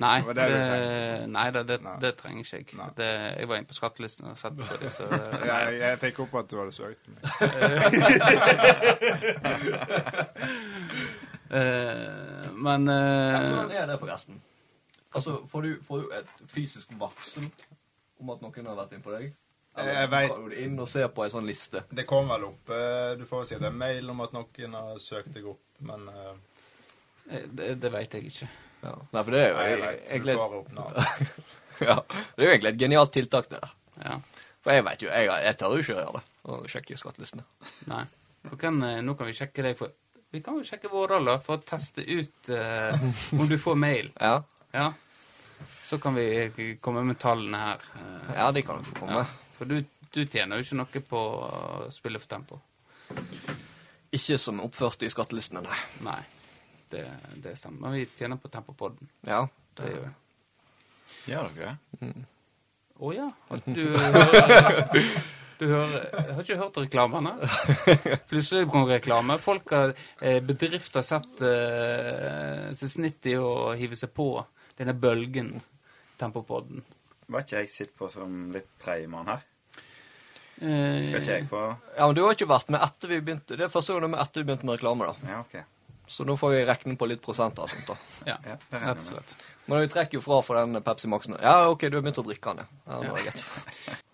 Nei, 0.00 0.20
Det 0.24 0.34
det 0.38 0.44
det, 0.50 1.26
nei 1.28 1.46
det, 1.52 1.76
Nei. 1.84 1.94
det 2.00 2.10
trenger 2.16 2.40
ikke 2.40 2.56
jeg. 2.56 2.92
Det, 2.96 3.08
jeg 3.40 3.48
var 3.50 3.56
inne 3.60 3.68
på 3.68 3.76
skattelisten 3.76 4.30
og 4.30 4.38
sett 4.40 4.56
på 4.56 4.64
det, 4.80 4.90
så 4.96 5.04
jeg, 5.50 5.74
jeg 5.82 5.98
fikk 6.06 6.22
opp 6.24 6.34
at 6.40 6.48
du 6.50 6.56
hadde 6.60 6.72
søkt 6.72 7.04
meg. 7.10 7.20
uh, 11.50 12.48
Men 12.64 12.88
eh, 12.88 13.50
hvordan 13.50 13.70
er 13.76 13.86
det, 13.90 13.98
forresten? 14.00 14.40
Altså, 15.14 15.40
får 15.50 15.62
du, 15.66 15.70
får 15.86 15.96
du 16.04 16.10
et 16.14 16.34
fysisk 16.52 16.92
varsel 17.00 17.46
om 18.20 18.30
at 18.34 18.42
noen 18.44 18.68
har 18.70 18.76
vært 18.78 18.92
inn 18.96 19.02
på 19.04 19.14
deg? 19.14 19.30
Eller 19.78 19.96
Jeg 20.00 20.10
vet- 20.12 20.30
går 20.34 20.48
du 20.50 20.56
inn 20.64 20.78
og 20.82 20.88
ser 20.90 21.08
på 21.14 21.24
ei 21.24 21.30
sånn 21.32 21.46
liste? 21.48 21.84
Det 21.94 22.04
kom 22.10 22.28
vel 22.30 22.44
opp 22.48 22.70
eh, 22.74 23.12
Du 23.18 23.24
får 23.28 23.44
sikkert 23.48 23.68
en 23.70 23.78
mail 23.80 24.10
om 24.12 24.20
at 24.24 24.32
noen 24.36 24.74
har 24.76 24.98
søkt 25.02 25.32
deg 25.34 25.46
opp, 25.50 25.62
men 25.86 26.08
eh, 26.10 26.34
eh, 27.36 27.44
det, 27.48 27.68
det 27.82 27.92
veit 27.94 28.14
jeg 28.18 28.24
ikke. 28.32 28.48
Ja. 28.82 28.94
Nei, 29.12 29.22
for 29.22 29.30
det 29.34 29.40
er 29.44 29.50
jo 29.50 29.56
Nei, 29.58 29.66
jeg 29.68 29.78
du 29.80 29.84
egentlig 30.14 30.36
ja, 31.90 31.96
Det 32.08 32.44
er 32.44 32.46
jo 32.46 32.52
egentlig 32.54 32.70
et 32.72 32.78
genialt 32.80 33.12
tiltak, 33.12 33.48
det 33.50 33.60
der. 33.60 33.74
Ja. 34.04 34.14
For 34.60 34.72
jeg 34.76 34.84
vet 34.86 35.02
jo, 35.04 35.10
jeg, 35.12 35.28
jeg 35.46 35.58
tør 35.60 35.74
jo 35.76 35.84
ikke 35.84 35.94
å 35.94 35.98
gjøre 36.00 36.14
det. 36.16 36.22
å 36.44 36.56
sjekke 36.68 36.96
skattelistene. 37.00 37.44
Nei. 37.90 38.02
Nå 38.48 38.56
kan, 38.60 38.80
eh, 38.88 39.00
nå 39.04 39.14
kan 39.18 39.28
vi 39.28 39.36
sjekke 39.36 39.64
deg 39.64 39.76
for 39.76 39.92
Vi 40.32 40.40
kan 40.44 40.56
jo 40.56 40.64
sjekke 40.64 40.88
våre, 40.92 41.18
da, 41.26 41.38
for 41.42 41.58
å 41.58 41.62
teste 41.66 42.04
ut 42.06 42.50
uh, 42.54 42.94
om 43.34 43.48
du 43.50 43.56
får 43.58 43.76
mail. 43.76 44.10
Ja, 44.20 44.42
Ja. 44.72 44.90
Så 45.84 45.98
kan 46.00 46.14
vi 46.14 46.76
komme 46.80 47.02
med 47.04 47.18
tallene 47.20 47.58
her. 47.58 47.80
eh, 47.98 48.28
ja 48.38 48.50
de 48.54 48.62
kan 48.64 48.78
jo 48.78 48.86
få 48.92 49.00
komme. 49.02 49.24
ja. 49.24 49.24
For 49.58 49.68
du, 49.68 49.80
du 50.14 50.20
tjener 50.24 50.56
jo 50.56 50.64
ikke 50.64 50.78
noe 50.78 51.02
på 51.10 51.20
å 51.20 51.88
spille 51.92 52.20
for 52.22 52.30
tempo. 52.30 52.60
Ikke 54.14 54.38
som 54.38 54.60
oppført 54.64 55.02
i 55.04 55.10
skattelistene, 55.12 55.60
nei. 55.66 55.80
Nei, 56.06 56.20
det, 56.92 57.04
det 57.44 57.56
stemmer. 57.58 57.80
Men 57.88 57.96
vi 57.98 58.06
tjener 58.18 58.36
på 58.42 58.48
Tempopodden. 58.52 59.08
Ja, 59.28 59.44
Det 59.78 59.90
gjør 59.92 60.02
vi. 60.08 60.12
Gjør 61.30 61.48
dere 61.56 61.76
det? 62.00 62.12
Å 63.00 63.12
ja. 63.16 63.26
Du 63.64 63.84
du 65.60 65.66
hører 65.68 66.32
Har 66.32 66.40
ikke 66.42 66.56
hørt 66.60 66.78
reklamene? 66.80 67.32
Plutselig 68.30 68.68
kom 68.72 68.86
reklame. 68.88 69.36
Folk 69.42 69.72
har, 69.76 69.92
eh, 70.20 70.38
bedrifter 70.44 71.00
har 71.02 71.08
sett 71.08 71.42
eh, 71.44 72.70
seg 72.76 72.92
snitt 72.94 73.28
i 73.32 73.36
å 73.40 73.72
hive 73.76 73.98
seg 73.98 74.12
på 74.16 74.30
denne 74.80 74.94
bølgen, 74.96 75.54
Tempopodden. 76.20 76.80
Var 77.30 77.44
ikke 77.44 77.60
jeg 77.62 77.70
sitt 77.72 77.92
på 77.96 78.08
som 78.12 78.48
litt 78.54 78.68
tredjemann 78.82 79.28
her? 79.32 79.44
Eh, 80.60 81.00
Skal 81.06 81.20
ikke 81.20 81.36
jeg 81.38 81.46
få 81.48 81.60
Ja, 81.96 82.06
men 82.06 82.16
du 82.16 82.22
har 82.24 82.34
ikke 82.36 82.48
vært 82.50 82.72
med 82.72 82.82
etter 82.84 83.12
vi 83.12 83.20
begynte. 83.24 83.56
Det 83.56 83.64
er 83.68 83.72
første 83.72 83.94
gang 83.94 84.02
du 84.04 84.08
er 84.10 84.14
med 84.16 84.24
etter 84.24 84.42
vi 84.42 84.48
begynte 84.50 84.68
med 84.68 84.76
reklame, 84.80 85.08
da. 85.08 85.30
Ja, 85.34 85.40
OK. 85.44 85.60
Så 86.10 86.24
nå 86.26 86.34
får 86.36 86.50
vi 86.56 86.60
regne 86.66 86.96
på 86.98 87.06
litt 87.06 87.20
prosenter 87.22 87.62
og 87.62 87.70
sånt, 87.70 87.86
da. 87.86 87.96
Ja, 88.32 88.36
rett 88.74 88.98
og 88.98 89.04
slett. 89.12 89.34
Men 89.70 89.84
vi 89.84 89.90
trekker 89.92 90.18
jo 90.18 90.22
fra 90.24 90.40
for 90.42 90.58
den 90.58 90.80
Pepsi 90.82 91.06
Maxen. 91.12 91.36
Ja, 91.38 91.68
OK, 91.70 91.84
du 91.86 91.94
har 92.00 92.02
begynt 92.02 92.18
å 92.18 92.26
drikke 92.26 92.54
den, 92.56 92.64
ja. 92.64 92.80
ja 92.90 93.02
nå 93.04 93.12
er 93.14 93.20
det 93.20 93.28
greit. 93.28 94.00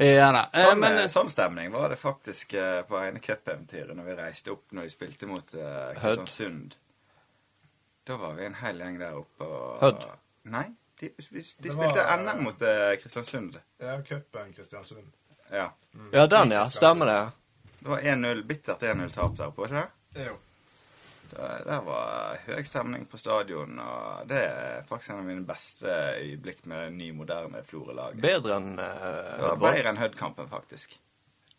Ja 0.00 0.30
da. 0.32 0.42
Eh, 0.54 0.64
Sånn, 0.66 0.80
men 0.80 0.98
eh, 1.00 1.08
sånn 1.12 1.30
stemning 1.32 1.70
var 1.72 1.90
det 1.92 1.96
faktisk 2.00 2.54
eh, 2.56 2.80
på 2.88 2.98
ene 3.00 3.20
cupeventyret 3.22 3.96
når 3.96 4.06
vi 4.06 4.14
reiste 4.18 4.52
opp 4.54 4.72
når 4.76 4.86
vi 4.86 4.92
spilte 4.92 5.28
mot 5.28 5.54
eh, 5.56 5.90
Kristiansund. 5.98 6.76
Da 8.08 8.16
var 8.20 8.36
vi 8.38 8.46
en 8.48 8.56
hel 8.60 8.80
gjeng 8.80 8.96
der 9.00 9.18
oppe. 9.18 9.44
Og, 9.46 9.74
Hødd? 9.82 10.06
Nei, 10.54 10.64
de, 11.02 11.10
de, 11.16 11.24
de 11.42 11.42
spilte 11.74 12.04
var- 12.06 12.22
NM 12.22 12.44
mot 12.46 12.62
eh, 12.64 12.94
Kristiansund. 13.02 13.58
Ja, 13.82 13.98
cupen 14.06 14.54
Kristiansund. 14.56 15.10
Ja. 15.50 15.68
Ja, 16.14 16.26
den, 16.30 16.54
ja. 16.54 16.64
Stemmer 16.72 17.10
det. 17.10 17.20
Det 17.80 17.88
var 17.88 18.00
1-0, 18.04 18.42
bittert 18.46 18.82
1-0-tap 18.82 19.36
der 19.38 19.46
oppe, 19.50 19.66
ikke 19.68 19.82
det? 19.82 20.24
Jo. 20.28 20.36
Der, 21.30 21.60
der 21.64 21.84
var 21.86 22.40
høy 22.46 22.64
stemning 22.66 23.04
på 23.06 23.18
stadion, 23.20 23.76
og 23.78 24.24
det 24.28 24.40
er 24.48 24.80
faktisk 24.88 25.12
en 25.12 25.20
av 25.22 25.28
mine 25.28 25.44
beste 25.46 25.92
øyeblikk 26.18 26.64
med 26.66 26.88
det 26.88 26.96
nye, 26.98 27.12
moderne 27.14 27.62
Florø-laget. 27.68 28.18
Bedre 28.24 28.56
enn 28.58 28.72
Det 28.80 28.88
eh, 28.88 29.44
var 29.44 29.60
bedre 29.62 29.92
enn 29.92 30.00
Hødd-kampen, 30.02 30.48
faktisk. 30.50 30.98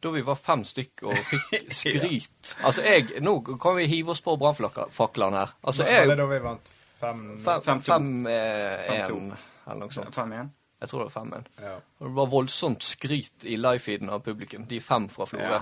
da 0.04 0.10
vi 0.12 0.22
var 0.28 0.36
fem 0.36 0.64
stykk 0.66 1.04
og 1.08 1.18
fikk 1.30 1.72
skryt. 1.84 2.56
Altså, 2.66 2.82
jeg 2.84 3.22
Nå 3.24 3.38
kan 3.62 3.76
vi 3.78 3.86
hive 3.88 4.12
oss 4.12 4.22
på 4.26 4.36
brannfaklene 4.42 5.38
her. 5.46 5.56
Altså, 5.64 5.84
Var 5.88 6.08
det 6.12 6.18
da 6.20 6.26
vi 6.34 6.40
vant 6.44 6.72
fem 7.02 7.22
Fem, 7.42 7.62
Fem 7.66 7.82
to. 7.82 7.92
fem, 7.94 8.10
eh, 8.28 8.90
eller 8.92 9.80
noe 9.86 9.94
sånt. 9.94 10.16
Fem 10.16 10.34
igjen. 10.36 10.52
Jeg 10.82 10.90
tror 10.90 11.00
det 11.04 11.06
var 11.14 11.22
fem 11.22 11.34
en. 11.38 11.48
Ja. 11.62 11.76
Det 12.02 12.10
var 12.18 12.28
voldsomt 12.28 12.84
skryt 12.84 13.46
i 13.46 13.56
live-feeden 13.62 14.10
av 14.10 14.20
publikum. 14.26 14.66
De 14.68 14.80
fem 14.82 15.06
fra 15.14 15.26
Florø. 15.30 15.52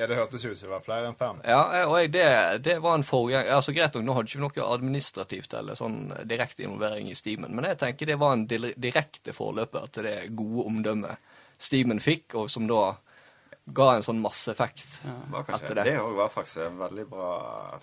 Ja, 0.00 0.06
det 0.08 0.16
hørtes 0.16 0.44
ut 0.46 0.56
som 0.56 0.70
det 0.70 0.72
var 0.72 0.84
flere 0.86 1.10
enn 1.10 1.18
fem. 1.20 1.42
Ja, 1.44 1.60
og 1.84 1.98
jeg, 2.00 2.12
det, 2.14 2.24
det 2.64 2.78
var 2.80 2.96
en 2.96 3.04
forgjenger. 3.04 3.52
Altså, 3.58 3.74
Greit 3.76 3.98
nok, 3.98 4.06
nå 4.06 4.16
hadde 4.16 4.30
ikke 4.32 4.40
vi 4.40 4.46
noe 4.46 4.70
administrativt 4.74 5.56
eller 5.60 5.76
sånn 5.78 5.98
direkte 6.30 6.64
involvering 6.64 7.10
i 7.12 7.18
Steamen, 7.18 7.52
men 7.56 7.68
jeg 7.68 7.80
tenker 7.84 8.08
det 8.08 8.18
var 8.20 8.34
en 8.38 8.46
direkte 8.48 9.36
forløper 9.36 9.92
til 9.92 10.08
det 10.08 10.16
gode 10.38 10.66
omdømmet 10.72 11.36
Steamen 11.60 12.00
fikk, 12.00 12.38
og 12.40 12.48
som 12.48 12.64
da 12.70 12.94
ga 13.76 13.88
en 13.94 14.04
sånn 14.04 14.20
masseeffekt. 14.22 15.00
ja. 15.04 15.16
Etter 15.44 15.76
det. 15.78 15.84
det 15.90 15.96
òg 16.00 16.14
var 16.18 16.30
faktisk 16.32 16.62
en 16.64 16.78
veldig 16.80 17.04
bra 17.10 17.32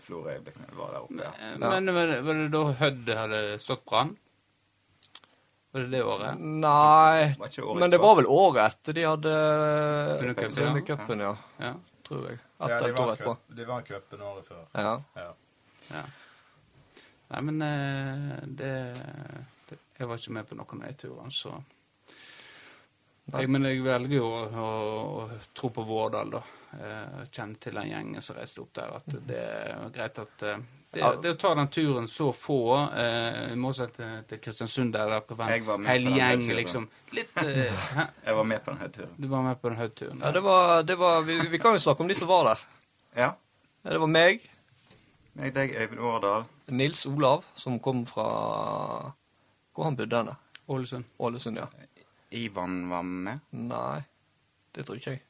Florø-øyeblikk 0.03 0.57
når 0.63 0.71
vi 0.71 0.79
var 0.81 0.95
der 0.95 1.03
oppe. 1.05 1.19
Ja. 1.21 1.33
Eh, 1.37 1.57
Men 1.61 1.93
var 1.95 2.09
det, 2.11 2.21
var 2.25 2.41
det 2.41 2.47
da 2.55 2.63
Hødd 2.81 3.11
hadde 3.21 3.43
stått 3.63 3.85
brann? 3.85 4.15
Var 5.71 5.83
det 5.85 5.91
det 5.93 6.03
året? 6.03 6.39
Nei, 6.39 7.35
det 7.37 7.61
året 7.61 7.79
men 7.81 7.91
det 7.93 7.99
var 8.01 8.15
vel 8.17 8.29
året 8.31 8.63
etter 8.71 8.95
de 8.97 9.03
hadde 9.05 9.33
Vunnet 10.23 10.87
cupen, 10.87 11.21
ja. 11.21 11.33
ja. 11.61 11.73
Ja. 12.07 12.15
Tror 12.15 12.29
jeg. 12.29 12.39
Ja, 12.59 12.65
Ett 12.65 12.79
de 12.79 12.85
eller 12.85 12.95
to 12.95 13.01
år 13.03 13.07
vant 13.07 13.19
etterpå. 13.19 13.33
cup- 13.35 13.55
de 13.57 13.65
var 13.67 13.81
cupen 13.87 14.21
året 14.21 14.47
før. 14.47 14.65
Ja. 14.73 14.93
Ja. 15.15 15.33
ja. 15.91 16.03
Nei, 17.29 17.41
men 17.43 17.61
eh, 17.61 18.37
det, 18.47 18.69
det 19.69 19.77
Jeg 19.99 20.07
var 20.07 20.17
ikke 20.21 20.31
med 20.37 20.47
på 20.47 20.55
noen 20.55 20.83
av 20.83 20.87
de 20.87 20.93
turene, 21.01 21.31
så 21.35 21.51
Jeg, 23.33 23.49
men 23.51 23.65
jeg 23.67 23.81
velger 23.83 24.15
jo 24.21 24.27
å, 24.31 24.43
å, 24.47 24.67
å 25.25 25.39
tro 25.57 25.69
på 25.75 25.83
Vårdal, 25.83 26.29
da. 26.37 26.39
Eh, 26.79 27.25
Kjenne 27.35 27.59
til 27.59 27.75
den 27.75 27.89
gjengen 27.91 28.23
som 28.23 28.37
reiste 28.39 28.61
opp 28.63 28.71
der. 28.77 28.93
At 29.01 29.09
det 29.27 29.41
er 29.43 29.89
greit 29.91 30.21
at 30.23 30.45
eh, 30.47 30.61
det, 30.95 31.07
det 31.21 31.31
å 31.35 31.37
ta 31.39 31.53
den 31.57 31.67
turen 31.67 32.07
så 32.07 32.29
få, 32.33 32.59
eh, 32.95 33.51
i 33.51 33.55
motsetning 33.59 34.21
til 34.29 34.39
Kristiansund, 34.41 34.93
der 34.95 35.11
det 35.17 35.35
var 35.37 35.51
en 35.51 35.65
med 35.83 35.89
hel 35.91 36.07
gjeng, 36.15 36.45
liksom. 36.61 36.87
Litt 37.15 37.41
eh, 37.43 37.73
Jeg 38.23 38.37
var 38.39 38.47
med 38.47 38.63
på 38.63 38.71
den 38.71 38.79
høyturen. 38.85 39.15
Du 39.17 39.27
var 39.31 39.43
med 39.45 39.61
på 39.61 39.71
den 39.71 39.81
høyturen? 39.81 40.21
Ja, 40.23 40.31
det 40.31 40.43
var, 40.45 40.83
det 40.87 40.97
var 40.99 41.21
vi, 41.27 41.39
vi 41.51 41.59
kan 41.61 41.75
jo 41.75 41.83
snakke 41.83 42.05
om 42.05 42.11
de 42.11 42.15
som 42.17 42.31
var 42.31 42.47
der. 42.51 42.63
Ja. 43.17 43.33
Det 43.87 43.99
var 44.03 44.11
meg, 44.11 44.47
Meg, 45.37 45.51
deg, 45.53 45.75
Øyvind 45.77 46.01
Årdal. 46.01 46.47
Nils 46.73 47.05
Olav, 47.05 47.43
som 47.55 47.77
kom 47.79 48.07
fra 48.09 48.23
Hvor 49.75 49.85
han 49.85 49.95
bodde 49.99 50.17
han? 50.17 50.31
Ålesund. 50.67 51.05
Ålesund, 51.21 51.59
ja. 51.61 51.67
Ivan 52.33 52.79
var 52.89 53.03
med. 53.05 53.43
Nei, 53.51 54.01
det 54.75 54.87
tror 54.87 54.97
ikke 54.97 55.13
jeg. 55.13 55.21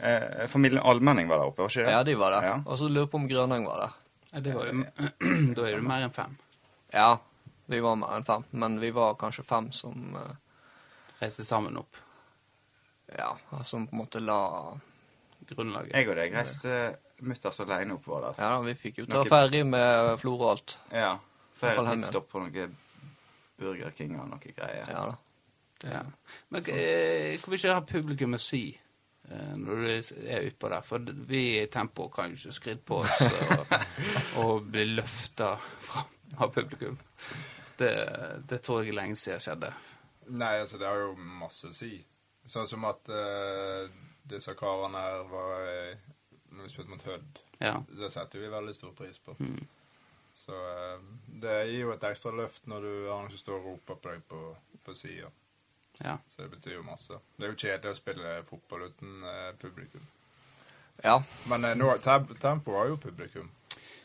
Eh, 0.00 0.46
familien 0.48 0.80
Almenning 0.82 1.28
var 1.28 1.42
der 1.42 1.50
oppe, 1.52 1.62
var 1.62 1.74
ikke 1.74 1.84
det? 1.84 1.92
Ja, 1.92 2.00
de 2.08 2.14
var 2.18 2.32
der. 2.32 2.46
Ja. 2.48 2.54
Og 2.64 2.80
så 2.80 2.88
lurer 2.88 3.04
jeg 3.04 3.12
på 3.12 3.20
om 3.20 3.28
Grønheng 3.28 3.68
var 3.68 3.82
der. 3.84 4.00
Ja, 4.34 4.40
det 4.42 4.54
var 4.56 4.66
jo, 4.66 4.84
da 5.56 5.66
er 5.68 5.76
det 5.78 5.84
mer 5.86 6.04
enn 6.08 6.14
fem. 6.14 6.32
Ja, 6.94 7.12
vi 7.70 7.78
var 7.84 7.94
mer 8.00 8.16
enn 8.18 8.26
fem, 8.26 8.44
men 8.50 8.80
vi 8.82 8.90
var 8.94 9.14
kanskje 9.20 9.44
fem 9.46 9.70
som 9.72 10.16
eh, 10.18 10.32
Reiste 11.20 11.44
sammen 11.46 11.76
opp. 11.78 11.96
Ja, 13.14 13.30
som 13.64 13.86
på 13.86 13.94
en 13.94 14.00
måte 14.02 14.20
la 14.20 14.40
Grunnlaget. 15.46 15.92
Jeg 15.94 16.08
og 16.08 16.16
deg 16.18 16.32
reiste 16.34 16.72
mutters 17.24 17.60
alene 17.62 17.94
opp 17.94 18.06
der. 18.24 18.38
Ja, 18.42 18.54
vi 18.64 18.74
fikk 18.80 18.98
jo 19.02 19.06
ta 19.06 19.20
Noe- 19.20 19.30
ferje 19.30 19.60
med 19.68 20.14
Florø 20.18 20.48
og 20.48 20.50
alt. 20.56 20.74
Ja. 20.90 21.12
Flere 21.60 21.84
pitstop 21.94 22.26
på 22.32 22.42
noe 22.42 22.66
Burger 23.60 23.92
King 23.94 24.16
og 24.18 24.28
noe 24.32 24.40
greier. 24.56 24.88
Ja 24.90 25.04
da. 25.12 25.14
Det, 25.84 25.92
Ja. 25.92 26.00
Men 26.50 26.64
hva 26.64 26.74
vil 26.74 27.58
ikke 27.60 27.76
publikum 27.92 28.34
å 28.34 28.40
si 28.40 28.62
når 29.30 29.80
du 29.80 29.86
er 30.28 30.48
utpå 30.50 30.68
der? 30.68 30.84
For 30.84 31.12
vi 31.30 31.42
i 31.62 31.66
Tempo 31.72 32.08
kan 32.12 32.32
jo 32.32 32.36
ikke 32.36 32.56
skryte 32.58 32.84
på 32.84 32.98
oss 33.02 33.20
og, 33.24 33.74
og 34.42 34.66
bli 34.68 34.84
løfta 34.92 35.54
fram 35.86 36.10
av 36.44 36.52
publikum. 36.52 36.98
Det, 37.78 37.92
det 38.48 38.60
tror 38.62 38.84
jeg 38.84 38.94
lenge 38.94 39.16
siden 39.18 39.42
skjedde. 39.42 39.70
Nei, 40.34 40.58
altså, 40.60 40.78
det 40.80 40.88
har 40.88 41.00
jo 41.02 41.14
masse 41.40 41.70
å 41.70 41.76
si. 41.76 41.96
Sånn 42.46 42.68
som 42.68 42.84
at 42.88 43.08
uh, 43.12 43.88
disse 44.28 44.54
karene 44.58 45.00
her 45.00 45.22
var 45.28 45.62
eh, 45.68 46.10
Når 46.52 46.66
vi 46.66 46.72
spilte 46.72 46.92
mot 46.92 47.06
Hødd, 47.08 47.40
Ja. 47.60 47.78
det 47.88 48.10
setter 48.12 48.40
vi 48.40 48.50
veldig 48.52 48.74
stor 48.76 48.92
pris 48.96 49.18
på. 49.18 49.34
Mm. 49.40 49.64
Så 50.34 50.54
uh, 50.54 51.00
det 51.40 51.56
gir 51.70 51.86
jo 51.86 51.94
et 51.94 52.04
ekstra 52.08 52.34
løft 52.36 52.68
når 52.70 52.86
du 52.86 52.92
har 53.08 53.22
noen 53.22 53.32
som 53.32 53.42
står 53.42 53.58
og 53.58 53.66
roper 53.72 54.00
på 54.00 54.12
deg 54.12 54.26
på, 54.28 54.42
på 54.84 54.96
sida. 54.98 55.30
Ja. 56.02 56.16
Så 56.28 56.42
det 56.42 56.50
betyr 56.56 56.74
jo 56.78 56.82
masse. 56.82 57.18
Det 57.36 57.46
er 57.46 57.52
jo 57.52 57.58
kjedelig 57.60 57.92
å 57.94 57.98
spille 57.98 58.32
fotball 58.48 58.88
uten 58.90 59.24
eh, 59.30 59.50
publikum. 59.60 60.06
ja. 61.04 61.20
Men 61.50 61.64
eh, 61.64 61.74
nå, 61.78 61.92
Tem- 62.02 62.32
Tempo 62.40 62.74
har 62.78 62.86
jo 62.90 62.96
publikum. 62.96 63.50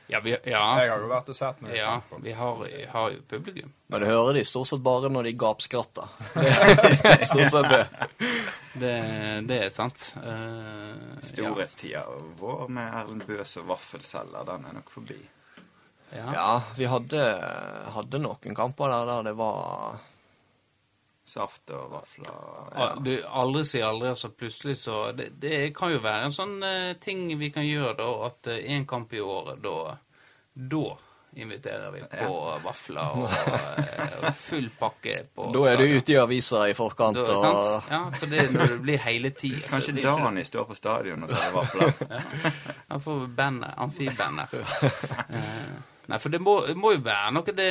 Ja, 0.09 0.19
vi, 0.25 0.31
Jeg 0.33 0.57
har 0.57 0.87
jo 0.97 1.05
vært 1.11 1.27
og 1.29 1.35
sett 1.37 1.59
noe. 1.61 1.69
ja 1.77 1.99
vi 2.23 2.31
har, 2.33 2.63
har 2.89 3.11
jo 3.13 3.19
publikum. 3.29 3.69
Men 3.93 4.01
du 4.01 4.07
hører 4.09 4.33
de 4.39 4.41
stort 4.45 4.65
sett 4.71 4.81
bare 4.81 5.09
når 5.13 5.27
de 5.29 5.33
gapskratter. 5.37 6.07
Er 6.41 7.25
stort 7.29 7.51
sett 7.53 7.69
det. 7.69 7.83
Det, 8.73 8.93
det 9.49 9.59
er 9.67 9.69
sant. 9.69 10.15
Eh, 10.17 11.35
ja. 11.91 12.05
Vår 12.39 12.67
med 12.73 12.89
Erlend 12.89 13.25
Bøs 13.29 13.53
og 13.61 13.67
vaffelselger, 13.69 14.47
den 14.49 14.65
er 14.71 14.79
nok 14.79 14.89
forbi. 14.89 15.19
Ja. 16.09 16.25
Ja, 16.33 16.49
vi 16.73 16.87
hadde, 16.89 17.21
hadde 17.93 18.17
noen 18.23 18.55
kamper 18.57 18.89
der 18.89 19.05
der 19.11 19.27
det 19.29 19.35
var 19.37 19.99
Saft 21.29 21.69
og 21.75 21.91
vafler. 21.93 22.29
Ja. 22.73 22.87
Du, 23.05 23.11
aldri 23.41 23.63
si 23.69 23.81
aldri, 23.85 24.09
altså 24.09 24.31
plutselig 24.33 24.77
så 24.81 25.11
Det, 25.15 25.29
det 25.41 25.59
kan 25.77 25.93
jo 25.93 26.01
være 26.03 26.29
en 26.29 26.33
sånn 26.33 26.55
uh, 26.63 26.95
ting 27.01 27.27
vi 27.39 27.51
kan 27.53 27.67
gjøre, 27.67 27.93
da, 27.99 28.09
at 28.29 28.49
én 28.59 28.87
kamp 28.89 29.13
i 29.13 29.21
året, 29.21 29.61
da 29.63 29.99
Da 30.53 30.87
inviterer 31.35 31.91
vi 31.91 32.01
på 32.01 32.59
vafler 32.63 33.19
og, 33.21 33.27
eh, 33.29 34.15
og 34.17 34.33
full 34.35 34.69
pakke 34.79 35.19
på 35.35 35.51
Da 35.53 35.61
er 35.69 35.77
du 35.77 35.93
ute 35.93 36.15
i 36.15 36.17
avisa 36.17 36.63
i 36.69 36.73
forkant 36.77 37.19
Da, 37.21 37.35
og? 37.37 37.91
Ja, 37.91 38.01
for 38.15 38.31
det 38.31 38.47
når 38.55 38.73
det 38.73 38.79
blir 38.81 39.03
hele 39.03 39.29
tida. 39.29 39.61
Kanskje 39.69 39.93
blir 39.99 40.09
Dani 40.09 40.45
står 40.45 40.65
på 40.71 40.75
stadion 40.75 41.23
og 41.23 41.29
selger 41.29 41.53
vafler. 41.53 41.93
Han 42.89 43.05
får 43.05 43.23
bandet, 43.37 43.77
amfibandet. 43.77 44.57
Eh, 45.29 45.71
Nei, 46.09 46.17
for 46.17 46.33
det 46.33 46.39
må, 46.41 46.53
må 46.79 46.91
jo 46.95 47.01
være 47.05 47.31
noe 47.35 47.53
det 47.53 47.67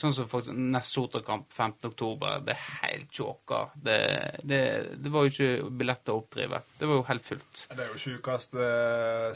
Sånn 0.00 0.12
som 0.16 0.26
for 0.30 0.42
nest 0.52 0.96
Sotra-kamp 0.96 1.46
15. 1.54 1.90
oktober. 1.92 2.40
Det 2.42 2.54
er 2.56 2.64
helt 2.82 3.10
tjåka. 3.14 3.60
Det, 3.78 3.98
det, 4.42 4.60
det 4.98 5.12
var 5.14 5.26
jo 5.26 5.30
ikke 5.30 5.70
billetter 5.78 6.12
å 6.16 6.22
oppdrive. 6.24 6.58
Det 6.80 6.88
var 6.90 6.98
jo 6.98 7.04
helt 7.12 7.26
fullt. 7.28 7.66
Det 7.70 7.84
er 7.84 7.92
jo 7.92 8.00
sjukeste 8.02 8.70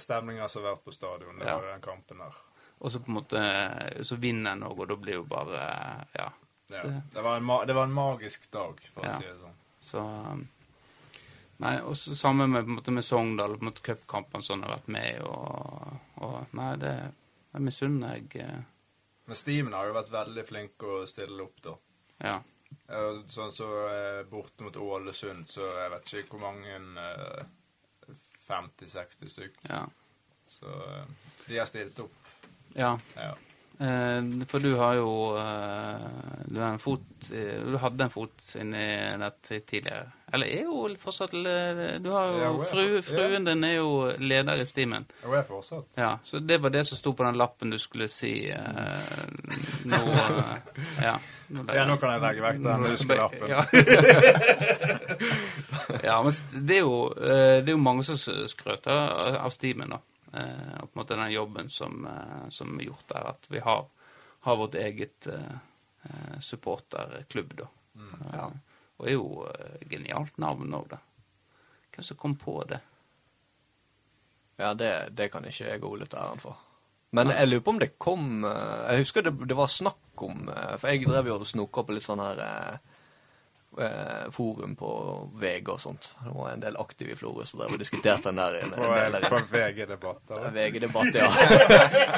stemninga 0.02 0.48
som 0.50 0.64
har 0.64 0.72
vært 0.74 0.84
på 0.88 0.94
stadion. 0.96 1.38
Det 1.38 1.46
Ja. 1.46 1.58
var 1.60 1.70
den 1.70 1.84
kampen 1.84 2.18
der. 2.24 2.40
Og 2.82 2.90
så 2.90 2.98
på 2.98 3.12
en 3.12 3.18
måte 3.20 3.42
Så 4.02 4.16
vinner 4.18 4.56
en 4.56 4.64
òg, 4.66 4.80
og 4.82 4.88
da 4.90 4.96
blir 4.96 5.20
jo 5.20 5.22
bare 5.24 5.62
Ja. 6.18 6.28
Ja. 6.72 6.82
Det- 6.82 7.22
var 7.22 7.36
en 7.36 7.66
det 7.66 7.74
var 7.74 7.84
en 7.84 7.92
magisk 7.94 8.50
dag, 8.50 8.80
for 8.94 9.04
Ja. 9.04 9.10
å 9.12 9.18
si 9.18 9.24
det 9.28 9.38
sånn. 9.38 9.58
Så 9.82 10.46
Nei, 11.62 11.76
og 11.80 11.94
så 11.94 12.14
sammen 12.16 12.50
med, 12.50 12.64
på 12.64 12.70
en 12.70 12.76
måte, 12.80 12.90
med 12.90 13.04
Sogndal, 13.04 13.52
på 13.56 13.62
en 13.62 13.68
måte 13.70 13.82
cupkampene 13.86 14.42
som 14.42 14.62
har 14.62 14.72
vært 14.78 14.88
med, 14.88 15.20
og, 15.22 15.92
og 16.16 16.46
Nei, 16.58 16.74
det, 16.76 16.94
det 17.52 17.60
misunner 17.62 18.16
jeg 18.16 18.42
eh, 18.44 18.62
Men 19.28 19.38
Steven 19.38 19.72
har 19.76 19.88
jo 19.88 19.96
vært 19.96 20.12
veldig 20.12 20.44
flink 20.48 20.84
å 20.88 21.02
stille 21.06 21.44
opp, 21.44 21.60
da. 21.64 21.74
Ja. 22.22 22.36
Sånn 23.30 23.52
så 23.54 23.68
eh, 23.92 24.22
borte 24.28 24.64
mot 24.66 24.76
Ålesund, 24.80 25.46
så 25.48 25.66
jeg 25.76 25.92
vet 25.92 26.14
ikke 26.22 26.36
hvor 26.36 26.44
mange 26.46 26.78
eh, 27.04 28.16
50-60 28.48 29.32
stykk. 29.36 29.60
Ja. 29.68 29.84
Så 30.48 30.68
de 31.46 31.58
har 31.60 31.68
stilt 31.70 32.00
opp. 32.02 32.32
ja. 32.74 32.96
Ja. 33.16 33.32
Eh, 33.78 34.46
for 34.46 34.58
du 34.58 34.74
har 34.76 34.94
jo 34.94 35.36
eh, 35.36 36.00
Du 36.46 36.60
har 36.60 36.72
en 36.72 36.78
fot 36.78 37.30
eh, 37.32 37.62
Du 37.66 37.76
hadde 37.80 38.04
en 38.04 38.10
fot 38.12 38.44
inni 38.60 38.84
dette 39.18 39.60
tidligere. 39.66 40.10
Eller 40.32 40.46
er 40.46 40.62
jo 40.68 40.86
fortsatt 41.00 41.32
Du 41.32 42.10
har 42.12 42.28
jo 42.28 42.60
er 42.60 42.68
fru, 42.68 43.00
Fruen 43.04 43.44
din 43.48 43.64
er 43.64 43.74
jo 43.78 44.12
leder 44.18 44.60
i 44.60 44.66
stimen. 44.68 45.06
Hun 45.24 45.34
jeg 45.34 45.48
fortsatt. 45.48 45.88
Ja, 45.96 46.18
så 46.24 46.38
det 46.38 46.60
var 46.62 46.72
det 46.72 46.84
som 46.88 47.00
sto 47.00 47.12
på 47.16 47.24
den 47.26 47.40
lappen 47.40 47.72
du 47.72 47.78
skulle 47.80 48.08
si 48.12 48.34
nå 49.84 50.02
Ja. 51.02 51.16
Nå 51.52 51.66
Ja, 51.68 51.84
nå 51.84 51.98
kan 52.00 52.14
jeg 52.14 52.22
legge 52.22 52.46
vekk 52.46 52.62
den 52.64 52.86
huskelappen. 52.92 53.50
Ja. 53.50 53.66
ja, 56.08 56.16
men 56.22 56.32
det 56.68 56.78
er 56.78 56.86
jo, 56.86 56.96
det 57.18 57.68
er 57.68 57.74
jo 57.74 57.82
mange 57.82 58.06
som 58.06 58.16
skrøter 58.48 58.92
av 58.92 59.42
av 59.42 59.52
stimen, 59.52 59.92
da. 59.92 60.00
Eh, 60.32 60.74
Og 60.82 60.88
på 60.88 60.96
en 60.96 61.02
måte 61.02 61.16
den 61.16 61.32
jobben 61.32 61.70
som, 61.70 62.06
eh, 62.06 62.48
som 62.50 62.78
er 62.80 62.84
gjort 62.84 63.08
der. 63.08 63.28
At 63.34 63.46
vi 63.50 63.58
har, 63.60 63.86
har 64.40 64.56
vårt 64.56 64.74
eget 64.74 65.26
eh, 65.26 66.38
supporterklubb, 66.40 67.56
da. 67.56 67.68
Ja. 68.32 68.50
Og 68.96 69.06
det 69.06 69.12
er 69.12 69.18
jo 69.18 69.46
genialt 69.90 70.38
navn 70.38 70.74
òg, 70.74 70.88
da. 70.94 70.98
Hvem 71.92 72.04
som 72.06 72.16
kom 72.16 72.36
på 72.40 72.62
det? 72.68 72.80
Ja, 74.56 74.72
det, 74.74 74.92
det 75.16 75.28
kan 75.32 75.44
ikke 75.44 75.68
jeg 75.68 75.80
gå 75.82 75.90
litt 76.00 76.14
æren 76.14 76.40
for. 76.40 76.56
Men 77.12 77.28
jeg 77.28 77.48
lurer 77.50 77.64
på 77.64 77.72
om 77.74 77.78
det 77.82 77.90
kom 78.00 78.44
Jeg 78.46 79.02
husker 79.02 79.24
det, 79.26 79.32
det 79.44 79.56
var 79.56 79.68
snakk 79.68 80.22
om 80.24 80.46
For 80.80 80.86
jeg 80.88 81.02
drev 81.04 81.26
jo 81.28 81.34
og 81.34 81.44
snoka 81.44 81.82
på 81.84 81.92
litt 81.92 82.06
sånn 82.06 82.22
her 82.24 82.78
forum 84.30 84.76
på 84.76 84.88
VG 85.40 85.68
og 85.72 85.80
sånt. 85.80 86.14
Det 86.24 86.30
var 86.34 86.50
en 86.50 86.60
del 86.60 86.76
aktive 86.76 87.12
i 87.12 87.16
Florø 87.16 87.44
som 87.48 87.60
drev 87.62 87.72
og 87.72 87.80
diskuterte 87.80 88.28
den 88.28 88.40
der. 88.40 88.58
En, 88.60 88.74
en 88.76 89.14
eh, 89.16 89.28
på 89.28 89.40
VG-debatter. 89.52 90.50
VG-debatt, 90.52 91.14
ja. 91.14 91.30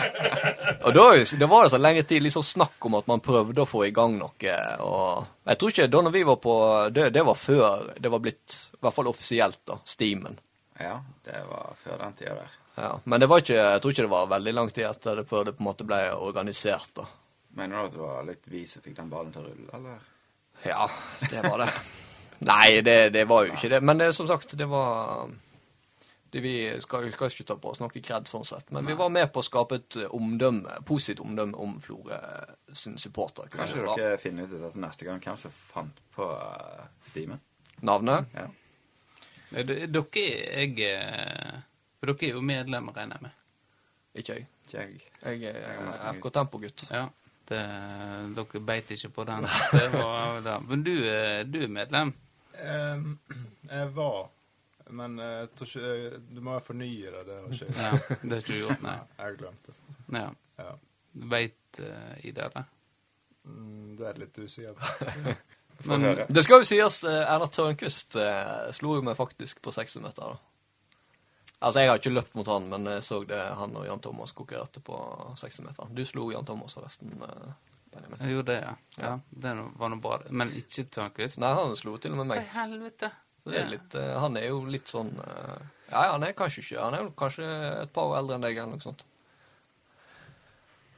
og 0.87 0.97
da, 0.97 1.05
da 1.39 1.51
var 1.51 1.67
det 1.67 1.75
så 1.75 1.81
lenge 1.81 2.03
tid 2.03 2.25
liksom 2.27 2.43
snakk 2.43 2.89
om 2.89 2.99
at 2.99 3.07
man 3.11 3.23
prøvde 3.23 3.63
å 3.63 3.69
få 3.71 3.85
i 3.87 3.93
gang 3.95 4.19
noe. 4.19 4.57
Og 4.83 5.51
jeg 5.51 5.61
tror 5.61 5.75
ikke 5.75 5.89
da 5.93 6.03
når 6.07 6.17
vi 6.17 6.25
var 6.27 6.41
på 6.43 6.57
Det, 6.95 7.09
det 7.15 7.23
var 7.27 7.39
før 7.39 7.93
det 7.99 8.11
var 8.11 8.23
blitt, 8.25 8.59
i 8.75 8.83
hvert 8.83 8.97
fall 8.97 9.13
offisielt, 9.13 9.61
da, 9.69 9.79
Steamen. 9.85 10.41
Ja, 10.81 10.99
det 11.25 11.45
var 11.49 11.77
før 11.85 12.01
den 12.03 12.17
tida 12.19 12.35
der. 12.41 12.55
Ja, 12.75 13.01
men 13.05 13.21
det 13.23 13.29
var 13.31 13.45
ikke, 13.45 13.55
jeg 13.55 13.83
tror 13.83 13.95
ikke 13.95 14.07
det 14.09 14.15
var 14.17 14.33
veldig 14.33 14.55
lang 14.55 14.73
tid 14.75 14.89
etter 14.89 15.21
det 15.21 15.29
før 15.31 15.45
det 15.47 15.55
på 15.55 15.63
en 15.63 15.69
måte 15.69 15.87
ble 15.87 16.01
organisert. 16.19 16.91
da. 16.99 17.07
Mener 17.55 17.77
du 17.77 17.85
at 17.87 17.95
det 17.95 18.03
var 18.03 18.27
litt 18.27 18.51
vi 18.51 18.65
som 18.67 18.83
fikk 18.83 18.97
den 18.99 19.13
ballen 19.13 19.31
til 19.31 19.45
å 19.45 19.53
rulle, 19.53 19.69
eller? 19.79 20.03
Ja, 20.65 20.89
det 21.31 21.43
var 21.45 21.59
det. 21.65 21.71
Nei, 22.51 22.81
det, 22.85 22.99
det 23.15 23.25
var 23.31 23.47
jo 23.47 23.55
ikke 23.55 23.71
det. 23.73 23.81
Men 23.85 24.01
det, 24.01 24.13
som 24.17 24.29
sagt, 24.29 24.57
det 24.59 24.67
var 24.69 25.29
det 26.35 26.41
Vi 26.43 26.55
skal, 26.83 27.07
skal 27.15 27.31
ikke 27.31 27.47
ta 27.47 27.55
på 27.63 27.71
oss 27.71 27.79
noe 27.79 28.03
kred 28.03 28.27
sånn 28.27 28.43
sett, 28.45 28.73
men 28.75 28.83
vi 28.89 28.97
var 28.99 29.13
med 29.15 29.29
på 29.31 29.39
å 29.39 29.47
skape 29.47 29.77
et 29.79 29.97
omdømme, 30.09 30.81
positivt 30.87 31.23
omdømme 31.23 31.55
om 31.63 31.77
Florø 31.81 32.19
sin 32.75 32.97
supporter. 32.99 33.47
Kanskje 33.53 33.85
dere 33.95 34.19
finner 34.19 34.49
ut 34.49 34.57
dette 34.57 34.83
neste 34.83 35.07
gang 35.07 35.23
hvem 35.23 35.39
som 35.39 35.55
fant 35.71 36.01
på 36.17 36.27
uh, 36.27 36.83
stimen? 37.07 37.39
Navnet? 37.87 38.35
Ja. 38.35 38.49
Eh, 39.55 39.63
Dere 39.63 40.25
jeg, 40.25 40.75
eh, 40.83 41.63
For 42.01 42.11
dere 42.11 42.27
er 42.33 42.35
jo 42.35 42.43
medlemmer, 42.43 42.97
regner 42.99 43.21
jeg 43.21 43.29
med. 43.29 43.39
Ikke 44.19 44.39
jeg. 44.41 44.49
Ikke 44.67 44.81
jeg. 44.81 45.05
Jeg 45.23 45.41
Jeg 45.45 45.55
er 45.55 46.19
FK 46.19 46.31
Tempo-gutt. 46.35 46.87
Ja. 46.91 47.07
Det, 47.49 47.59
dere 48.37 48.61
beit 48.65 48.91
ikke 48.95 49.11
på 49.13 49.25
den. 49.29 49.45
Det 49.73 49.89
var, 49.93 50.39
det. 50.45 50.55
Men 50.69 50.85
du, 50.87 50.93
er- 51.11 51.45
du 51.45 51.59
er 51.65 51.69
medlem? 51.69 52.13
Em, 52.65 53.19
jeg 53.71 53.89
var 53.97 54.31
Men 54.95 55.19
eh, 55.19 55.33
jeg 55.43 55.49
tror 55.59 55.67
ikke 55.73 56.21
Du 56.37 56.41
må 56.45 56.55
fornye 56.63 57.11
det. 57.11 57.25
Det 57.27 57.35
har 57.41 57.51
ikke 57.53 57.67
jeg. 57.67 57.75
Ja, 57.81 58.17
det 58.23 58.31
har 58.31 58.43
ikke 58.45 58.53
du 58.53 58.61
gjort, 58.63 58.83
nei. 58.85 58.95
Jeg 59.19 59.25
har 59.27 59.37
glemt 59.43 59.67
det. 59.69 59.75
Ja. 60.15 60.29
Ja. 60.63 60.71
Veit 61.35 61.81
uh, 61.81 62.15
i 62.27 62.31
det, 62.35 62.45
eller? 62.49 62.65
Mm, 63.45 63.97
det 63.99 64.07
er 64.09 64.19
litt 64.25 64.39
usikker 64.39 64.73
på. 64.79 65.35
Men- 65.91 66.25
Det 66.31 66.45
skal 66.47 66.63
jo 66.63 66.69
sies, 66.69 67.01
eh, 67.05 67.21
Erna 67.35 67.47
Tørnquist 67.53 68.17
eh, 68.17 68.71
slo 68.77 68.95
jo 68.97 69.03
meg 69.05 69.17
faktisk 69.19 69.61
på 69.63 69.73
60 69.75 70.01
meter. 70.07 70.33
da. 70.37 70.54
Altså, 71.65 71.81
Jeg 71.81 71.89
har 71.91 72.01
ikke 72.01 72.13
løpt 72.13 72.35
mot 72.37 72.49
han, 72.53 72.67
men 72.69 72.89
jeg 72.91 73.05
så 73.07 73.23
det 73.29 73.41
han 73.59 73.77
og 73.81 73.87
Jan 73.89 74.03
Thomas 74.05 74.35
konkurrerte 74.37 74.83
på 74.85 74.97
60 75.41 75.63
meter. 75.65 75.93
Du 75.97 76.03
slo 76.09 76.31
Jan 76.33 76.45
Thomas 76.49 76.77
forresten. 76.77 77.15
eh, 77.25 77.53
Benjamin. 77.95 78.19
Jeg 78.21 78.35
gjorde 78.35 78.53
det, 78.53 78.61
ja. 78.65 78.75
ja 79.05 79.13
det 79.31 79.55
var 79.79 79.93
noe 79.93 80.03
bra. 80.03 80.19
Men 80.31 80.51
ikke 80.59 80.87
Tørnquist. 80.97 81.39
Nei, 81.43 81.53
han 81.57 81.77
slo 81.79 81.97
til 82.03 82.15
og 82.15 82.23
med 82.23 82.33
meg. 82.33 82.43
i 82.43 82.53
helvete? 82.57 83.11
Så 83.45 83.53
det 83.53 83.61
er 83.61 83.71
litt, 83.71 83.97
eh, 84.01 84.13
han 84.25 84.39
er 84.41 84.47
jo 84.49 84.63
litt 84.73 84.89
sånn 84.89 85.11
eh, 85.21 85.65
Ja, 85.91 86.05
han 86.15 86.23
er 86.25 86.33
kanskje 86.33 86.63
ikke 86.63 86.79
Han 86.81 86.95
er 86.97 87.03
jo 87.05 87.11
kanskje 87.19 87.49
et 87.83 87.91
par 87.93 88.09
år 88.09 88.23
eldre 88.23 88.39
enn 88.39 88.47
deg, 88.47 88.57
eller 88.57 88.79
noe 88.79 88.85
sånt. 88.85 89.05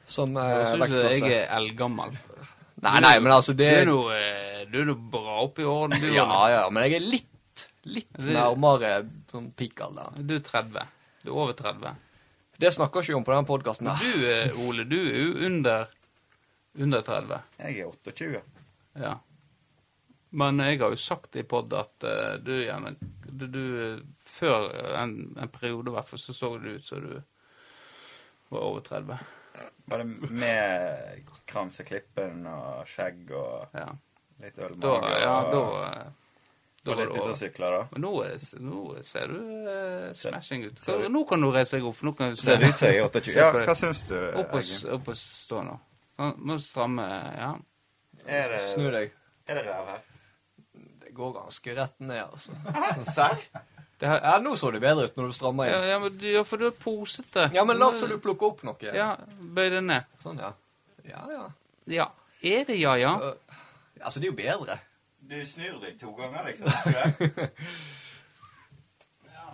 Som 0.07 0.37
Jeg 0.39 0.77
syns 0.87 1.17
jeg 1.19 1.33
er 1.41 1.49
eldgammel. 1.57 2.15
Nei, 2.85 2.99
nei, 3.03 3.17
men 3.19 3.33
altså, 3.33 3.55
det 3.57 3.71
du 3.89 3.97
er 4.13 4.85
nå 4.87 4.93
bra 5.11 5.41
oppi 5.43 5.65
årene, 5.67 5.99
du. 5.99 6.07
Ja, 6.13 6.27
ja, 6.53 6.61
men 6.71 6.85
jeg 6.85 6.99
er 6.99 7.03
litt, 7.03 7.29
litt 7.87 8.17
nærmere 8.23 8.91
sånn 9.31 9.51
peak-alder. 9.57 10.19
Du 10.27 10.35
er 10.37 10.43
30. 10.45 10.87
Du 11.23 11.31
er 11.31 11.37
over 11.37 11.55
30. 11.57 11.95
Det 12.57 12.71
snakker 12.73 13.03
ikke 13.03 13.13
vi 13.13 13.17
om 13.19 13.25
på 13.27 13.33
denne 13.35 13.47
podkasten. 13.47 13.87
Men 13.89 14.01
du, 14.01 14.27
eh, 14.31 14.59
Ole, 14.67 14.85
du 14.89 14.97
er 14.97 15.19
jo 15.21 15.33
under, 15.47 15.87
under 16.77 17.05
30. 17.05 17.41
Jeg 17.61 17.79
er 17.83 17.91
28. 17.91 18.43
Ja. 18.97 19.13
Men 20.37 20.59
jeg 20.59 20.81
har 20.81 20.91
jo 20.91 20.99
sagt 20.99 21.37
i 21.39 21.45
pod 21.47 21.71
at 21.77 22.03
uh, 22.03 22.35
du 22.43 22.51
gjerne 22.57 22.95
du, 22.99 23.45
du, 23.47 23.61
Før 24.27 24.67
en, 24.99 25.13
en 25.39 25.49
periode, 25.53 25.91
i 25.91 25.95
hvert 25.95 26.09
fall, 26.09 26.19
så 26.19 26.35
så 26.35 26.49
du 26.59 26.73
ut 26.75 26.85
som 26.85 27.03
du 27.05 27.13
var 28.49 28.63
over 28.65 28.83
30. 28.83 29.17
Var 29.87 30.03
det 30.03 30.31
med 30.31 31.29
kranseklippen 31.47 32.45
og 32.51 32.87
skjegg 32.89 33.31
og 33.35 33.75
Ja. 33.77 33.87
litt 34.43 34.57
ølmage? 34.59 34.99
Da, 35.01 35.19
ja, 35.23 35.35
da, 35.51 35.63
eh, 35.87 36.26
da 36.83 36.91
Og 36.91 36.97
var 36.97 36.99
litt 37.01 37.09
det 37.09 37.15
ute 37.17 37.21
og 37.21 37.27
over. 37.27 37.37
sykler, 37.39 37.73
da. 37.77 37.99
Nå, 38.03 38.11
er, 38.23 38.35
nå 38.63 38.81
ser 39.03 39.27
du 39.33 39.39
eh, 39.73 40.09
smashing 40.15 40.65
ut. 40.69 40.77
Hva, 40.85 40.97
Nå 41.11 41.23
kan 41.27 41.41
du 41.43 41.49
reise 41.51 41.77
deg 41.79 41.87
opp. 41.89 42.03
Nå 42.07 42.13
kan 42.15 42.29
du 42.31 42.39
Ser 42.39 42.61
ut 42.63 42.77
som 42.77 42.87
jeg 42.87 42.99
er 43.01 43.07
28? 43.09 43.33
Ja, 43.35 43.49
hva 43.51 43.75
syns 43.75 44.03
du? 44.07 44.15
Opp 44.43 44.53
og, 44.55 44.69
opp 44.97 45.09
og 45.11 45.17
stå 45.19 45.63
nå. 45.67 45.79
Må 46.47 46.59
stramme 46.63 47.07
Ja. 47.37 47.55
Er 48.27 48.49
det, 48.51 48.61
Snu 48.73 48.87
deg. 48.91 49.11
er 49.47 49.55
det 49.59 49.65
ræv 49.67 49.89
her? 49.93 49.99
Det 51.03 51.11
går 51.15 51.33
ganske 51.37 51.75
rett 51.77 51.99
ned, 51.99 52.23
altså. 52.23 52.55
Serr? 53.13 53.43
Det 53.97 54.05
har, 54.05 54.19
Ja, 54.21 54.35
nå 54.37 54.51
så 54.55 54.69
det 54.69 54.77
bedre 54.83 55.07
ut 55.09 55.15
når 55.17 55.31
du 55.31 55.33
strammer 55.33 55.65
inn. 55.71 55.85
ja, 55.89 55.95
men 55.97 56.19
ja, 56.21 56.43
for 56.45 56.61
du 56.61 56.67
er 56.67 56.73
posete. 56.77 57.47
Ja, 57.55 57.63
men 57.65 57.79
lat 57.81 57.97
som 57.97 58.11
du 58.11 58.19
plukker 58.21 58.51
opp 58.51 58.59
noe. 58.67 58.77
Ja, 58.93 59.15
bøy 59.41 59.71
det 59.73 59.79
ned. 59.87 60.05
Sånn, 60.21 60.37
ja. 60.37 60.51
Ja, 61.07 61.23
ja. 61.33 61.47
Ja. 61.89 62.05
Er 62.45 62.67
det 62.67 62.75
ja, 62.77 62.93
ja? 63.01 63.15
Uh, 63.17 63.55
altså, 64.03 64.19
det 64.21 64.27
er 64.29 64.35
jo 64.35 64.37
bedre. 64.37 64.75
Du 65.29 65.45
snur 65.45 65.79
deg 65.83 65.99
to 65.99 66.11
ganger, 66.15 66.45
liksom. 66.47 66.67
ja. 69.35 69.47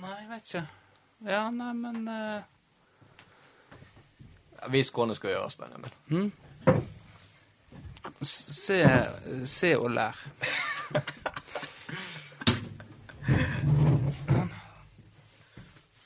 Nei, 0.00 0.14
jeg 0.20 0.28
vet 0.30 0.46
ikke. 0.48 0.62
Ja, 1.26 1.42
nei, 1.52 1.72
men 1.76 2.08
uh... 2.08 2.40
Ja, 4.60 4.70
Vis 4.72 4.88
hva 4.96 5.06
du 5.10 5.14
skal 5.18 5.34
gjøre, 5.34 5.50
spennende. 5.52 5.92
hm? 6.08 6.32
Se, 8.24 8.78
se 9.48 9.74
og 9.76 9.90
lær. 9.92 10.16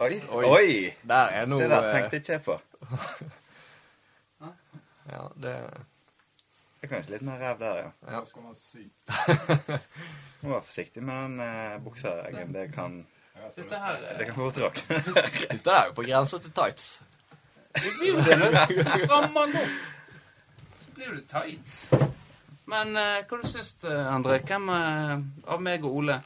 Oi. 0.00 0.22
Oi. 0.30 0.44
Oi. 0.44 0.94
Der 1.06 1.34
er 1.38 1.46
noe 1.46 1.62
Det 1.62 1.70
der 1.70 1.90
tenkte 1.92 2.16
jeg 2.18 2.40
ikke 2.40 2.44
på. 2.50 2.60
Ja, 5.04 5.26
det 5.36 5.54
Det 6.84 6.90
er 6.90 6.96
kanskje 6.98 7.12
litt 7.14 7.22
mer 7.24 7.38
ræv 7.40 7.60
der, 7.62 7.76
ja. 7.80 7.90
Ja. 8.04 8.18
Hva 8.18 8.26
skal 8.28 8.42
man 8.44 8.56
si? 8.60 8.82
Må 10.42 10.50
være 10.50 10.64
forsiktig 10.66 11.02
med 11.02 11.22
den 11.22 11.38
uh, 11.40 11.78
buksa, 11.80 12.10
Det 12.28 12.64
kan, 12.74 12.98
Dette 13.56 13.78
her 13.80 14.02
det 14.18 14.26
kan 14.26 14.34
fort 14.34 14.58
rakne. 14.60 14.98
Dette 15.54 15.70
er 15.78 15.86
jo 15.88 15.94
på 15.96 16.04
grensa 16.04 16.42
til 16.44 16.52
tights. 16.52 16.90
Det 17.72 17.94
blir 17.96 18.12
jo 18.12 18.18
det 18.20 18.84
strammer 18.84 19.46
den 19.46 19.56
opp. 19.62 19.72
Så 20.74 20.92
blir 20.98 21.14
det 21.14 21.24
tights. 21.32 21.78
Men 22.68 22.96
eh, 23.00 23.24
hva 23.24 23.40
du 23.40 23.48
syns 23.48 23.72
du, 23.80 23.88
André? 23.88 24.42
Hvem 24.44 24.68
eh, 24.76 25.16
av 25.56 25.64
meg 25.64 25.88
og 25.88 26.02
Ole 26.02 26.20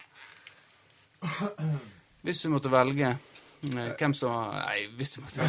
Hvis 2.27 2.43
du 2.43 2.51
måtte 2.51 2.75
velge 2.75 3.15
eh, 3.63 3.93
hvem 3.99 4.15
som 4.15 4.35
Nei, 4.55 4.87
hvis 4.99 5.11
du 5.17 5.21
måtte 5.23 5.47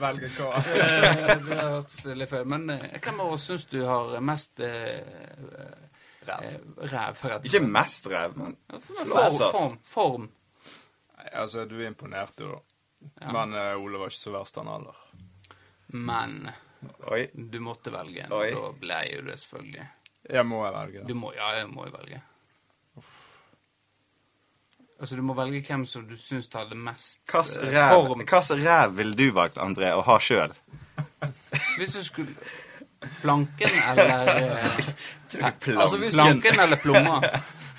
Velge 0.00 0.28
hva? 0.36 0.60
Det 0.66 1.58
hørtes 1.60 1.98
litt 2.16 2.30
feil. 2.30 2.46
Men 2.48 2.70
eh, 2.74 2.96
hvem 3.02 3.20
av 3.24 3.34
oss 3.36 3.46
syns 3.50 3.64
du 3.70 3.78
har 3.86 4.16
mest 4.24 4.60
eh, 4.64 5.00
Ræv. 6.26 6.46
eh. 7.22 7.36
Ikke 7.46 7.62
mest 7.62 8.08
ræv, 8.10 8.36
men 8.40 8.56
Form. 9.06 9.38
Form. 9.38 9.76
form. 9.86 10.28
Nei, 11.16 11.28
altså, 11.42 11.64
du 11.70 11.76
imponerte 11.86 12.42
jo, 12.46 12.56
da. 12.56 12.62
Ja. 13.20 13.32
Men 13.36 13.54
uh, 13.54 13.76
Ole 13.84 14.00
var 14.00 14.10
ikke 14.10 14.18
så 14.18 14.32
verst, 14.34 14.56
han 14.58 14.66
heller. 14.72 14.96
Men 15.94 16.48
Oi. 17.12 17.28
du 17.34 17.60
måtte 17.62 17.92
velge. 17.94 18.26
Oi. 18.34 18.48
Da 18.56 18.72
ble 18.80 18.96
jo 19.12 19.20
det 19.28 19.36
selvfølgelig 19.42 19.84
Jeg 20.32 20.46
må 20.48 20.64
jeg 20.64 20.74
velge. 20.74 21.04
Du 21.06 21.14
må, 21.14 21.30
ja, 21.36 21.52
jeg 21.60 21.68
må 21.70 21.86
jo 21.86 21.92
velge. 21.94 22.18
Altså, 25.00 25.16
du 25.16 25.22
må 25.22 25.34
velge 25.36 25.60
hvem 25.66 25.82
som 25.86 26.06
du 26.08 26.14
syns 26.16 26.48
hadde 26.54 26.76
mest 26.80 27.20
Hvilken 27.28 27.66
eh, 27.68 27.74
ræv, 27.74 28.06
form. 28.06 28.22
hvilken 28.24 28.62
ræv 28.66 28.94
ville 28.96 29.14
du 29.18 29.26
valgt, 29.36 29.58
André, 29.60 29.90
å 29.92 30.00
ha 30.06 30.16
sjøl? 30.18 30.54
Hvis 31.76 31.92
du 31.98 32.02
skulle 32.04 32.32
Planken 33.20 33.70
eller 33.90 34.30
eh, 34.32 34.78
Altså, 35.76 35.96
hvis- 36.00 36.14
Planken 36.16 36.60
eller 36.64 36.76
plomma? 36.80 37.20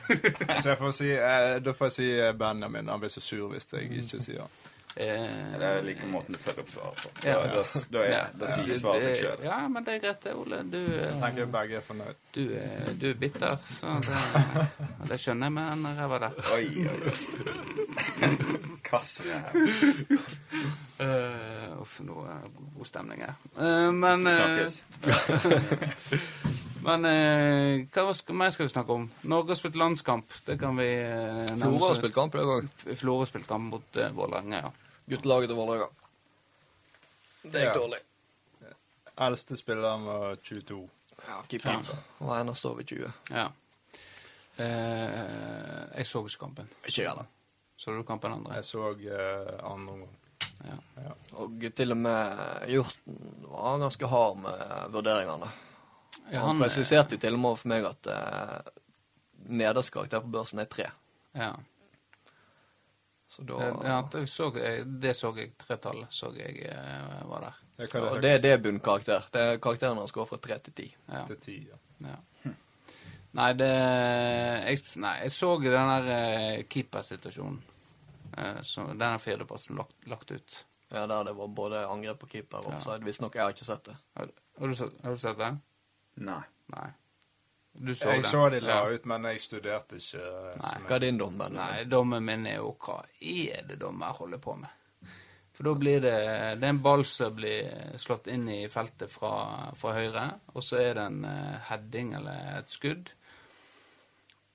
Så 0.61 0.69
jeg 0.69 0.77
får 0.79 0.91
si, 0.95 1.09
eh, 1.11 1.57
da 1.65 1.73
får 1.75 1.89
jeg 1.89 1.95
si 1.97 2.05
eh, 2.15 2.29
Benjamin. 2.39 2.87
Han 2.93 3.01
blir 3.01 3.09
så 3.11 3.19
sur 3.21 3.49
hvis 3.51 3.65
jeg 3.73 3.89
ikke 4.03 4.21
sier 4.23 4.45
han. 4.45 4.53
Eh, 4.97 5.57
Det 5.59 5.65
er 5.67 5.81
like 5.85 6.07
måten 6.09 6.33
du 6.33 6.39
følger 6.41 6.63
opp 6.63 6.69
svaret 6.73 7.01
på. 7.03 7.09
Da, 7.21 7.29
Ja. 7.29 7.35
da, 7.53 7.63
da, 7.93 8.21
da 8.39 8.47
sier 8.49 8.75
svaret 8.79 9.03
seg 9.03 9.15
sjøl. 9.19 9.43
Ja, 9.45 9.59
men 9.69 9.83
det 9.85 9.93
er 9.93 9.99
greit, 10.07 10.23
det, 10.23 10.33
Ole. 10.35 10.63
Du, 10.71 10.77
eh, 10.77 11.03
Jeg 11.03 11.19
tenker 11.21 11.45
begge 11.53 11.75
er 11.77 11.81
fornøyd. 11.85 12.15
du, 12.33 12.41
eh, 12.57 12.87
du 13.01 13.05
er 13.11 13.13
bitter, 13.13 13.57
så 13.77 13.87
det, 14.01 14.21
det 15.11 15.19
skjønner 15.21 15.45
jeg 15.45 15.53
med 15.53 15.69
den 15.69 15.85
ræva 15.99 16.17
der. 16.25 16.31
Oi, 16.55 16.67
oi, 16.81 16.99
oi. 17.05 17.13
Hvilken 18.87 19.01
ræv? 19.37 20.17
Uh, 20.97 21.81
uff, 21.83 21.99
nå 22.01 22.23
er 22.25 22.39
det 22.47 22.51
god 22.77 22.85
stemning 22.89 23.21
her. 23.21 23.35
Uh, 23.53 23.91
men 23.93 24.27
eh. 24.27 24.65
Men 26.87 27.03
eh, 27.09 27.85
hva 27.91 28.13
skal, 28.15 28.35
mer 28.39 28.49
skal 28.53 28.65
vi 28.67 28.71
snakke 28.71 28.95
om? 28.95 29.07
Norge 29.27 29.51
har 29.51 29.59
spilt 29.59 29.75
landskamp. 29.75 30.31
Det 30.47 30.55
kan 30.61 30.77
vi 30.79 30.85
uh, 31.03 31.45
Flora 31.59 31.89
har 31.91 31.97
spilt 31.99 32.15
kamp 32.15 32.35
i 32.37 32.39
dag 32.39 32.51
òg. 32.53 32.69
Florø 32.95 33.25
har 33.25 33.29
spilt 33.29 33.47
kamp 33.49 33.73
mot 33.73 33.99
uh, 33.99 34.07
Vålerenga, 34.15 34.61
ja. 34.63 34.71
Guttelaget 35.09 35.49
til 35.51 35.57
Vålerenga. 35.57 35.87
Det 37.43 37.53
gikk 37.61 37.63
Ja. 37.63 37.73
dårlig. 37.73 37.99
Eldste 39.17 39.55
spilleren 39.57 40.03
var 40.05 40.35
22. 40.35 40.89
Ja, 41.27 41.41
keeper. 41.49 41.87
Og 42.19 42.33
eneste 42.39 42.67
over 42.69 42.83
20. 42.83 43.13
ja. 43.31 43.47
Eh, 44.57 45.97
jeg 45.97 46.05
så 46.09 46.23
ikke 46.25 46.39
kampen. 46.39 46.69
Ikke 46.85 47.01
jeg 47.03 47.09
heller. 47.11 47.27
Så 47.77 47.93
du 47.93 48.03
kampen, 48.03 48.33
André? 48.33 48.55
Jeg 48.57 48.65
så 48.65 48.89
eh, 48.89 49.59
andre 49.63 49.93
omgang. 49.93 50.15
Ja. 50.65 51.11
Og 51.37 51.61
til 51.77 51.93
og 51.93 51.97
med 51.97 52.39
Hjorten 52.71 53.17
var 53.45 53.77
ganske 53.83 54.07
hard 54.09 54.37
med 54.41 54.63
vurderingene. 54.95 55.51
Ja, 56.31 56.39
han 56.41 56.47
han, 56.55 56.59
presiserte 56.59 57.15
jo 57.15 57.21
til 57.21 57.37
og 57.37 57.39
med 57.43 57.57
for 57.61 57.69
meg 57.71 57.85
at 57.85 58.09
eh, 58.11 58.71
nederste 59.45 59.93
karakter 59.93 60.25
på 60.25 60.33
børsen 60.33 60.59
er 60.59 60.65
tre. 60.65 60.89
Ja. 61.37 61.51
Så 63.37 63.43
da 63.45 63.57
Eh, 63.61 63.75
ja 63.85 63.97
det, 64.11 64.23
så 64.33 64.49
jeg, 64.57 64.85
det 65.01 65.13
så 65.15 65.29
jeg. 65.37 65.51
Tretallet 65.61 66.09
så 66.13 66.31
jeg 66.35 66.63
eh, 66.65 67.19
var 67.29 67.43
der. 67.45 67.59
Det 67.77 67.89
Og 68.01 68.15
det 68.15 68.21
det, 68.23 68.31
er 68.33 68.41
det 68.41 68.51
er 68.55 68.63
bunnkarakter. 68.63 69.27
Det 69.31 69.41
er 69.41 69.59
karakteren 69.61 69.97
hans 70.01 70.11
går 70.15 70.25
fra 70.25 70.37
tre 70.41 70.57
til 70.65 70.73
ti. 70.73 70.87
Ja. 71.07 71.25
til 71.29 71.37
ti. 71.43 71.57
Ja. 71.69 72.09
Ja. 72.09 72.51
Nei, 73.37 73.51
det 73.53 73.67
jeg, 73.69 74.79
Nei, 75.03 75.11
jeg 75.21 75.31
så 75.35 75.51
den 75.61 75.73
der 75.91 76.07
eh, 76.15 76.63
keepersituasjonen. 76.65 77.59
Eh, 78.37 78.61
så 78.65 78.87
den 78.89 79.05
er 79.05 79.21
fjerdeplassen 79.21 79.77
lagt, 79.77 79.93
lagt 80.09 80.31
ut. 80.31 80.57
Ja, 80.89 81.05
der 81.05 81.23
det 81.27 81.35
var 81.37 81.47
både 81.53 81.83
angrep 81.85 82.19
på 82.23 82.29
keeper 82.31 82.57
og 82.65 82.73
offside. 82.73 83.03
Visstnok, 83.05 83.35
jeg 83.35 83.43
har 83.43 83.53
ikke 83.53 83.65
sett 83.67 83.83
det. 83.91 83.95
Har, 84.17 84.31
har, 84.59 84.67
du, 84.67 84.75
sett- 84.79 85.01
har 85.03 85.11
du 85.13 85.21
sett 85.21 85.37
det? 85.37 85.51
Nei. 86.25 86.41
Nei. 86.73 86.89
Du 87.77 87.93
så 87.95 88.09
Jeg 88.09 88.23
den? 88.23 88.31
så 88.31 88.49
de 88.49 88.59
la 88.59 88.67
Ja. 88.79 88.89
ut, 88.89 89.05
men 89.05 89.23
jeg 89.23 89.39
studerte 89.41 89.95
ikke. 89.99 90.17
eh, 90.23 90.57
Nei. 90.61 90.87
Hva 90.87 90.95
er 90.95 90.99
din 90.99 91.17
dom? 91.17 91.37
Nei, 91.37 91.83
dommen 91.85 92.23
min 92.25 92.45
er 92.47 92.55
jo 92.57 92.75
hva 92.79 93.03
er 93.21 93.67
det 93.67 93.79
dommer 93.79 94.07
holder 94.17 94.37
på 94.37 94.55
med? 94.57 94.69
For 95.53 95.63
da 95.63 95.73
blir 95.73 96.01
det 96.01 96.11
Det 96.59 96.63
er 96.63 96.69
en 96.69 96.81
ball 96.81 97.03
som 97.05 97.35
blir 97.35 97.97
slått 97.97 98.27
inn 98.27 98.47
i 98.49 98.67
feltet 98.67 99.09
fra, 99.09 99.71
fra 99.75 99.93
høyre, 99.93 100.39
og 100.53 100.61
så 100.63 100.77
er 100.77 100.93
det 100.93 101.05
en 101.05 101.25
eh, 101.25 101.59
heading 101.69 102.13
eller 102.13 102.59
et 102.59 102.69
skudd. 102.69 103.11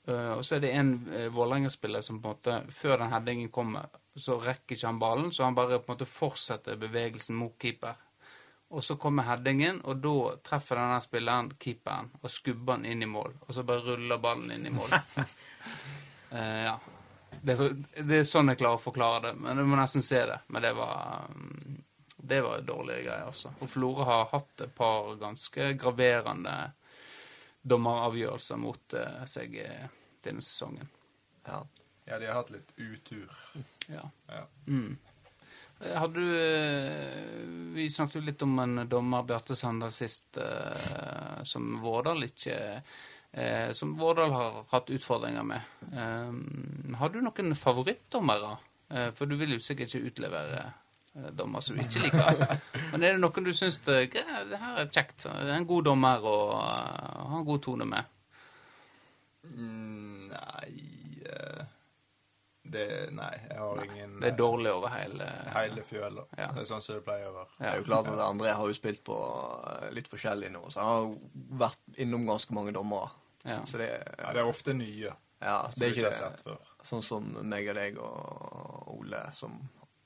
Uh, 0.08 0.32
og 0.36 0.44
så 0.44 0.56
er 0.56 0.60
det 0.64 0.72
en 0.74 0.88
uh, 1.14 1.28
Vålerenga-spiller 1.30 2.02
som 2.02 2.16
på 2.20 2.28
en 2.28 2.34
måte, 2.34 2.72
før 2.74 2.96
den 2.98 3.12
headingen 3.12 3.50
kommer, 3.54 3.86
så 4.18 4.34
rekker 4.42 4.74
ikke 4.74 4.86
han 4.88 4.98
ballen, 4.98 5.28
så 5.32 5.44
han 5.44 5.54
bare 5.54 5.78
på 5.78 5.92
en 5.92 5.94
måte 5.94 6.08
fortsetter 6.10 6.74
bevegelsen 6.76 7.36
mot 7.38 7.54
keeper. 7.62 7.94
Og 8.72 8.84
så 8.84 8.96
kommer 8.96 9.26
headingen, 9.28 9.82
og 9.84 10.00
da 10.00 10.14
treffer 10.44 10.80
denne 10.80 11.00
spilleren 11.04 11.50
keeperen 11.60 12.08
og 12.22 12.30
skubber 12.32 12.78
han 12.78 12.86
inn 12.88 13.04
i 13.04 13.08
mål. 13.08 13.34
Og 13.46 13.54
så 13.54 13.64
bare 13.68 13.84
ruller 13.84 14.20
ballen 14.22 14.54
inn 14.54 14.66
i 14.66 14.72
mål. 14.72 14.94
uh, 16.32 16.62
ja. 16.68 16.76
Det, 17.42 17.56
det 17.98 18.20
er 18.20 18.28
sånn 18.28 18.52
jeg 18.52 18.60
klarer 18.60 18.78
å 18.78 18.82
forklare 18.82 19.22
det, 19.26 19.32
men 19.40 19.58
du 19.58 19.64
må 19.66 19.76
nesten 19.76 20.04
se 20.04 20.20
det. 20.28 20.38
Men 20.52 20.64
det 20.64 20.72
var 20.78 21.28
mm, 21.32 21.76
det 22.22 22.40
var 22.44 22.64
dårlige 22.64 23.02
greier, 23.02 23.26
altså. 23.26 23.52
Og 23.60 23.70
Florø 23.70 24.06
har 24.06 24.28
hatt 24.30 24.64
et 24.64 24.74
par 24.76 25.14
ganske 25.20 25.72
graverende 25.80 26.56
dommeravgjørelser 27.62 28.60
mot 28.62 28.94
eh, 28.98 29.24
seg 29.30 29.56
denne 30.22 30.44
sesongen. 30.44 30.88
Ja. 31.48 31.64
Ja, 32.04 32.18
de 32.18 32.26
har 32.26 32.40
hatt 32.40 32.50
litt 32.54 32.72
utur. 32.76 33.30
Ja. 33.86 34.04
Ja. 34.26 34.46
Mm. 34.66 34.98
Eh, 35.82 35.94
Hadde 35.98 36.20
du 36.20 36.34
eh, 36.38 37.74
Vi 37.74 37.88
snakket 37.90 38.20
jo 38.20 38.24
litt 38.26 38.42
om 38.46 38.58
en 38.62 38.82
dommer, 38.88 39.24
Bjarte 39.26 39.56
Sandal, 39.56 39.92
sist, 39.92 40.36
eh, 40.36 41.42
som 41.48 41.78
Vårdal 41.82 42.26
ikke 42.28 42.58
eh, 43.32 43.72
Som 43.78 43.96
Vårdal 43.98 44.32
har 44.36 44.60
hatt 44.70 44.92
utfordringer 44.92 45.46
med. 45.48 45.72
Eh, 45.92 46.96
har 47.00 47.12
du 47.14 47.20
noen 47.24 47.56
favorittdommere? 47.56 48.56
Eh, 48.92 49.10
for 49.16 49.26
du 49.30 49.36
vil 49.40 49.56
jo 49.56 49.62
sikkert 49.64 49.94
ikke 49.94 50.12
utlevere 50.12 50.62
eh, 51.16 51.30
dommer 51.36 51.64
som 51.64 51.76
du 51.78 51.84
ikke 51.84 52.04
liker. 52.06 52.58
Men 52.92 53.02
er 53.02 53.14
det 53.16 53.22
noen 53.22 53.46
du 53.48 53.54
syns 53.56 53.80
det, 53.86 54.02
det 54.14 54.60
her 54.60 54.82
er 54.84 54.90
kjekt? 54.92 55.24
Det 55.24 55.48
er 55.48 55.56
en 55.56 55.68
god 55.70 55.88
dommer 55.88 56.26
å 56.28 56.36
ha 56.60 57.38
en 57.40 57.48
god 57.48 57.64
tone 57.64 57.88
med? 57.88 58.18
Mm, 59.42 59.81
det, 62.72 62.84
Nei, 63.14 63.30
jeg 63.48 63.58
har 63.60 63.80
ingen 63.84 64.14
Det 64.22 64.28
er 64.32 64.36
dårlig 64.38 64.70
over 64.72 64.92
hele 64.94 65.26
Hele 65.54 65.82
fjøla. 65.86 66.24
Ja. 66.38 66.48
Det 66.56 66.62
er 66.64 66.68
sånn 66.70 66.82
som 66.84 66.96
det 66.98 67.04
pleier 67.06 67.28
å 67.30 67.34
være. 67.36 67.50
Det 67.58 67.68
er 67.70 67.80
jo 67.80 67.86
klart 67.88 68.08
at 68.12 68.22
André 68.26 68.54
har 68.58 68.70
jo 68.72 68.76
spilt 68.76 69.02
på 69.06 69.16
eh, 69.72 69.90
litt 69.96 70.08
forskjellig 70.12 70.50
nå, 70.54 70.64
så 70.72 70.80
han 70.82 70.90
har 70.92 71.04
jo 71.06 71.52
vært 71.64 72.00
innom 72.06 72.24
ganske 72.28 72.56
mange 72.56 72.72
dommere. 72.76 73.10
Ja. 73.44 73.60
Så 73.66 73.78
det, 73.82 73.90
Ja, 74.18 74.32
det 74.32 74.42
er 74.44 74.48
ofte 74.50 74.74
nye. 74.78 75.12
ja, 75.42 75.56
det 75.76 75.86
er 75.88 75.96
ikke 75.96 76.14
sett 76.14 76.42
før. 76.46 76.58
sånn 76.86 77.02
som 77.02 77.30
meg 77.42 77.68
og 77.72 77.74
deg 77.80 77.98
og 77.98 78.92
Ole, 78.98 79.22
som 79.34 79.56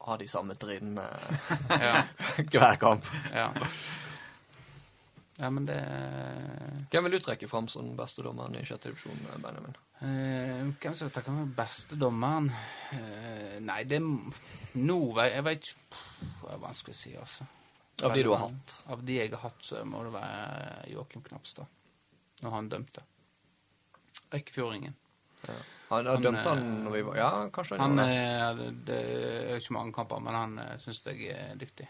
har 0.07 0.19
de 0.21 0.29
samme 0.31 0.55
trinnene 0.55 1.05
Ja. 1.89 2.03
hver 2.53 2.77
kamp. 2.81 3.09
Ja. 3.35 3.51
ja, 5.41 5.51
men 5.51 5.67
det 5.69 5.81
Hvem 6.93 7.05
vil 7.09 7.17
du 7.19 7.25
trekke 7.27 7.49
fram 7.51 7.67
som 7.69 7.91
beste 7.99 8.23
dommeren 8.25 8.55
i 8.57 8.65
sjette 8.65 8.89
divisjon, 8.93 9.19
Benjamin? 9.43 9.75
Eh, 10.01 10.65
Hvem 10.81 10.95
som 10.95 11.11
tar 11.11 11.27
den 11.27 11.53
beste 11.57 11.99
dommeren? 12.01 12.51
Uh, 12.93 13.57
nei, 13.65 13.83
det 13.89 14.01
Nå 14.03 14.99
vet 15.17 15.33
jeg 15.33 15.47
vet 15.47 15.71
ikke 15.71 16.03
Det 16.43 16.53
er 16.55 16.63
vanskelig 16.63 16.97
å 16.97 17.01
si, 17.01 17.15
altså. 17.17 17.47
Av 18.05 18.13
de 18.13 18.23
du 18.27 18.31
har 18.35 18.43
hatt? 18.45 18.75
Av 18.93 19.05
de 19.05 19.17
jeg 19.17 19.33
har 19.33 19.41
hatt, 19.47 19.63
så 19.65 19.81
må 19.89 20.03
det 20.05 20.13
være 20.13 20.91
Joakim 20.93 21.23
Knapstad. 21.25 21.71
Når 22.45 22.53
han 22.53 22.69
dømte. 22.69 23.05
Eikefjordingen. 24.37 24.97
Ja. 25.47 25.55
Han, 25.89 26.07
han 26.07 26.07
Han, 26.07 26.23
dømte 26.23 26.49
han 26.49 26.59
eh, 26.59 26.83
når 26.85 26.91
vi 26.97 27.03
var 27.07 27.17
Ja, 27.17 27.31
kanskje 27.55 27.79
Han 27.79 27.95
gjorde 27.95 28.07
det. 28.11 28.17
er, 28.19 28.59
det, 28.59 28.71
det 28.89 28.99
er 29.55 29.61
ikke 29.63 29.77
mange 29.79 29.95
kamper, 29.97 30.21
men 30.27 30.37
han 30.37 30.59
uh, 30.59 30.73
syns 30.83 31.01
jeg 31.07 31.31
er 31.33 31.55
dyktig. 31.61 31.87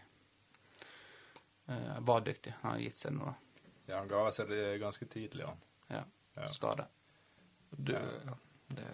Uh, 1.66 1.96
var 2.07 2.22
dyktig. 2.26 2.54
Han 2.62 2.76
har 2.76 2.84
gitt 2.84 3.00
seg 3.00 3.16
nå, 3.16 3.32
da. 3.32 3.64
Ja, 3.86 3.96
han 3.98 4.11
ga 4.11 4.26
seg 4.34 4.52
det 4.52 4.62
ganske 4.82 5.09
tidlig, 5.11 5.46
han. 5.48 5.64
Ja. 5.90 6.04
Ja. 6.36 6.46
Skade. 6.52 6.86
Du, 7.70 7.92
ja. 7.92 8.36
Det, 8.76 8.86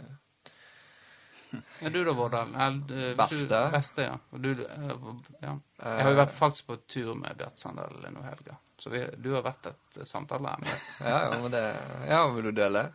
er 1.81 1.91
du 1.91 2.01
da, 2.05 2.13
Vårdal? 2.17 2.55
Eh, 2.55 3.17
Beste? 3.17 3.61
Beste, 3.73 4.07
ja. 4.09 4.19
Du, 4.31 4.51
eh, 4.51 4.95
ja. 5.43 5.55
Jeg 5.83 6.05
har 6.07 6.11
jo 6.11 6.21
vært 6.23 6.35
faktisk 6.37 6.71
på 6.71 6.79
tur 6.89 7.13
med 7.19 7.37
Bjart 7.39 7.61
Sandal 7.61 7.99
nå 8.07 8.23
i 8.23 8.31
helga. 8.31 8.57
Så 8.81 8.93
vi, 8.93 9.05
du 9.21 9.33
har 9.37 9.45
vært 9.45 9.73
et 9.73 10.01
eh, 10.01 10.09
samtaleemne. 10.09 10.77
ja, 11.05 11.19
ja, 11.29 11.39
men 11.39 11.53
det 11.53 11.65
Ja, 12.09 12.25
vil 12.33 12.51
du 12.51 12.53
dele? 12.57 12.89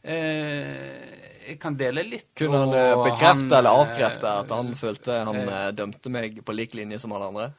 Eh, 0.00 1.50
jeg 1.50 1.58
kan 1.60 1.76
dele 1.76 2.04
litt. 2.06 2.30
Kunne 2.38 2.62
han 2.64 2.72
eh, 2.72 2.94
bekrefte 3.04 3.58
eller 3.58 3.68
eh, 3.70 3.82
avkrefte 3.82 4.30
at 4.44 4.54
han 4.54 4.72
følte 4.78 5.18
han 5.28 5.42
eh, 5.42 5.50
eh, 5.66 5.72
dømte 5.76 6.12
meg 6.12 6.40
på 6.46 6.56
lik 6.56 6.78
linje 6.78 7.02
som 7.02 7.12
alle 7.16 7.28
andre? 7.28 7.50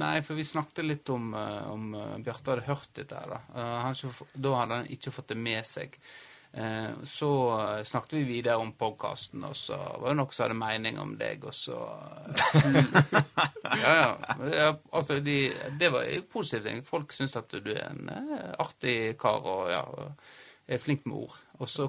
Nei, 0.00 0.20
for 0.24 0.38
vi 0.38 0.46
snakket 0.46 0.86
litt 0.86 1.12
om, 1.12 1.34
eh, 1.36 1.60
om 1.68 1.92
eh, 1.98 2.16
Bjarte 2.24 2.54
hadde 2.54 2.66
hørt 2.70 2.90
dette 2.96 3.20
her, 3.20 3.36
da. 3.36 3.42
Eh, 3.52 3.76
han 3.84 4.16
da 4.32 4.56
hadde 4.62 4.80
han 4.80 4.90
ikke 4.96 5.12
fått 5.12 5.34
det 5.34 5.40
med 5.40 5.68
seg. 5.68 5.98
Eh, 6.52 7.04
så 7.04 7.60
eh, 7.60 7.84
snakket 7.84 8.12
vi 8.12 8.22
videre 8.24 8.56
om 8.56 8.72
podkasten, 8.72 9.44
og 9.46 9.54
så 9.56 9.76
var 9.76 10.10
det 10.10 10.16
noen 10.18 10.32
som 10.34 10.44
hadde 10.44 10.58
mening 10.58 10.98
om 10.98 11.12
deg, 11.18 11.44
og 11.46 11.54
så 11.54 11.78
Ja, 13.84 14.16
ja. 14.50 14.72
Altså, 14.90 15.20
de, 15.22 15.36
det 15.78 15.92
var 15.94 16.08
en 16.08 16.26
positiv 16.32 16.66
ting. 16.66 16.82
Folk 16.86 17.14
syns 17.14 17.38
at 17.38 17.54
du 17.54 17.70
er 17.70 17.86
en 17.92 18.10
eh, 18.16 18.50
artig 18.58 18.96
kar 19.20 19.46
og 19.46 19.70
ja, 19.70 19.84
er 20.66 20.82
flink 20.82 21.06
med 21.06 21.22
ord. 21.22 21.38
Og 21.60 21.70
så 21.70 21.86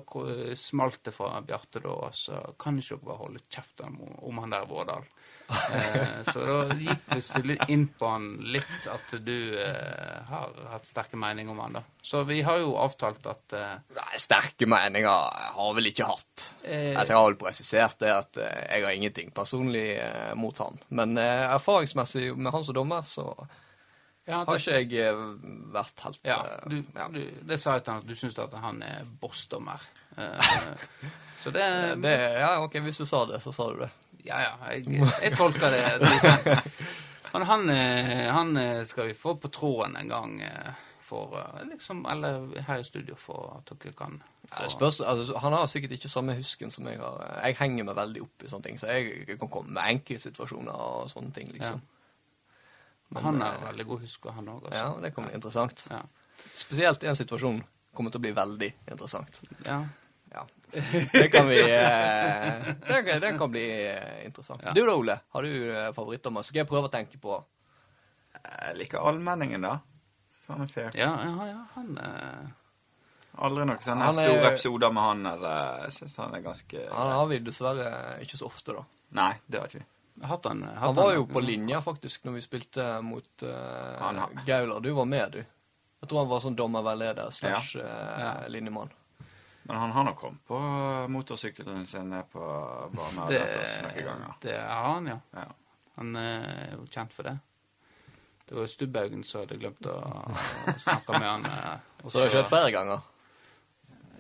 smalt 0.58 1.02
det 1.08 1.16
fra 1.16 1.42
Bjarte 1.46 1.82
da, 1.82 1.98
og 2.06 2.16
så 2.18 2.44
kan 2.62 2.78
ikke 2.78 3.00
dere 3.00 3.08
bare 3.08 3.22
holde 3.24 3.46
kjeft 3.50 3.82
om, 3.88 3.98
om 4.30 4.44
han 4.44 4.54
der 4.54 4.70
Vårdal. 4.70 5.10
Eh, 5.52 6.22
så 6.32 6.44
da 6.46 6.76
gikk 6.80 7.46
vi 7.46 7.58
inn 7.74 7.88
på 7.98 8.08
han 8.08 8.28
litt, 8.54 8.88
at 8.92 9.16
du 9.24 9.36
eh, 9.60 10.20
har 10.30 10.54
hatt 10.72 10.88
sterke 10.88 11.20
meninger 11.20 11.52
om 11.52 11.60
han 11.64 11.80
da. 11.80 11.84
Så 12.02 12.24
vi 12.28 12.42
har 12.46 12.62
jo 12.64 12.76
avtalt 12.82 13.26
at 13.30 13.56
eh, 13.58 13.74
Nei, 13.98 14.22
sterke 14.22 14.68
meninger 14.70 15.10
jeg 15.10 15.56
har 15.58 15.74
vel 15.78 15.92
ikke 15.92 16.10
hatt. 16.10 16.46
Eh, 16.64 16.92
Altså, 16.96 17.14
jeg 17.14 17.20
har 17.20 17.28
vel 17.30 17.40
presisert 17.42 18.00
det 18.02 18.14
at 18.14 18.40
jeg 18.42 18.86
har 18.86 18.96
ingenting 18.96 19.34
personlig 19.36 19.88
eh, 20.02 20.32
mot 20.40 20.58
han. 20.64 20.80
Men 20.90 21.18
eh, 21.20 21.48
erfaringsmessig 21.56 22.32
med 22.38 22.54
han 22.56 22.66
som 22.68 22.78
dommer, 22.78 23.08
så 23.08 23.34
ja, 24.28 24.44
har 24.46 24.60
ikke 24.60 24.78
jeg 24.94 25.16
vært 25.74 26.04
helt 26.06 26.28
ja, 26.28 26.38
du, 26.70 26.78
ja. 26.94 27.08
du, 27.12 27.22
det 27.48 27.58
sa 27.60 27.78
jeg 27.78 27.86
til 27.86 27.96
han 27.96 28.04
at 28.04 28.10
du 28.12 28.18
syns 28.18 28.38
at 28.40 28.54
han 28.64 28.84
er 28.86 29.08
bossdommer. 29.22 29.82
Eh, 30.18 30.54
så 31.44 31.54
det, 31.56 31.66
Det, 32.04 32.14
ja, 32.40 32.54
ok, 32.64 32.78
hvis 32.86 33.02
du 33.02 33.08
sa 33.10 33.26
det, 33.30 33.42
så 33.44 33.54
sa 33.56 33.72
du 33.74 33.82
det. 33.82 33.90
Ja, 34.26 34.42
ja, 34.44 34.52
jeg, 34.76 34.86
jeg 35.24 35.38
tolker 35.38 35.74
det 35.74 35.82
litt 36.04 36.70
Men 37.32 37.46
han, 37.48 37.70
eh, 37.70 38.28
han 38.34 38.58
eh, 38.60 38.84
skal 38.84 39.08
vi 39.08 39.14
få 39.16 39.38
på 39.40 39.48
tråden 39.48 39.96
en 39.96 40.10
gang 40.12 40.42
eh, 40.44 40.74
for 41.12 41.38
liksom, 41.70 42.06
Eller 42.06 42.62
her 42.68 42.80
i 42.80 42.84
studio, 42.84 43.16
for 43.16 43.54
at 43.58 43.72
dere 43.72 43.94
kan 43.96 44.20
Ja, 44.50 44.66
få 44.66 44.70
spørs, 44.76 45.00
altså, 45.00 45.38
han 45.38 45.54
har 45.54 45.68
sikkert 45.72 45.96
ikke 45.96 46.12
samme 46.12 46.36
husken 46.36 46.72
som 46.72 46.88
jeg 46.88 47.00
har. 47.00 47.22
Jeg 47.46 47.56
henger 47.60 47.88
meg 47.88 47.96
veldig 47.96 48.24
opp 48.26 48.44
i 48.44 48.52
sånne 48.52 48.68
ting, 48.68 48.80
så 48.80 48.92
jeg 48.92 49.38
kan 49.40 49.48
komme 49.48 49.72
med 49.72 49.84
enkeltsituasjoner 49.94 50.76
og 50.76 51.10
sånne 51.12 51.32
ting, 51.36 51.54
liksom. 51.56 51.80
Men 53.12 53.24
han 53.24 53.42
er 53.44 53.64
veldig 53.64 53.86
god 53.88 54.04
husker, 54.04 54.36
han 54.36 54.50
òg. 54.52 54.68
Ja, 54.76 54.90
det 55.04 55.14
kan 55.16 55.28
bli 55.28 55.36
interessant. 55.36 55.86
Ja. 55.92 56.02
Spesielt 56.56 57.04
en 57.04 57.16
situasjon 57.16 57.64
kommer 57.96 58.12
til 58.12 58.20
å 58.20 58.26
bli 58.28 58.36
veldig 58.36 58.72
interessant. 58.92 59.42
ja. 59.66 59.82
Det 61.12 61.28
kan 61.34 61.48
vi 61.50 61.60
eh, 61.62 62.68
det, 62.88 63.04
kan, 63.06 63.20
det 63.22 63.32
kan 63.38 63.52
bli 63.52 63.66
eh, 63.90 64.26
interessant. 64.26 64.62
Ja. 64.64 64.72
Du 64.76 64.86
da, 64.86 64.96
Ole? 64.96 65.18
Har 65.36 65.44
du 65.44 65.54
eh, 65.76 65.90
favorittdommer? 65.94 66.46
Skal 66.48 66.64
jeg 66.64 66.70
prøve 66.70 66.88
å 66.88 66.94
tenke 66.94 67.20
på 67.22 67.38
Jeg 68.42 68.78
liker 68.80 69.04
allmenningen, 69.04 69.62
da. 69.68 69.78
Sånn 70.46 70.64
er 70.64 70.72
fair. 70.72 70.90
Ja, 70.98 71.12
ja, 71.28 71.48
ja, 71.52 71.62
han 71.76 71.98
eh, 72.02 72.50
Aldri 73.46 73.66
noen 73.68 73.84
sånne 73.84 74.08
Han 74.10 74.20
er- 74.20 74.30
store 74.32 74.50
episoder 74.54 74.92
med 74.96 75.04
han, 75.08 75.26
eller 75.36 75.84
Jeg 75.86 75.96
syns 76.00 76.18
han 76.20 76.36
er 76.36 76.44
ganske 76.46 76.86
Han 76.92 77.12
har 77.16 77.28
vi 77.32 77.40
dessverre 77.46 77.92
ikke 78.26 78.40
så 78.40 78.50
ofte, 78.50 78.76
da. 78.76 78.86
Nei, 79.20 79.32
det 79.48 79.60
har 79.62 79.72
ikke 79.72 79.84
vi. 79.84 79.88
hatt 80.28 80.46
han, 80.50 80.64
hatt 80.68 80.84
Han 80.86 80.96
var 80.98 81.14
jo 81.16 81.26
på 81.28 81.44
linja, 81.44 81.82
faktisk, 81.84 82.24
når 82.28 82.40
vi 82.40 82.44
spilte 82.46 82.88
mot 83.04 83.44
uh, 83.44 84.44
Gaular. 84.48 84.80
Du 84.84 84.92
var 84.96 85.08
med, 85.08 85.32
du. 85.36 85.42
Jeg 86.02 86.10
tror 86.10 86.24
han 86.24 86.32
var 86.32 86.44
sånn 86.44 86.56
dommerveileder 86.58 87.30
slash 87.36 87.76
ja. 87.80 87.88
uh, 88.42 88.50
linjemann. 88.52 88.92
Men 89.72 89.80
han 89.80 89.92
har 89.92 90.04
nok 90.04 90.18
kommet 90.20 90.48
på 90.48 90.58
motorsykkelen 91.08 91.86
sin 91.88 92.10
ned 92.10 92.26
på 92.32 92.40
banen 92.92 93.30
det, 93.32 93.38
noen 93.40 94.06
ganger. 94.06 94.34
det 94.44 94.56
er 94.58 94.82
han, 94.84 95.06
ja. 95.08 95.16
Ja. 95.32 95.46
Han 95.96 96.16
eh, 96.20 96.50
er 96.66 96.74
jo 96.74 96.88
kjent 96.92 97.16
for 97.16 97.30
det. 97.30 97.38
Det 98.50 98.58
var 98.58 98.68
Stubbaugen 98.68 99.24
som 99.24 99.46
hadde 99.46 99.56
glemt 99.62 99.88
å, 99.88 99.94
å 99.96 100.74
snakke 100.76 101.16
med 101.16 101.30
han. 101.30 101.48
Også, 102.04 102.12
Så 102.12 102.20
har 102.20 102.28
har 102.28 102.36
kjørt 102.36 102.52
flere 102.52 102.74
ganger. 102.76 103.08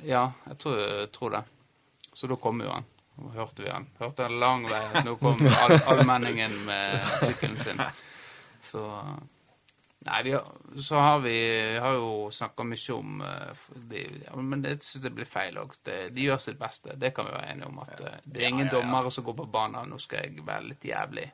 Ja, 0.07 0.23
jeg 0.47 0.57
tror, 0.63 0.79
jeg 0.79 1.11
tror 1.19 1.35
det. 1.35 1.43
Så 2.13 2.31
da 2.31 2.39
kom 2.39 2.63
jo 2.63 2.71
han. 2.71 2.87
Og 3.19 3.35
hørte 3.35 3.67
vi 3.67 3.75
han. 3.75 3.89
Hørte 3.99 4.29
han 4.29 4.39
lang 4.39 4.63
vei 4.71 4.79
at 4.93 5.03
nå 5.03 5.17
kom 5.19 5.43
all, 5.51 5.75
allmenningen 5.97 6.55
med 6.63 7.11
sykkelen 7.25 7.59
sin. 7.59 7.83
Så 8.71 8.87
Nei, 10.01 10.21
vi 10.25 10.31
har, 10.33 10.47
så 10.81 10.95
har 10.97 11.19
vi 11.21 11.33
har 11.77 11.93
jo 11.93 12.29
snakka 12.33 12.63
mye 12.65 12.93
om 12.95 13.19
eh, 13.21 13.65
de, 13.91 13.99
ja, 14.25 14.35
Men 14.41 14.63
jeg 14.65 14.79
syns 14.81 15.03
det 15.03 15.11
blir 15.13 15.29
feil 15.29 15.59
òg. 15.61 15.75
De 15.85 16.23
gjør 16.25 16.39
sitt 16.41 16.57
beste. 16.59 16.95
Det 16.97 17.11
kan 17.13 17.27
vi 17.27 17.35
være 17.35 17.51
enige 17.53 17.69
om. 17.69 17.77
at 17.83 18.01
ja. 18.01 18.13
Det 18.23 18.41
er 18.41 18.47
ingen 18.49 18.65
Ja, 18.65 18.71
ja, 18.71 18.79
ja. 18.79 18.81
dommere 18.81 19.11
som 19.13 19.27
går 19.27 19.37
på 19.43 19.45
banen. 19.53 19.91
Nå 19.93 19.99
skal 20.01 20.25
jeg 20.25 20.45
være 20.47 20.71
litt 20.71 20.87
jævlig 20.89 21.27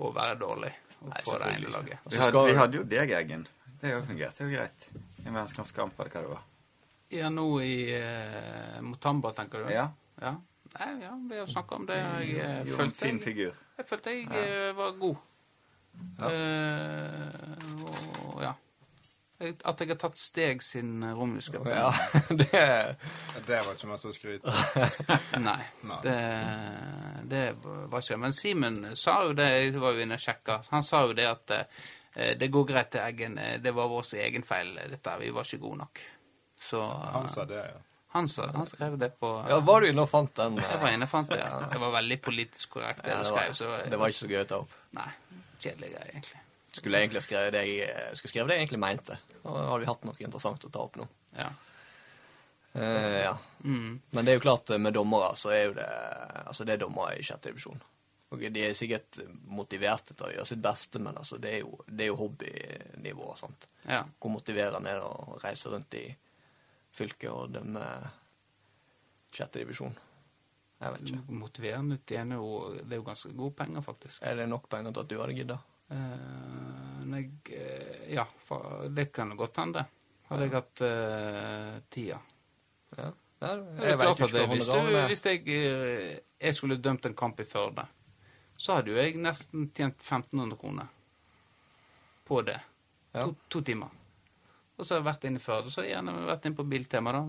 og 0.00 0.14
være 0.16 0.38
dårlig. 0.40 0.72
Og 1.02 1.10
Nei, 1.10 1.24
få 1.26 1.38
det 1.42 1.50
ene 1.56 1.74
laget. 1.74 2.06
Vi 2.08 2.22
hadde, 2.22 2.44
vi 2.46 2.54
hadde 2.56 2.80
jo 2.80 2.86
deg, 2.94 3.12
Eggen. 3.18 3.44
Det 3.80 3.90
har 3.90 3.98
jo 3.98 4.16
er 4.16 4.40
jo 4.40 4.48
greit. 4.54 4.88
I 5.22 5.28
en 5.28 5.36
vennskapskamp 5.36 6.00
eller 6.00 6.14
hva 6.14 6.22
det 6.22 6.30
var. 6.30 6.44
Ja, 7.12 7.28
nå 7.28 7.44
i 7.60 7.74
eh, 7.92 8.78
Motamba, 8.80 9.34
tenker 9.36 9.66
du? 9.66 9.72
Ja. 9.74 9.90
Ja. 10.22 10.36
Nei, 10.78 10.92
ja, 11.02 11.10
vi 11.28 11.38
har 11.42 11.50
snakka 11.50 11.76
om 11.76 11.86
det. 11.86 11.98
Jeg 12.24 12.70
jo, 12.70 12.76
følte, 12.78 12.84
en 12.86 12.94
fin 12.96 13.18
jeg, 13.18 13.24
figur. 13.26 13.58
jeg, 13.76 13.88
følte 13.90 14.14
jeg 14.14 14.30
eh, 14.38 14.70
var 14.78 14.94
god. 15.02 15.20
Eh, 16.22 17.86
og 17.86 18.42
ja. 18.42 18.52
At 19.42 19.80
jeg 19.82 19.90
har 19.90 19.98
tatt 19.98 20.18
steg 20.20 20.60
siden 20.62 21.02
romjuska. 21.18 21.62
Ja, 21.66 21.88
det 22.28 22.60
Det 23.46 23.58
var 23.66 23.72
ikke 23.74 23.90
masse 23.90 24.12
å 24.12 24.14
skryte 24.14 24.52
av. 24.52 24.84
Nei, 25.48 25.58
Nei. 25.88 25.98
det, 26.04 26.18
det 27.32 27.42
var 27.64 27.98
ikke 27.98 28.20
Men 28.22 28.36
Simen 28.36 28.78
sa 28.98 29.16
jo 29.26 29.34
det, 29.34 29.48
jeg 29.56 29.80
var 29.82 29.96
jo 29.96 30.04
inne 30.04 30.18
og 30.20 30.22
sjekka, 30.22 30.60
han 30.70 30.86
sa 30.86 31.02
jo 31.08 31.16
det 31.18 31.26
at 31.26 31.56
eh, 31.58 32.34
det 32.38 32.52
går 32.54 32.68
greit 32.70 32.92
til 32.94 33.02
Eggen, 33.02 33.38
eh, 33.42 33.56
det 33.62 33.74
var 33.74 33.90
vår 33.90 34.14
egen 34.22 34.46
feil, 34.46 34.76
dette, 34.94 35.18
vi 35.18 35.34
var 35.34 35.48
ikke 35.48 35.62
gode 35.64 35.82
nok. 35.82 36.04
Så 36.62 36.82
Han 36.86 37.26
sa 37.32 37.44
det, 37.50 37.64
ja. 37.66 37.80
han, 38.14 38.28
sa, 38.30 38.46
han 38.54 38.68
skrev 38.70 38.94
det 39.00 39.10
på 39.18 39.32
Ja, 39.50 39.58
var 39.66 39.82
du 39.82 39.90
inne 39.90 40.04
og 40.06 40.12
fant 40.12 40.36
den? 40.38 40.60
Jeg 40.62 40.78
var 40.84 40.94
inne 40.94 41.08
og 41.08 41.10
fant 41.10 41.32
det, 41.34 41.40
ja. 41.42 41.64
Det 41.72 41.82
var 41.82 41.96
veldig 41.98 42.20
politisk 42.22 42.76
korrekt, 42.78 43.02
det 43.02 43.10
Ja, 43.16 43.24
det, 43.24 43.32
var, 43.34 43.48
skrev. 43.50 43.56
Så, 43.58 43.90
det 43.90 43.98
var 43.98 44.12
ikke 44.14 44.22
så 44.22 44.30
gøy 44.30 44.44
å 44.44 44.50
ta 44.52 44.60
opp. 44.62 44.76
Nei, 44.94 45.08
kjedelig 45.62 45.92
greie, 45.94 46.08
egentlig. 46.14 46.40
Skulle 46.72 47.02
egentlig 47.02 47.22
skrevet 47.26 47.52
det 47.52 47.66
jeg 47.68 48.16
skulle 48.16 48.32
skrevet 48.32 48.48
det 48.48 48.56
jeg 48.56 48.64
egentlig 48.64 48.80
mente. 48.80 49.18
Da 49.42 49.52
hadde 49.52 49.82
vi 49.82 49.90
hatt 49.90 50.04
noe 50.08 50.24
interessant 50.24 50.64
å 50.64 50.72
ta 50.72 50.84
opp 50.86 50.96
nå. 51.00 51.06
Ja. 51.36 51.50
Uh, 52.72 53.18
ja. 53.20 53.32
Mm. 53.64 54.00
Men 54.10 54.24
det 54.24 54.32
er 54.32 54.38
jo 54.38 54.44
klart, 54.46 54.70
eh, 54.72 54.80
med 54.80 54.96
dommere 54.96 55.34
så 55.36 55.50
er 55.52 55.66
jo 55.66 55.74
det 55.76 55.88
Altså, 56.46 56.64
det 56.64 56.74
er 56.74 56.80
dommere 56.80 57.18
i 57.18 57.24
sjette 57.24 57.50
divisjon. 57.50 57.82
Og 58.32 58.40
de 58.54 58.62
er 58.64 58.76
sikkert 58.76 59.18
motiverte 59.52 60.16
til 60.16 60.26
å 60.26 60.32
gjøre 60.32 60.48
sitt 60.48 60.62
beste, 60.64 61.00
men 61.04 61.18
altså, 61.20 61.36
det 61.40 61.50
er 61.52 61.58
jo, 61.60 61.76
det 61.86 62.06
er 62.06 62.10
jo 62.10 62.18
hobbynivå. 62.22 63.34
sant? 63.36 63.68
ja. 63.84 64.00
Hvor 64.18 64.32
motiverende 64.32 64.88
er 64.88 65.02
det 65.02 65.08
å 65.08 65.36
reise 65.42 65.72
rundt 65.72 65.96
i 66.00 66.06
fylket 66.96 67.28
og 67.28 67.52
dømme 67.52 67.84
sjette 69.32 69.60
divisjon? 69.60 69.92
Jeg 70.82 70.94
vet 70.96 71.10
ikke. 71.12 71.36
Motiverende 71.38 71.98
tjener 72.06 72.40
jo 72.40 72.72
Det 72.74 72.96
er 72.96 72.98
jo 72.98 73.06
ganske 73.06 73.32
gode 73.38 73.54
penger, 73.54 73.84
faktisk. 73.84 74.22
Er 74.22 74.40
det 74.40 74.48
nok 74.50 74.68
penger 74.70 74.92
til 74.92 75.04
at 75.04 75.10
du 75.10 75.20
hadde 75.20 75.36
gidda? 75.36 75.58
Eh, 75.92 77.10
jeg, 77.12 77.30
eh, 77.54 78.14
ja, 78.16 78.26
det 78.90 79.12
kan 79.14 79.36
godt 79.36 79.60
hende. 79.62 79.84
Hadde 80.30 80.48
jeg 80.48 80.54
hatt 80.56 80.82
eh, 80.88 81.74
tida. 81.92 82.18
Ja. 82.96 83.10
Der, 83.42 83.62
er 83.78 83.88
jeg 83.90 83.98
vet 83.98 84.10
ikke 84.12 84.32
det, 84.32 84.42
hvis, 84.52 84.68
du, 84.70 84.98
hvis 85.10 85.24
jeg, 85.26 85.40
eh, 85.50 86.18
jeg 86.40 86.54
skulle 86.54 86.78
dømt 86.78 87.06
en 87.06 87.16
kamp 87.18 87.40
i 87.42 87.46
Førde, 87.48 87.84
så 88.56 88.78
hadde 88.78 88.92
jo 88.92 89.00
jeg 89.00 89.16
nesten 89.18 89.66
tjent 89.74 89.98
1500 89.98 90.58
kroner 90.60 90.92
på 92.28 92.42
det. 92.46 92.60
Ja. 93.12 93.26
To, 93.26 93.34
to 93.50 93.60
timer. 93.66 93.90
Og 94.78 94.86
så 94.86 94.94
har 94.94 95.02
jeg 95.02 95.08
vært 95.10 95.26
inne 95.28 95.42
i 95.42 95.44
Førde, 95.44 95.70
så 95.70 95.82
har 95.82 95.88
jeg 95.88 95.96
gjerne 95.96 96.14
vært 96.30 96.46
inne 96.48 96.58
på 96.58 96.68
Biltema, 96.70 97.16
da. 97.18 97.22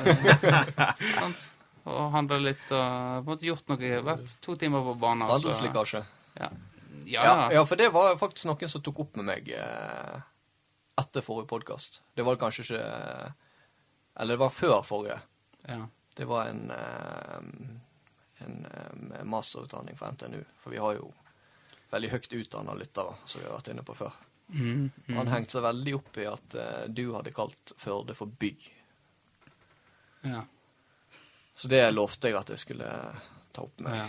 Sant? 1.20 1.48
Og 1.84 2.10
handla 2.14 2.38
litt 2.42 2.66
og 2.70 2.74
på 2.74 3.20
en 3.22 3.28
måte 3.30 3.46
gjort 3.48 3.68
noe. 3.72 3.92
Vært 4.10 4.34
to 4.44 4.56
timer 4.60 4.82
på 4.84 4.94
banen. 5.00 5.22
og 5.26 5.36
Handelslekkasje. 5.38 6.02
Ja. 6.40 6.50
Ja, 7.10 7.22
Ja, 7.24 7.52
ja, 7.52 7.62
for 7.66 7.76
det 7.80 7.88
var 7.92 8.16
faktisk 8.20 8.46
noen 8.46 8.68
som 8.70 8.82
tok 8.82 9.00
opp 9.02 9.16
med 9.18 9.24
meg 9.26 9.48
eh, 9.56 10.18
etter 11.00 11.24
forrige 11.26 11.48
podkast. 11.50 12.02
Det 12.14 12.22
var 12.26 12.36
kanskje 12.38 12.62
ikke 12.66 13.32
Eller 14.20 14.36
det 14.36 14.42
var 14.44 14.50
før 14.50 14.82
forrige. 14.84 15.20
ja. 15.68 15.86
Det 16.20 16.26
var 16.28 16.50
en, 16.50 16.70
eh, 16.70 18.44
en 18.44 18.66
eh, 18.66 19.24
masterutdanning 19.24 19.96
fra 19.96 20.10
NTNU. 20.12 20.42
For 20.60 20.70
vi 20.74 20.76
har 20.82 20.94
jo 20.98 21.12
veldig 21.90 22.10
høyt 22.10 22.32
utdanna 22.32 22.74
lyttere, 22.76 23.14
som 23.24 23.40
vi 23.40 23.46
har 23.46 23.54
vært 23.56 23.70
inne 23.72 23.84
på 23.86 23.94
før. 23.96 24.12
Mm, 24.50 24.90
mm. 25.06 25.16
Han 25.16 25.30
hengte 25.30 25.52
seg 25.56 25.62
veldig 25.64 25.94
opp 25.96 26.18
i 26.18 26.26
at 26.28 26.54
eh, 26.58 26.84
du 26.90 27.12
hadde 27.14 27.32
kalt 27.32 27.72
Førde 27.78 28.14
for 28.18 28.26
bygg. 28.26 28.68
ja. 30.26 30.42
Så 31.60 31.68
det 31.68 31.82
lovte 31.92 32.30
jeg 32.30 32.38
at 32.40 32.48
jeg 32.54 32.58
skulle 32.62 32.88
ta 33.52 33.62
opp 33.66 33.82
med. 33.84 33.96
Ja. 33.98 34.06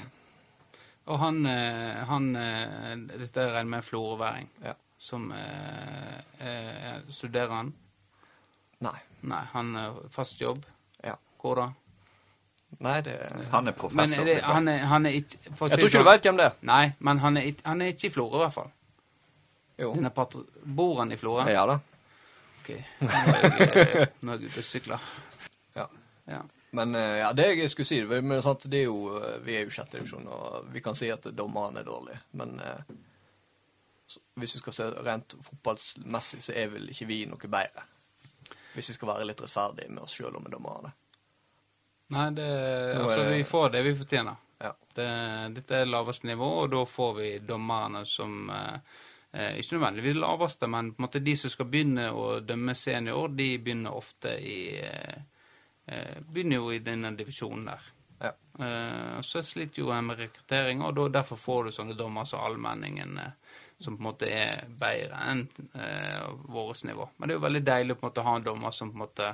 Og 1.12 1.18
han, 1.20 1.42
eh, 1.50 1.98
han 2.08 2.30
eh, 2.40 2.92
Dette 3.20 3.48
regner 3.52 3.70
med 3.74 3.82
en 3.82 3.88
florøværing. 3.88 4.48
Ja. 4.64 4.76
Som 5.02 5.32
eh, 5.36 6.20
eh, 6.40 7.00
Studerer 7.12 7.52
han? 7.58 7.74
Nei. 8.86 8.96
Nei, 9.28 9.42
han 9.54 9.74
har 9.76 9.98
fast 10.14 10.40
jobb. 10.42 10.64
Ja. 11.04 11.18
Hvor 11.42 11.60
da? 11.60 11.68
Nei, 12.82 13.02
det 13.04 13.18
Han 13.52 13.68
er 13.68 13.74
Men 13.74 13.74
professor. 13.76 14.22
er 14.22 14.26
det, 14.30 14.36
jeg. 14.38 14.44
han, 14.48 14.68
er, 14.72 14.78
han 14.88 15.06
er 15.10 15.18
ikke 15.20 15.56
for 15.60 15.68
Jeg 15.68 15.82
tror 15.82 15.90
ikke 15.90 15.98
du 15.98 15.98
sånn- 15.98 16.08
vet 16.14 16.28
hvem 16.30 16.38
det 16.40 16.46
er. 16.46 16.56
Nei, 16.72 16.84
men 17.00 17.20
han 17.20 17.38
er, 17.38 17.50
ikke- 17.52 17.66
han 17.68 17.82
er 17.82 17.92
ikke 17.92 18.08
i 18.08 18.14
Florø, 18.16 18.38
i 18.38 18.44
hvert 18.46 18.54
fall. 18.56 18.72
Jo. 19.82 19.92
Bor 20.78 21.00
han 21.02 21.12
i 21.12 21.18
Florø? 21.20 21.44
Ja 21.52 21.66
da. 21.68 21.80
Ok, 22.62 22.70
nå 23.02 23.10
er 23.10 23.76
jeg, 23.92 24.08
nå 24.22 24.32
er 24.34 24.38
jeg 24.40 24.52
ute 24.54 24.60
og 24.62 24.66
sykler. 24.70 25.00
Ja. 25.76 25.86
Ja. 26.30 26.42
Men 26.72 26.96
eh, 26.96 27.18
ja, 27.20 27.32
det 27.36 27.50
jeg 27.50 27.72
skulle 27.72 27.90
si, 27.90 28.00
men 28.08 28.42
sant, 28.44 28.66
det 28.72 28.84
er 28.84 28.88
jo, 28.88 29.16
eh, 29.20 29.40
vi 29.44 29.58
er 29.60 29.66
jo 29.66 29.74
sjette 29.76 30.00
divisjon, 30.00 30.28
og 30.32 30.70
vi 30.72 30.84
kan 30.84 30.96
si 30.96 31.10
at 31.12 31.28
dommerne 31.36 31.82
er 31.82 31.88
dårlige. 31.88 32.22
Men 32.40 32.60
eh, 32.64 32.94
så, 34.08 34.22
hvis 34.40 34.56
vi 34.56 34.62
skal 34.64 34.78
se 34.78 34.88
rent 35.04 35.36
fotballmessig, 35.44 36.40
så 36.46 36.56
er 36.56 36.72
vel 36.72 36.88
ikke 36.94 37.10
vi 37.10 37.26
noe 37.28 37.52
bedre. 37.52 37.84
Hvis 38.72 38.94
vi 38.94 38.96
skal 38.96 39.12
være 39.12 39.28
litt 39.28 39.44
rettferdige 39.44 39.92
med 39.92 40.06
oss 40.06 40.16
sjøl 40.16 40.38
og 40.40 40.46
med 40.46 40.56
dommerne. 40.56 40.94
Nei, 42.12 42.30
det, 42.36 42.48
altså, 43.00 43.28
vi 43.32 43.44
får 43.48 43.70
det 43.76 43.84
vi 43.88 43.94
fortjener. 43.96 44.40
Ja. 44.62 44.72
Det, 44.94 45.08
dette 45.56 45.78
er 45.80 45.92
laveste 45.92 46.28
nivå, 46.28 46.48
og 46.64 46.72
da 46.72 46.86
får 46.88 47.14
vi 47.20 47.30
dommerne 47.48 48.06
som 48.06 48.50
eh, 48.52 48.96
eh, 49.32 49.60
Ikke 49.60 49.76
nødvendigvis 49.76 50.20
laveste, 50.20 50.68
men 50.72 50.94
på 50.94 51.02
en 51.02 51.08
måte 51.08 51.24
de 51.24 51.36
som 51.40 51.52
skal 51.52 51.68
begynne 51.72 52.10
å 52.12 52.40
dømme 52.40 52.76
senior, 52.76 53.32
de 53.36 53.50
begynner 53.60 53.96
ofte 53.96 54.36
i 54.40 54.62
eh, 54.84 55.24
Begynner 55.86 56.62
jo 56.62 56.70
i 56.72 56.80
denne 56.84 57.10
divisjonen 57.18 57.66
der. 57.72 57.88
Ja. 58.22 58.34
Eh, 58.66 59.22
så 59.22 59.44
sliter 59.44 59.82
jo 59.82 59.90
jeg 59.90 60.06
med 60.06 60.20
rekruttering, 60.20 60.84
og 60.86 61.00
derfor 61.14 61.40
får 61.42 61.64
du 61.64 61.72
sånne 61.74 61.98
dommer 61.98 62.28
som 62.30 62.44
Allmenningen, 62.46 63.18
eh, 63.18 63.58
som 63.82 63.98
på 63.98 64.04
en 64.04 64.10
måte 64.12 64.30
er 64.30 64.68
bedre 64.78 65.24
enn 65.32 65.48
eh, 65.74 66.28
vårt 66.54 66.84
nivå. 66.86 67.10
Men 67.18 67.28
det 67.28 67.34
er 67.34 67.40
jo 67.40 67.48
veldig 67.48 67.64
deilig 67.66 67.98
på 67.98 68.06
en 68.06 68.12
måte 68.12 68.22
å 68.22 68.28
ha 68.28 68.36
en 68.38 68.46
dommer 68.46 68.76
som 68.78 68.92
på 68.92 69.00
en 69.00 69.06
måte 69.08 69.32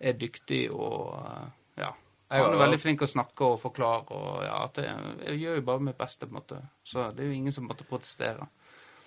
er 0.00 0.18
dyktig 0.18 0.64
og 0.74 1.20
eh, 1.20 1.46
ja. 1.84 1.92
Han 2.30 2.52
er 2.54 2.60
veldig 2.62 2.78
flink 2.78 3.00
å 3.02 3.10
snakke 3.10 3.46
og 3.46 3.56
forklare, 3.58 4.14
og 4.14 4.42
ja, 4.46 4.58
at 4.62 4.76
jeg, 4.78 5.14
jeg 5.24 5.38
gjør 5.40 5.56
jo 5.58 5.66
bare 5.66 5.82
mitt 5.82 5.98
beste, 5.98 6.26
på 6.26 6.30
en 6.30 6.38
måte. 6.38 6.60
Så 6.86 7.08
det 7.14 7.24
er 7.24 7.30
jo 7.32 7.38
ingen 7.40 7.54
som 7.54 7.66
på 7.66 7.74
en 7.74 8.50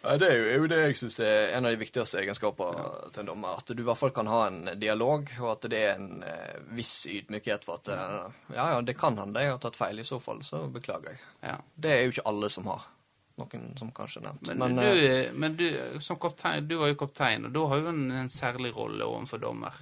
det 0.03 0.27
er 0.27 0.33
jo, 0.35 0.47
er 0.47 0.57
jo 0.59 0.67
det 0.67 0.79
jeg 0.81 0.97
syns 0.99 1.19
er 1.23 1.53
en 1.55 1.67
av 1.67 1.71
de 1.71 1.79
viktigste 1.79 2.17
egenskaper 2.19 2.79
til 3.13 3.21
en 3.23 3.29
dommer. 3.29 3.61
At 3.61 3.71
du 3.71 3.79
i 3.79 3.85
hvert 3.87 3.99
fall 3.99 4.11
kan 4.15 4.27
ha 4.27 4.41
en 4.49 4.73
dialog, 4.79 5.29
og 5.39 5.51
at 5.53 5.67
det 5.71 5.79
er 5.79 5.93
en 5.95 6.25
eh, 6.27 6.57
viss 6.75 7.05
ydmykhet 7.07 7.63
for 7.63 7.79
at 7.79 7.93
eh, 7.93 8.17
ja, 8.55 8.65
ja, 8.75 8.81
det 8.83 8.97
kan 8.99 9.15
hende 9.21 9.45
jeg 9.45 9.53
har 9.53 9.61
tatt 9.63 9.79
feil. 9.79 10.01
I 10.03 10.07
så 10.07 10.19
fall 10.23 10.43
så 10.43 10.65
beklager 10.73 11.13
jeg. 11.13 11.23
Ja. 11.45 11.55
Det 11.75 11.93
er 11.93 12.03
jo 12.03 12.15
ikke 12.17 12.27
alle 12.33 12.49
som 12.51 12.67
har. 12.71 12.89
Noen 13.39 13.71
som 13.79 13.89
kanskje 13.95 14.21
er 14.21 14.27
nevnt. 14.27 14.49
Men, 14.51 14.75
men, 14.75 14.81
du, 14.83 15.39
men 15.39 15.55
du, 15.57 15.67
som 16.03 16.19
kaptein, 16.21 16.67
du 16.67 16.75
var 16.81 16.91
jo 16.91 16.99
kaptein, 16.99 17.47
og 17.47 17.55
da 17.55 17.63
har 17.71 17.81
jo 17.81 17.93
en, 17.93 18.03
en 18.23 18.29
særlig 18.29 18.73
rolle 18.75 19.07
overfor 19.07 19.41
dommer. 19.41 19.79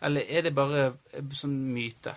Eller 0.00 0.30
er 0.30 0.46
det 0.46 0.54
bare 0.56 0.84
eh, 1.10 1.34
sånn 1.36 1.58
myte? 1.74 2.14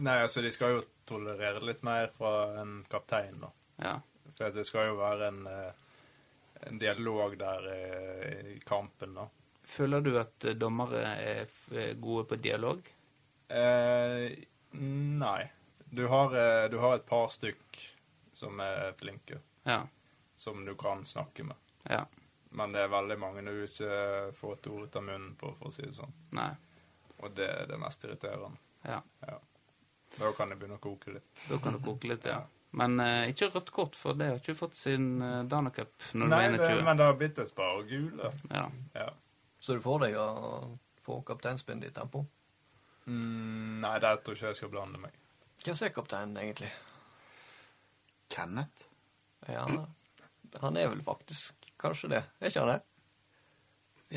Nei, 0.00 0.16
altså, 0.24 0.42
de 0.42 0.50
skal 0.54 0.78
jo 0.78 0.86
tolerere 1.08 1.62
litt 1.64 1.84
mer 1.86 2.10
fra 2.16 2.62
en 2.62 2.80
kaptein, 2.90 3.36
da. 3.42 3.52
Ja. 3.84 3.94
For 4.38 4.54
det 4.54 4.64
skal 4.68 4.90
jo 4.90 4.98
være 4.98 5.30
en, 5.30 5.44
eh, 5.52 5.84
en 6.66 6.78
dialog 6.78 7.36
der 7.38 7.66
eh, 7.72 8.46
i 8.56 8.58
kampen, 8.66 9.14
da. 9.14 9.28
Føler 9.68 10.00
du 10.00 10.14
at 10.18 10.44
eh, 10.48 10.54
dommere 10.56 11.02
er 11.20 11.46
er 11.76 11.94
gode 12.00 12.24
på 12.30 12.38
dialog? 12.40 12.80
Eh, 13.48 14.32
nei. 14.72 15.50
Du 15.90 16.06
har, 16.06 16.34
eh, 16.36 16.68
du 16.72 16.78
har 16.78 16.94
et 16.98 17.06
par 17.06 17.28
stykk 17.32 17.78
som 18.32 18.60
er 18.60 18.92
flinke, 18.98 19.38
Ja. 19.64 19.82
som 20.36 20.64
du 20.64 20.74
kan 20.74 21.04
snakke 21.04 21.44
med. 21.44 21.56
Ja. 21.88 22.04
Men 22.50 22.72
det 22.72 22.80
er 22.80 22.88
veldig 22.92 23.18
mange 23.18 23.42
du 23.44 23.64
ikke 23.66 24.32
får 24.36 24.52
et 24.58 24.66
ord 24.66 24.82
ut 24.88 24.96
av 24.96 25.02
munnen 25.04 25.34
på, 25.36 25.50
for 25.58 25.68
å 25.68 25.72
si 25.72 25.82
det 25.82 25.92
sånn. 25.96 26.12
Nei. 26.32 26.50
Og 27.18 27.34
det 27.34 27.48
er 27.50 27.66
det 27.66 27.78
mest 27.80 28.04
irriterende. 28.04 28.56
Ja. 28.84 29.02
Da 30.18 30.30
kan 30.32 30.48
det 30.48 30.56
begynne 30.56 30.78
å 30.78 30.80
koke 30.80 31.12
litt. 31.12 31.26
Da 31.48 31.58
kan 31.58 31.74
det 31.76 31.82
koke 31.84 32.08
litt, 32.08 32.24
ja. 32.24 32.40
Men 32.78 33.00
eh, 33.02 33.28
ikke 33.32 33.48
rødt 33.50 33.70
kort, 33.74 33.96
for 33.98 34.14
det 34.18 34.28
har 34.30 34.36
ikke 34.38 34.54
fått 34.58 34.76
sin 34.78 35.16
uh, 35.22 35.42
Dana 35.50 35.70
Cup 35.74 36.10
når 36.12 36.28
du 36.28 36.30
Nei, 36.30 36.42
var 36.44 36.52
det, 36.54 36.66
21. 36.68 36.82
men 36.86 37.00
det 37.00 37.06
har 37.08 37.16
bitt 37.18 37.38
et 37.42 37.54
par 37.56 37.80
gule. 37.88 38.32
Ja. 38.52 38.66
Ja. 38.94 39.08
Så 39.58 39.74
du 39.74 39.80
får 39.82 40.04
deg 40.04 40.18
å 40.20 40.26
få 41.02 41.18
kapteinspinn 41.26 41.82
i 41.82 41.90
tempo? 41.94 42.22
Mm, 43.08 43.80
nei, 43.82 43.96
der 44.04 44.20
tror 44.22 44.36
ikke 44.36 44.52
jeg 44.52 44.60
skal 44.60 44.70
blande 44.70 45.00
meg. 45.02 45.16
Hvem 45.64 45.80
er 45.82 45.94
kapteinen, 45.96 46.36
egentlig? 46.38 46.70
Kenneth? 48.30 48.86
Ja, 49.48 49.64
han 50.60 50.76
er 50.76 50.90
vel 50.92 51.02
faktisk 51.06 51.70
kanskje 51.80 52.12
det. 52.12 52.22
Er 52.38 52.52
ikke 52.52 52.62
han 52.66 52.76
det? 52.76 52.82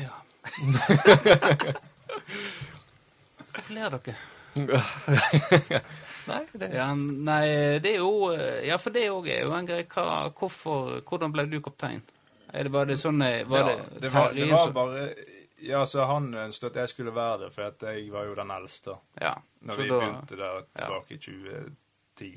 ja. 0.04 0.14
Hvorfor 3.52 3.74
ler 3.74 3.90
dere? 3.98 4.14
Nei, 6.26 6.40
det 6.52 6.68
Ja, 6.74 6.88
nei, 6.94 7.46
det 7.82 7.94
er 7.96 7.98
jo 8.02 8.32
Ja, 8.66 8.76
for 8.78 8.94
det 8.94 9.06
òg 9.10 9.26
er 9.32 9.42
jo 9.46 9.52
en 9.56 9.66
greie. 9.68 9.86
Hva, 9.90 10.28
hvorfor, 10.38 11.00
hvordan 11.08 11.32
ble 11.34 11.46
du 11.50 11.58
kaptein? 11.64 12.02
Er 12.52 12.68
det 12.68 12.72
bare 12.74 12.90
det 12.92 12.98
sånn 13.00 13.22
eh, 13.26 13.42
Var 13.48 13.58
Ja, 13.62 13.66
det, 13.72 14.00
Det 14.04 14.12
var, 14.12 14.32
det 14.36 14.48
var 14.52 14.72
bare 14.76 15.06
Ja, 15.62 15.84
så 15.86 16.04
han 16.10 16.30
ønsket 16.34 16.70
at 16.72 16.80
jeg 16.82 16.88
skulle 16.92 17.14
være 17.16 17.44
det, 17.46 17.50
for 17.54 17.68
at 17.70 17.82
jeg 17.86 18.08
var 18.12 18.24
jo 18.26 18.34
den 18.34 18.50
eldste. 18.50 18.96
Ja. 19.22 19.36
Når 19.62 19.76
vi 19.78 19.84
da- 19.88 19.98
begynte 20.00 20.38
der 20.40 20.64
tilbake 20.74 21.14
i 21.14 21.18
2010. 21.22 22.32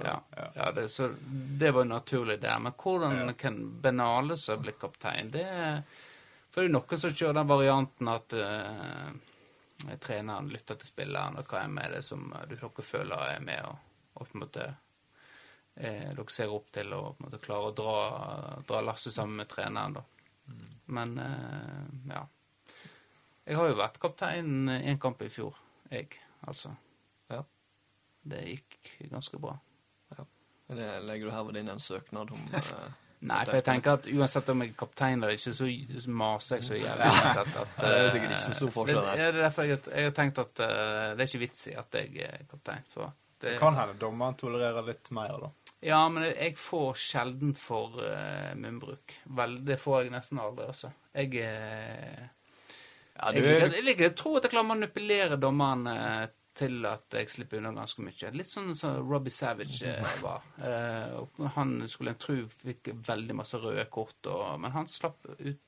Ja, 0.00 0.14
Ja. 0.36 0.46
ja 0.56 0.70
det, 0.72 0.86
så 0.90 1.10
det 1.60 1.70
var 1.76 1.84
jo 1.84 1.90
naturlig 1.90 2.38
der. 2.40 2.58
Men 2.58 2.72
hvordan 2.72 3.16
Ja. 3.26 3.32
kan 3.36 3.58
Benale 3.82 4.36
som 4.40 4.62
bli 4.62 4.72
kaptein? 4.72 5.28
Det 5.30 5.44
er, 5.44 5.82
for 6.50 6.60
det 6.62 6.64
er 6.64 6.72
jo 6.72 6.78
noen 6.78 6.98
som 7.04 7.10
kjører 7.10 7.34
den 7.42 7.48
varianten 7.52 8.08
at 8.08 8.32
eh, 8.32 9.12
treneren 10.00 10.48
lytter 10.48 10.78
til 10.80 10.88
spilleren, 10.88 11.38
og 11.40 11.50
hva 11.50 11.64
er 11.66 11.96
det 11.96 12.02
som 12.06 12.32
eh, 12.32 12.46
dere 12.50 12.82
føler 12.82 13.34
er 13.36 13.44
med, 13.44 13.62
og, 13.68 14.10
og 14.14 14.28
på 14.28 14.36
en 14.36 14.44
måte 14.44 14.66
eh, 15.74 16.12
dere 16.12 16.28
ser 16.32 16.54
opp 16.54 16.70
til 16.74 16.94
og 16.96 17.16
på 17.16 17.22
en 17.22 17.28
måte 17.28 17.42
klarer 17.44 17.72
å 17.72 17.76
dra, 17.76 17.98
dra 18.68 18.82
lasset 18.86 19.14
sammen 19.14 19.42
med 19.42 19.50
treneren. 19.52 19.98
da. 19.98 20.04
Men 20.96 21.18
eh, 21.18 21.84
ja. 22.14 22.24
Jeg 23.46 23.60
har 23.60 23.70
jo 23.70 23.78
vært 23.78 24.00
kaptein 24.02 24.70
i 24.72 24.90
en 24.90 24.98
kamp 25.02 25.20
i 25.22 25.30
fjor, 25.30 25.54
jeg, 25.90 26.10
altså. 26.50 26.72
Ja. 27.30 27.44
Det 28.26 28.42
gikk 28.42 28.90
ganske 29.12 29.38
bra. 29.38 29.54
Det 30.66 30.86
legger 31.06 31.28
du 31.28 31.30
herved 31.30 31.58
inn 31.60 31.68
en 31.70 31.82
søknad 31.82 32.32
om 32.34 32.46
eh, 32.58 32.86
Nei, 33.26 33.42
for 33.48 33.58
jeg 33.58 33.64
tenker 33.66 33.96
at 33.98 34.06
uansett 34.12 34.48
om 34.52 34.60
jeg 34.62 34.70
er 34.72 34.78
kaptein 34.78 35.22
eller 35.22 35.34
ikke, 35.34 35.52
så 35.58 35.68
maser 36.22 36.60
jeg 36.60 36.66
så 36.68 36.78
jævlig 36.78 37.10
uansett 37.10 37.56
at 37.62 37.76
Ja, 37.82 37.88
det 37.88 37.92
er 37.92 38.04
eh, 38.04 38.10
sikkert 38.14 38.34
ikke 38.36 38.46
så 38.46 38.56
stor 38.60 38.72
forskjell 38.76 38.98
Det, 39.00 39.06
her. 39.08 39.16
det 39.16 39.26
er 39.26 39.38
derfor 39.42 39.66
jeg, 39.70 39.80
jeg 39.90 40.08
har 40.10 40.16
tenkt 40.20 40.40
at 40.44 40.62
uh, 40.62 40.68
det 41.16 41.24
er 41.24 41.30
ikke 41.30 41.42
vits 41.42 41.64
i 41.72 41.74
at 41.80 41.98
jeg 42.00 42.26
er 42.28 42.44
kaptein. 42.50 42.86
For 42.92 43.10
det, 43.10 43.50
Det 43.50 43.56
kan 43.60 43.76
hende 43.80 43.98
dommeren 44.00 44.38
tolererer 44.40 44.86
litt 44.86 45.10
mer, 45.16 45.34
da. 45.42 45.50
Ja, 45.86 45.98
men 46.08 46.24
jeg 46.30 46.54
får 46.58 46.94
sjelden 47.02 47.52
for 47.58 47.98
uh, 48.00 48.54
munnbruk. 48.58 49.18
Vel, 49.38 49.58
det 49.66 49.76
får 49.82 50.06
jeg 50.06 50.14
nesten 50.14 50.40
aldri, 50.40 50.70
altså. 50.72 50.92
Jeg 51.16 51.34
uh, 51.42 52.24
Ja, 53.16 53.32
du 53.32 53.40
jeg, 53.40 53.60
jeg, 53.60 53.84
jeg, 53.90 54.00
jeg 54.06 54.14
tror 54.16 54.38
at 54.38 54.46
jeg 54.46 54.54
klarer 54.54 54.68
å 54.68 54.72
manipulere 54.74 55.36
dommeren 55.40 55.86
eh, 55.88 56.24
til 56.56 56.86
at 56.88 57.12
jeg 57.18 57.30
slipper 57.30 57.60
unna 57.60 57.72
ganske 57.76 58.02
mye. 58.04 58.30
Litt 58.36 58.50
sånn 58.50 58.72
som 58.78 58.96
Robbie 59.04 59.34
Savage 59.34 59.86
eh, 59.90 60.16
var. 60.22 60.46
Eh, 60.62 61.46
han 61.56 61.76
skulle 61.90 62.14
en 62.14 62.20
tro 62.22 62.38
fikk 62.62 62.92
veldig 63.06 63.36
masse 63.36 63.60
røde 63.60 63.84
kort, 63.92 64.18
og, 64.32 64.56
men 64.62 64.74
han 64.74 64.88
slapp 64.90 65.28
ut 65.36 65.62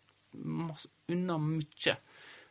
masse, 0.44 0.90
unna 1.12 1.38
mye. 1.42 1.96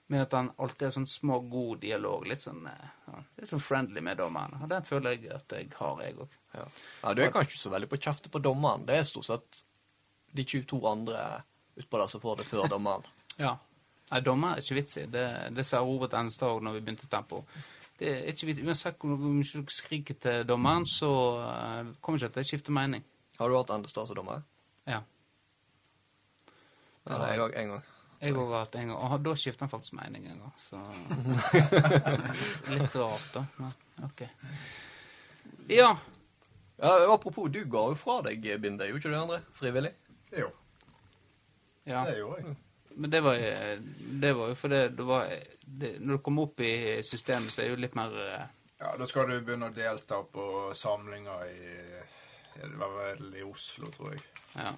Med 0.08 0.24
at 0.24 0.38
han 0.38 0.54
alltid 0.64 0.86
har 0.88 0.94
sånn 0.96 1.10
små, 1.12 1.42
god 1.52 1.82
dialog. 1.84 2.28
Litt 2.30 2.46
sånn, 2.46 2.64
eh, 2.72 2.90
ja, 3.10 3.22
litt 3.42 3.52
sånn 3.52 3.64
friendly 3.64 4.04
med 4.06 4.22
dommeren. 4.22 4.62
Og 4.62 4.72
den 4.72 4.86
føler 4.88 5.18
jeg 5.18 5.34
at 5.36 5.58
jeg 5.58 5.72
har, 5.80 6.04
jeg 6.06 6.20
òg. 6.24 6.42
ja. 6.56 6.68
ja, 7.04 7.14
du 7.14 7.24
er 7.26 7.34
kanskje 7.34 7.56
ikke 7.56 7.66
så 7.66 7.74
veldig 7.76 7.92
på 7.92 8.04
kjeftet 8.06 8.34
på 8.34 8.44
dommeren. 8.44 8.86
Det 8.88 9.00
er 9.00 9.08
stort 9.08 9.28
sett 9.28 9.64
de 10.38 10.46
22 10.46 10.80
andre 10.88 11.24
utpå 11.78 12.00
der 12.00 12.12
som 12.12 12.24
får 12.24 12.42
det 12.42 12.48
før 12.52 12.70
dommeren. 12.76 13.10
Ja. 13.38 13.58
Nei, 14.08 14.22
dommer 14.24 14.56
er 14.56 14.64
ikke 14.64 14.78
vits 14.78 15.02
i. 15.02 15.08
Det, 15.12 15.26
det 15.52 15.66
sa 15.68 15.82
Robert 15.84 16.16
Enstad 16.16 16.54
òg 16.54 16.62
når 16.64 16.78
vi 16.78 16.84
begynte 16.86 17.10
tempo. 17.12 17.42
Det 17.98 18.10
er 18.14 18.32
ikke 18.32 18.50
vidt. 18.52 18.64
Uansett 18.66 18.98
hvor 19.02 19.18
mye 19.18 19.44
du 19.44 19.74
skriker 19.74 20.18
til 20.22 20.44
dommeren, 20.48 20.86
så 20.86 21.12
uh, 21.42 21.94
kommer 22.02 22.22
ikke 22.22 22.36
til 22.36 22.46
å 22.46 22.50
skifte 22.52 22.76
mening. 22.76 23.06
Har 23.40 23.50
du 23.50 23.58
hatt 23.58 23.74
Endestad 23.74 24.10
som 24.10 24.18
dommer? 24.18 24.44
Ja. 24.88 25.02
Ja, 27.08 27.22
jeg 27.32 27.42
òg 27.42 27.56
en 27.58 27.74
gang. 27.74 27.88
Jeg 28.22 28.34
òg 28.34 28.52
har 28.52 28.66
hatt 28.66 28.78
en 28.78 28.92
gang. 28.92 28.98
Og 28.98 29.26
da 29.26 29.34
skifter 29.38 29.66
han 29.66 29.72
faktisk 29.72 29.98
mening 29.98 30.28
en 30.30 30.44
gang. 30.44 30.54
Så 30.68 30.82
Litt 32.74 32.98
rart, 32.98 33.28
da. 33.34 33.46
Men 33.58 34.06
OK. 34.10 34.24
Ja. 35.70 35.92
Ja, 36.78 36.94
apropos, 37.14 37.50
du 37.50 37.64
ga 37.66 37.88
jo 37.92 37.98
fra 37.98 38.20
deg 38.26 38.46
bindet, 38.62 38.92
gjorde 38.92 39.02
ikke 39.02 39.14
du, 39.14 39.18
André? 39.18 39.42
Frivillig? 39.58 39.94
Jo, 40.38 40.52
ja. 41.88 42.04
det 42.06 42.18
gjorde 42.20 42.42
jeg. 42.44 42.56
Men 42.98 43.10
det 43.14 43.20
var, 43.22 43.38
det 44.22 44.32
var 44.34 44.48
jo 44.52 44.56
fordi 44.58 44.78
det 44.98 45.04
var 45.06 45.28
det, 45.62 45.92
Når 46.02 46.18
du 46.18 46.22
kommer 46.26 46.48
opp 46.48 46.60
i 46.66 46.72
systemet, 47.06 47.52
så 47.54 47.62
er 47.62 47.68
det 47.68 47.76
jo 47.76 47.82
litt 47.84 47.98
mer 48.00 48.16
eh, 48.24 48.46
Ja, 48.80 48.94
da 48.98 49.06
skal 49.10 49.30
du 49.30 49.36
begynne 49.46 49.70
å 49.70 49.76
delta 49.76 50.22
på 50.34 50.46
samlinger 50.78 51.44
i 51.52 51.76
Det 52.58 52.72
var 52.80 52.96
vel 52.98 53.36
i 53.38 53.44
Oslo, 53.46 53.92
tror 53.94 54.16
jeg. 54.16 54.24
Ja. 54.56 54.72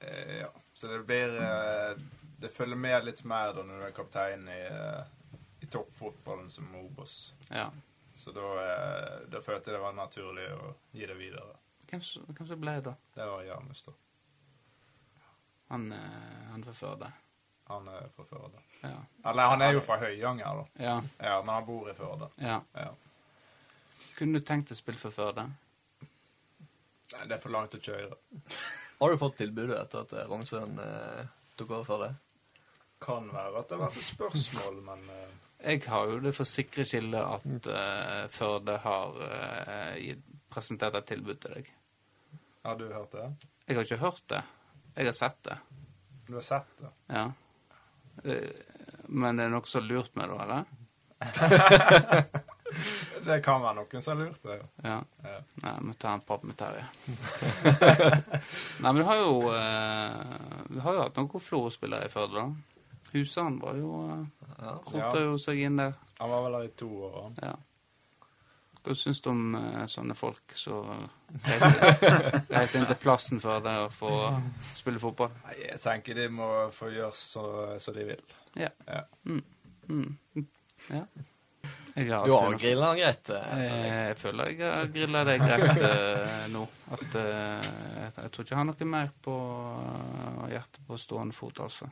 Eh, 0.00 0.34
ja. 0.42 0.50
Så 0.74 0.90
det 0.92 0.98
blir 1.08 1.32
eh, 1.40 1.94
Det 2.42 2.50
følger 2.52 2.76
med 2.76 3.04
litt 3.08 3.24
mer 3.24 3.54
da 3.56 3.62
når 3.64 3.80
du 3.80 3.86
er 3.88 3.96
kaptein 3.96 4.44
i, 4.52 4.60
eh, 4.68 5.40
i 5.64 5.70
toppfotballen 5.72 6.50
som 6.50 6.68
Obos. 6.82 7.32
ja. 7.50 7.70
Så 8.14 8.30
da, 8.36 8.44
eh, 8.60 9.18
da 9.32 9.40
følte 9.40 9.70
jeg 9.70 9.78
det 9.78 9.82
var 9.82 9.94
naturlig 9.96 10.44
å 10.52 10.74
gi 10.92 11.06
det 11.08 11.14
videre. 11.16 11.56
Hvem, 11.88 12.00
som- 12.04 12.26
hvem 12.28 12.46
som 12.46 12.60
ble 12.60 12.74
da? 12.84 12.92
Det 13.16 13.24
var 13.26 13.42
Janus, 13.48 13.80
da. 13.86 13.92
Han, 15.72 15.92
eh, 15.92 16.50
han 16.50 16.64
fra 16.64 16.72
Førde. 16.76 17.08
Han 17.72 17.88
er 17.88 18.08
fra 18.16 18.24
Førde. 18.30 18.60
Ja. 18.82 18.96
Eller 19.30 19.50
han 19.52 19.62
er 19.64 19.72
jo 19.76 19.82
fra 19.86 19.96
Høyanger, 20.02 20.62
da. 20.62 20.84
ja. 20.84 20.94
Ja, 21.22 21.36
men 21.42 21.52
han 21.54 21.66
bor 21.68 21.90
i 21.90 21.94
Førde. 21.98 22.28
Ja. 22.42 22.60
Ja. 22.76 22.88
Kunne 24.18 24.38
du 24.40 24.44
tenkt 24.46 24.68
deg 24.70 24.76
å 24.76 24.80
spille 24.82 25.00
for 25.00 25.14
Førde? 25.14 25.46
Nei, 27.12 27.26
det 27.28 27.36
er 27.36 27.42
for 27.42 27.52
langt 27.54 27.74
å 27.76 27.80
kjøre. 27.82 28.16
Har 29.02 29.12
du 29.12 29.18
fått 29.20 29.36
tilbudet 29.42 29.76
etter 29.82 30.04
at 30.06 30.12
Rognsøen 30.30 30.78
eh, 30.80 31.24
tok 31.58 31.72
over 31.76 31.84
for 31.88 32.04
deg? 32.06 32.18
Kan 33.02 33.26
være 33.34 33.58
at 33.60 33.68
det 33.70 33.76
har 33.78 33.84
vært 33.88 33.98
et 34.00 34.06
spørsmål, 34.12 34.78
men 34.86 35.02
eh, 35.10 35.32
Jeg 35.72 35.82
har 35.90 36.08
jo 36.12 36.20
det 36.22 36.32
for 36.36 36.48
sikre 36.48 36.84
kilde 36.88 37.20
at 37.34 37.68
eh, 37.72 38.22
Førde 38.32 38.76
har 38.84 39.18
eh, 39.26 40.12
presentert 40.52 40.96
et 41.00 41.08
tilbud 41.12 41.40
til 41.42 41.58
deg. 41.58 41.70
har 42.64 42.78
du 42.78 42.86
hørt 42.92 43.12
det? 43.18 43.28
Jeg 43.68 43.76
har 43.78 43.86
ikke 43.88 44.00
hørt 44.04 44.22
det. 44.30 44.42
Jeg 44.96 45.08
har 45.10 45.16
sett 45.18 45.38
det. 45.48 45.58
Du 46.28 46.34
har 46.38 46.44
sett 46.46 46.72
det? 46.80 46.90
Ja. 47.10 47.26
Eh, 48.24 48.50
Men 49.08 49.36
det 49.36 49.44
er 49.44 49.50
noe 49.52 49.66
så 49.68 49.80
lurt 49.82 50.14
med 50.16 50.30
det, 50.30 50.38
eller? 50.44 50.64
Det 53.24 53.36
kan 53.44 53.60
være 53.62 53.74
noen 53.76 54.02
som 54.02 54.16
har 54.18 54.24
lurt 54.26 54.42
det. 54.46 54.54
Ja. 54.82 54.96
Ja. 55.22 55.38
Nei, 55.62 55.72
vi 55.86 55.92
tar 56.00 56.14
en 56.16 56.22
prat 56.26 56.42
med 56.48 56.56
Terje. 56.58 56.86
Nei, 58.82 58.88
men 58.88 58.96
vi 58.98 59.04
har 59.06 59.18
jo 59.20 59.34
eh, 59.52 60.16
Vi 60.72 60.80
har 60.82 60.96
jo 60.96 61.02
hatt 61.04 61.20
noen 61.20 61.44
Florø-spillere 61.44 62.08
i 62.08 62.12
Førde, 62.12 62.40
da. 62.40 62.46
Husan 63.12 63.58
var 63.62 63.76
jo 63.78 63.92
Ja. 64.62 64.72
Rota 64.88 65.20
jo 65.20 65.36
seg 65.42 65.60
inn 65.66 65.76
der. 65.82 65.92
Han 66.18 66.30
var 66.32 66.42
vel 66.46 66.56
her 66.60 66.66
i 66.70 66.72
to 66.80 66.88
år. 67.10 67.20
Ja. 67.42 67.52
Hva 68.82 68.96
syns 68.98 69.20
du 69.22 69.28
om 69.30 69.54
eh, 69.58 69.84
sånne 69.90 70.16
folk 70.18 70.56
som 70.58 70.88
reiser, 70.90 71.10
reiser 72.52 72.80
inn 72.80 72.86
til 72.90 72.98
plassen 73.00 73.40
for 73.42 73.62
det 73.64 73.74
å 73.86 73.90
få 73.94 74.12
spille 74.76 75.00
fotball? 75.02 75.32
Nei, 75.46 75.56
jeg 75.66 75.80
tenker 75.82 76.18
de 76.18 76.28
må 76.32 76.48
få 76.74 76.90
gjøre 76.92 77.16
så, 77.18 77.44
så 77.82 77.94
de 77.96 78.04
vil. 78.12 78.24
Ja. 78.58 78.68
Ja. 78.86 79.04
Mm. 79.24 79.44
ja. 80.90 81.04
Har 81.94 82.24
Du 82.24 82.32
har 82.32 82.54
grilla 82.56 82.86
han 82.86 82.96
greit. 82.96 83.30
eh, 83.30 83.50
Eh, 83.52 84.08
Jeg 84.08 84.16
føler 84.16 84.52
jeg 84.52 84.60
har 84.64 84.86
grilla 84.94 85.24
deg 85.28 85.42
greit 85.44 85.82
uh, 85.84 86.46
nå. 86.52 86.62
At 86.96 87.16
uh, 87.20 87.66
jeg, 88.00 88.12
jeg 88.16 88.30
tror 88.32 88.44
ikke 88.46 88.54
jeg 88.54 88.60
har 88.60 88.68
noe 88.70 88.88
mer 88.88 89.10
på 89.24 89.34
uh, 89.36 90.46
hjertet 90.48 90.80
på 90.88 90.96
stående 91.00 91.36
fot, 91.36 91.60
altså. 91.60 91.90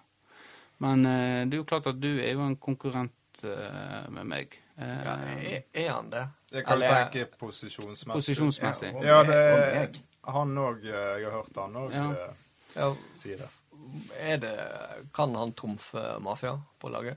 Men 0.81 1.05
det 1.05 1.53
er 1.53 1.59
jo 1.61 1.67
klart 1.69 1.91
at 1.91 1.99
du 2.01 2.09
er 2.15 2.33
jo 2.33 2.41
en 2.41 2.57
konkurrent 2.57 3.43
med 3.45 4.25
meg. 4.25 4.55
Eh, 4.81 5.01
Ja, 5.05 5.15
er, 5.37 5.63
er 5.75 5.89
han 5.93 6.11
det? 6.11 6.23
Jeg 6.53 6.65
kan 6.67 6.73
Eller- 6.83 7.05
tenke 7.05 7.27
posisjonsmessig. 7.39 8.13
posisjonsmessig. 8.13 8.93
Ja, 9.03 9.23
Ja, 9.23 9.23
det, 9.29 10.03
han 10.25 10.55
òg 10.59 10.83
Jeg 10.85 11.25
har 11.25 11.31
hørt 11.37 11.57
han 11.57 11.75
òg 11.77 11.93
Ja. 11.93 12.29
Ja, 12.77 12.95
si 13.15 13.37
det. 13.37 13.49
er 14.19 14.37
det 14.39 14.57
Kan 15.15 15.35
han 15.35 15.53
trumfe 15.53 16.19
mafia 16.21 16.55
på 16.81 16.89
laget? 16.89 17.17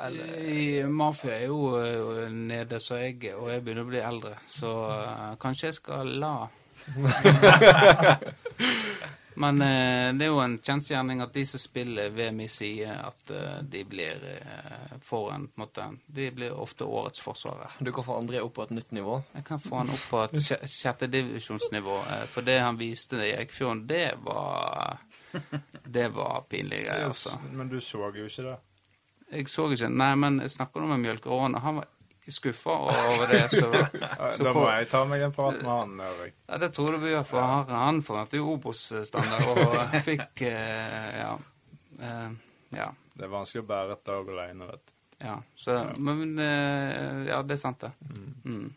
Eller 0.00 0.38
I 0.48 0.84
Mafia 0.88 1.34
er 1.42 1.46
jo 1.46 1.76
eh, 1.76 2.28
nede 2.32 2.80
som 2.80 2.96
jeg 2.96 3.24
er, 3.24 3.34
og 3.36 3.50
jeg 3.50 3.62
begynner 3.64 3.84
å 3.84 3.88
bli 3.90 3.98
eldre, 4.00 4.36
så 4.48 4.70
eh, 4.90 5.34
kanskje 5.38 5.66
jeg 5.68 5.74
skal 5.74 6.06
la 6.22 6.48
Men 9.36 9.62
eh, 9.62 10.12
det 10.18 10.26
er 10.26 10.30
jo 10.32 10.40
en 10.42 10.58
kjensgjerning 10.58 11.20
at 11.24 11.32
de 11.34 11.44
som 11.46 11.60
spiller 11.62 12.10
ved 12.12 12.40
i 12.44 12.48
side, 12.48 12.88
at 12.92 13.30
eh, 13.30 13.60
de 13.62 13.84
blir 13.88 14.24
eh, 14.28 14.96
får 15.06 15.30
en, 15.34 15.46
på 15.48 15.60
en 15.60 15.64
måte, 15.64 15.86
De 16.06 16.30
blir 16.30 16.52
ofte 16.52 16.84
årets 16.84 17.20
forsvarer. 17.24 17.76
Du 17.80 17.92
kan 17.92 18.04
få 18.04 18.18
André 18.20 18.40
opp 18.44 18.54
på 18.58 18.62
et 18.66 18.74
nytt 18.76 18.90
nivå. 18.92 19.22
Jeg 19.34 19.44
kan 19.48 19.60
få 19.60 19.76
han 19.82 19.90
opp 19.94 20.04
på 20.10 20.20
et 20.24 20.36
sj- 20.42 20.60
sjettedivisjonsnivå, 20.68 21.96
eh, 22.12 22.26
for 22.26 22.42
det 22.42 22.58
han 22.60 22.76
viste 22.80 23.16
i 23.16 23.32
Eikfjorden, 23.38 23.86
det 23.86 24.10
var 24.24 24.98
Det 25.84 26.08
var 26.12 26.44
pinlige 26.50 26.84
greier, 26.84 27.06
altså. 27.08 27.38
Men 27.52 27.68
du 27.68 27.80
så 27.80 28.10
jo 28.14 28.26
ikke 28.28 28.42
det. 28.50 28.58
Jeg 29.32 29.48
så 29.48 29.64
ikke 29.72 29.88
Nei, 29.88 30.14
men 30.20 30.40
jeg 30.44 30.50
snakker 30.52 30.80
nå 30.84 30.90
med 30.92 31.00
Mjølkeråen, 31.06 31.54
og 31.56 31.62
han 31.64 31.78
var 31.80 31.86
skuffa 32.30 32.70
over 32.78 33.26
det. 33.32 33.48
Så, 33.50 33.70
så 34.36 34.44
da 34.46 34.52
må 34.54 34.68
jeg 34.70 34.88
ta 34.92 35.00
meg 35.10 35.24
en 35.26 35.32
prat 35.34 35.56
med 35.58 35.66
han. 35.70 35.96
Erik. 36.06 36.34
ja, 36.46 36.58
det 36.62 36.68
tror 36.76 36.92
du 36.94 36.98
vi 37.02 37.10
gjør, 37.10 37.24
for 37.26 37.40
han, 37.42 37.72
han 37.74 37.98
forventer 38.06 38.38
jo 38.38 38.52
Obos-standard, 38.54 39.48
og 39.66 39.96
fikk 40.06 40.44
eh, 40.46 41.18
Ja. 41.18 41.32
Eh, 41.98 42.30
ja. 42.78 42.86
Det 43.12 43.26
er 43.26 43.32
vanskelig 43.34 43.64
å 43.64 43.68
bære 43.68 43.92
et 43.98 44.04
dag 44.08 44.30
alene, 44.32 44.68
vet 44.70 44.86
du. 44.86 44.92
Ja, 45.22 45.34
så, 45.60 45.74
men 45.98 46.38
eh, 46.40 47.26
Ja, 47.28 47.42
det 47.46 47.58
er 47.58 47.60
sant, 47.62 47.82
det. 47.84 47.92
Mm. 48.46 48.70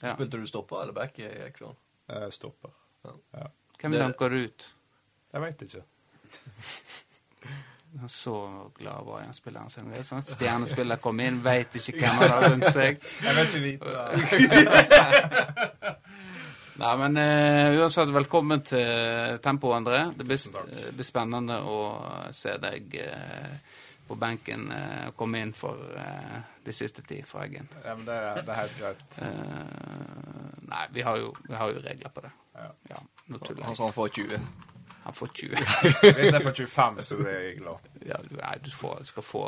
Ja. 0.00 0.14
Spilte 0.16 0.40
du 0.40 0.46
stopper 0.48 0.82
eller 0.82 0.96
back 0.96 1.18
i? 1.20 1.28
Jeg 1.28 2.32
stopper. 2.32 2.72
Hvem 3.04 3.92
Det- 3.92 4.00
danker 4.00 4.28
du 4.32 4.42
ut? 4.48 4.66
Jeg 5.32 5.40
veit 5.44 5.62
ikke. 5.68 5.84
Så 8.08 8.70
glad 8.78 9.04
var 9.06 9.22
jeg 9.24 9.34
spilleren 9.34 9.70
sin. 9.72 9.88
Det 9.90 9.98
er 9.98 10.06
sånn 10.06 10.22
at 10.22 10.30
Stjernespiller 10.30 11.00
kom 11.02 11.20
inn, 11.24 11.40
veit 11.42 11.74
ikke 11.74 11.96
hvem 11.98 12.20
han 12.20 12.30
har 12.30 12.46
rundt 12.52 12.70
seg. 12.70 13.00
Jeg 13.24 13.36
vil 13.36 13.48
ikke 13.48 13.62
vite 13.64 13.86
det. 13.90 14.00
Nei, 16.80 16.92
men 16.96 17.18
uh, 17.20 17.80
uansett, 17.82 18.08
velkommen 18.14 18.62
til 18.64 19.40
Tempo, 19.44 19.74
André. 19.76 20.04
Det 20.16 20.24
blir, 20.24 20.38
Tusen 20.40 20.94
blir 20.96 21.04
spennende 21.04 21.58
å 21.68 21.80
se 22.32 22.54
deg 22.62 22.94
uh, 23.04 23.58
på 24.10 24.16
benken 24.18 24.70
uh, 24.72 25.10
komme 25.14 25.38
inn 25.44 25.52
for 25.54 25.78
eh, 25.94 26.38
de 26.66 26.72
siste 26.74 27.02
ti 27.06 27.20
fra 27.22 27.44
Eggen. 27.46 27.68
Ja, 27.84 27.92
men 27.94 28.08
det, 28.08 28.16
det 28.42 28.50
er 28.50 28.58
helt 28.58 28.80
greit. 28.80 29.04
Eh, 29.22 30.56
nei, 30.66 30.80
vi 30.96 31.04
har, 31.06 31.20
jo, 31.22 31.28
vi 31.46 31.54
har 31.54 31.70
jo 31.70 31.82
regler 31.84 32.10
på 32.16 32.24
det. 32.24 32.32
Ja. 32.56 32.66
Ja, 32.90 32.98
nå 33.30 33.38
tuller 33.38 33.62
Han 33.68 33.76
jeg. 33.76 33.78
sa 33.78 33.86
han 33.86 33.94
får 33.94 34.08
20. 34.18 34.40
Han 35.10 35.16
får 35.18 35.30
20. 35.34 35.60
Hvis 36.14 36.32
jeg 36.32 36.42
får 36.44 36.54
25, 36.62 36.98
så 37.10 37.16
blir 37.18 37.32
jeg 37.34 37.56
glad. 37.58 37.86
ja, 38.06 38.18
du, 38.22 38.34
nei, 38.38 38.54
du 38.62 38.70
får, 38.70 39.00
skal 39.10 39.24
få 39.26 39.44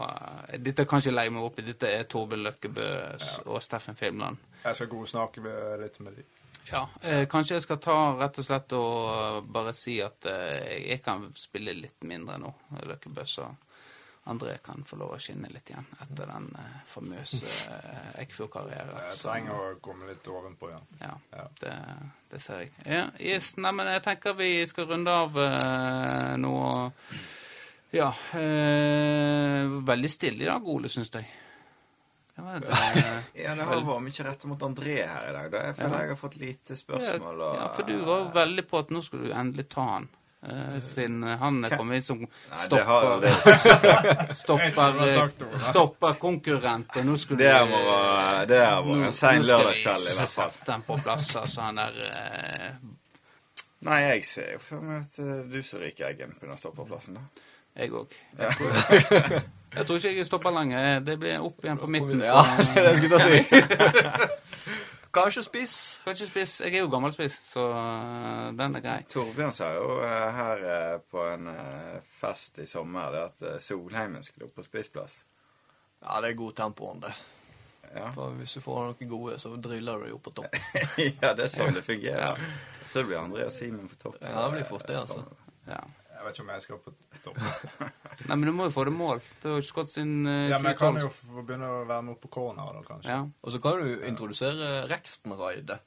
Dette 0.59 0.85
kan 0.91 0.99
ikke 1.03 1.15
legge 1.15 1.35
meg 1.37 1.47
opp 1.47 1.59
i. 1.63 1.67
Dette 1.71 1.91
er 1.95 2.07
Torbjørn 2.11 2.43
Løkkebø 2.49 2.87
og 3.47 3.63
Steffen 3.63 3.99
Filmland. 4.01 4.41
Jeg 4.65 4.79
skal 4.81 4.91
godsnakke 4.91 5.41
med- 5.45 5.81
litt 5.85 6.01
med 6.03 6.17
dem. 6.19 6.27
Ja, 6.73 6.85
eh, 7.03 7.25
kanskje 7.27 7.57
jeg 7.57 7.63
skal 7.65 7.79
ta 7.83 7.95
rett 8.21 8.37
og 8.39 8.45
slett 8.47 8.73
og 8.79 9.49
bare 9.53 9.73
si 9.75 9.97
at 10.03 10.27
eh, 10.31 10.77
jeg 10.93 11.01
kan 11.03 11.25
spille 11.35 11.75
litt 11.75 12.05
mindre 12.07 12.37
nå, 12.39 12.53
Løkkebø, 12.87 13.25
så 13.27 13.49
André 14.31 14.53
kan 14.63 14.85
få 14.87 14.97
lov 15.01 15.17
å 15.17 15.19
skinne 15.19 15.49
litt 15.51 15.71
igjen 15.73 15.87
etter 16.01 16.29
den 16.31 16.45
eh, 16.55 16.75
famøse 16.87 17.43
eh, 17.75 18.21
Eikfjord-karrieren. 18.23 18.93
Jeg 19.09 19.19
trenger 19.19 19.51
trenger 19.51 19.73
å 19.73 19.81
komme 19.83 20.07
litt 20.13 20.29
ovenpå 20.31 20.69
igjen. 20.71 20.85
Ja, 21.01 21.17
Ja. 21.33 21.47
det, 21.61 21.73
det 22.31 22.41
ser 22.45 22.61
jeg. 22.63 22.71
Ja, 22.87 23.05
yes, 23.19 23.57
nei, 23.59 23.73
men 23.75 23.91
jeg 23.91 24.03
tenker 24.07 24.37
vi 24.39 24.53
skal 24.71 24.87
runde 24.93 25.11
av 25.25 25.37
eh, 25.43 26.37
nå. 26.39 26.55
Ja, 27.93 28.13
eh, 28.39 29.67
veldig 29.91 30.11
stille 30.11 30.47
i 30.47 30.49
dag, 30.49 30.67
Ole, 30.71 30.89
syns 30.89 31.11
jeg. 31.13 31.27
Det 32.33 32.47
var, 32.47 32.63
eh, 32.65 33.19
Ja, 33.43 33.55
det 33.59 33.67
har 33.69 33.83
vært 33.85 34.07
mye 34.07 34.25
rett 34.31 34.45
mot 34.49 34.63
André 34.71 35.01
her 35.03 35.29
i 35.29 35.35
dag. 35.37 35.51
da. 35.53 35.67
Jeg 35.67 35.77
føler 35.83 35.97
Ja. 35.99 36.01
jeg 36.07 36.15
har 36.15 36.23
fått 36.23 36.39
lite 36.41 36.77
spørsmål. 36.79 37.43
Og, 37.51 37.55
Ja, 37.59 37.69
for 37.75 37.83
du 37.91 37.97
var 38.07 38.23
jo 38.23 38.31
veldig 38.39 38.69
på 38.71 38.79
at 38.87 38.91
nå 38.95 39.03
skulle 39.03 39.29
du 39.29 39.35
endelig 39.35 39.67
ta 39.75 39.85
han. 39.97 40.09
Eh, 40.49 40.79
siden 40.83 41.23
han 41.41 41.61
er 41.65 41.77
kommet 41.77 41.97
inn 42.01 42.07
som 42.07 42.19
Nei, 42.23 42.67
det 42.73 42.81
har 42.89 43.07
stopper, 43.13 43.21
det, 44.33 44.37
stopper, 44.37 44.99
Ole. 45.03 45.61
stopper 45.69 46.19
konkurrent. 46.23 46.97
Og 46.99 47.07
nå 47.11 47.17
skulle 47.21 47.43
det 47.45 47.53
vært 47.53 48.87
nå- 48.87 48.99
en 49.07 49.13
sein 49.13 49.43
lørdagskveld, 49.47 50.09
i 50.09 50.17
hvert 50.19 50.35
fall. 50.37 50.51
Sette 50.59 50.73
den 50.73 50.83
på 50.89 50.99
plass, 51.05 51.31
altså. 51.37 51.61
Han 51.69 51.81
der 51.83 52.03
eh, 52.09 52.75
Nei, 53.83 53.97
jeg 54.05 54.25
ser 54.29 54.53
jo 54.55 54.61
for 54.63 54.85
meg 54.87 55.01
at 55.09 55.17
eh, 55.19 55.41
du 55.51 55.59
som 55.67 55.81
ryker 55.83 56.07
eggen, 56.13 56.37
begynner 56.39 56.55
å 56.55 56.61
stoppe 56.61 56.83
på 56.85 56.91
plassen. 56.93 57.17
da. 57.19 57.25
Jeg 57.75 57.89
òg. 57.97 58.13
Jeg, 58.39 58.53
tror- 58.59 59.33
jeg 59.79 59.87
tror 59.89 59.97
ikke 59.97 60.13
jeg 60.21 60.27
stopper 60.29 60.53
lenger. 60.55 61.01
Det 61.03 61.17
blir 61.19 61.41
opp 61.43 61.65
igjen 61.65 61.81
på 61.81 61.89
midten. 61.91 62.21
Ja, 62.23 62.43
det 62.59 62.69
er 62.77 62.83
det 62.83 62.93
jeg 62.93 62.99
skulle 63.01 63.21
si. 63.25 63.39
Kanskje 65.13 65.43
spiss. 65.45 65.75
Kanskje 66.07 66.27
spiss. 66.31 66.55
Jeg 66.65 66.75
er 66.79 66.85
jo 66.87 66.89
gammel 66.93 67.13
spiss, 67.13 67.35
så 67.51 67.67
eh, 67.69 68.47
den 68.57 68.79
er 68.79 68.85
grei. 68.85 68.97
Torbjørn 69.13 69.53
sa 69.53 69.69
jo 69.77 69.99
eh, 70.01 70.29
her 70.39 70.65
eh, 70.73 70.95
på 71.13 71.27
en 71.35 71.51
fest 72.21 72.63
i 72.65 72.67
sommer 72.71 73.13
det 73.13 73.23
at 73.27 73.43
Solheimen 73.63 74.25
skulle 74.25 74.49
opp 74.49 74.57
på 74.57 74.65
spissplass. 74.65 75.19
Ja, 76.03 76.17
det 76.25 76.33
er 76.33 76.39
god 76.41 76.57
tempo 76.59 76.89
om 76.95 77.03
det. 77.05 77.13
Ja. 77.93 78.09
For 78.17 78.33
hvis 78.39 78.55
du 78.57 78.63
får 78.65 78.87
noen 78.89 79.11
gode, 79.11 79.37
så 79.39 79.53
driller 79.61 80.01
du 80.07 80.15
jo 80.15 80.21
på 80.25 80.33
topp. 80.33 80.57
ja, 81.21 81.35
det 81.37 81.45
er 81.45 81.53
sånn 81.53 81.77
det 81.77 81.83
Ja. 81.85 81.89
fungerer. 81.91 82.47
Så 82.93 82.99
det 83.03 83.09
blir 83.11 83.21
André 83.21 83.45
og 83.47 83.53
Simen 83.53 83.89
på 83.93 83.99
topp. 84.01 84.17
Ja, 84.25 84.47
det 84.47 84.57
blir 84.57 84.65
fort 84.69 84.87
det, 84.89 84.97
altså. 84.97 85.27
Ja. 85.69 85.83
Jeg 86.17 86.25
vet 86.25 86.37
ikke 86.39 86.45
om 86.47 86.51
jeg 86.55 86.63
skal 86.65 86.81
på 86.81 86.93
topp. 87.25 87.39
Nei, 88.29 88.37
men 88.37 88.47
du 88.49 88.53
må 88.55 88.67
jo 88.69 88.75
få 88.75 88.85
det 88.89 88.93
mål. 88.95 89.23
Det 89.43 89.49
har 89.51 89.59
jo 89.59 89.65
ikke 89.65 89.81
gått 89.81 89.93
sin 89.95 90.13
uh, 90.27 90.51
Ja, 90.51 90.59
men 90.59 90.73
jeg 90.73 90.79
kan 90.81 90.99
jo 91.01 91.11
begynne 91.41 91.71
å 91.71 91.81
være 91.89 92.07
med 92.09 92.21
på 92.23 92.31
corner, 92.37 92.77
da, 92.77 92.85
kanskje. 92.87 93.11
Ja. 93.11 93.25
Og 93.43 93.55
så 93.55 93.61
kan 93.63 93.83
du 93.83 94.07
introdusere 94.09 94.71
Rexton-raidet. 94.91 95.81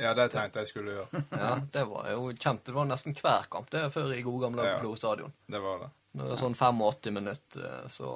Ja, 0.00 0.14
det 0.16 0.30
tenkte 0.32 0.62
jeg 0.62 0.70
skulle 0.70 0.96
gjøre. 0.96 1.22
Ja, 1.42 1.54
det 1.72 1.86
var 1.90 2.10
jo 2.12 2.28
kjent. 2.32 2.64
Det 2.66 2.74
var 2.76 2.88
nesten 2.88 3.16
hver 3.18 3.48
kamp 3.52 3.70
det 3.72 3.84
er 3.84 3.94
før 3.94 4.14
i 4.16 4.22
gode 4.26 4.46
gamle 4.46 4.66
Ja. 4.66 4.76
Flo 4.80 4.94
stadion. 4.98 5.34
Det 5.46 5.62
var 5.62 5.82
det. 5.84 5.90
Det 6.10 6.26
var 6.26 6.40
sånn 6.40 6.56
85 6.58 7.14
minutter, 7.14 7.88
så 7.92 8.12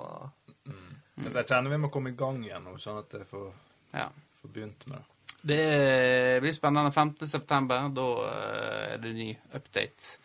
Så 0.65 1.31
jeg 1.31 1.47
kjenner 1.47 1.71
vi 1.71 1.79
må 1.79 1.93
komme 1.95 2.11
i 2.11 2.17
gang 2.19 2.41
igjen 2.43 2.65
nå, 2.67 2.75
sånn 2.83 3.05
at 3.05 3.13
jeg 3.15 3.27
får, 3.31 3.51
ja. 3.93 4.09
får 4.41 4.55
begynt 4.57 4.89
med 4.91 4.99
det. 4.99 5.11
Det 5.45 6.41
blir 6.41 6.57
spennende. 6.57 6.91
5. 6.91 7.13
september, 7.29 7.91
da 7.93 8.07
eh, 8.25 8.95
er 8.95 9.03
det 9.03 9.13
ny 9.13 9.29
update 9.53 10.17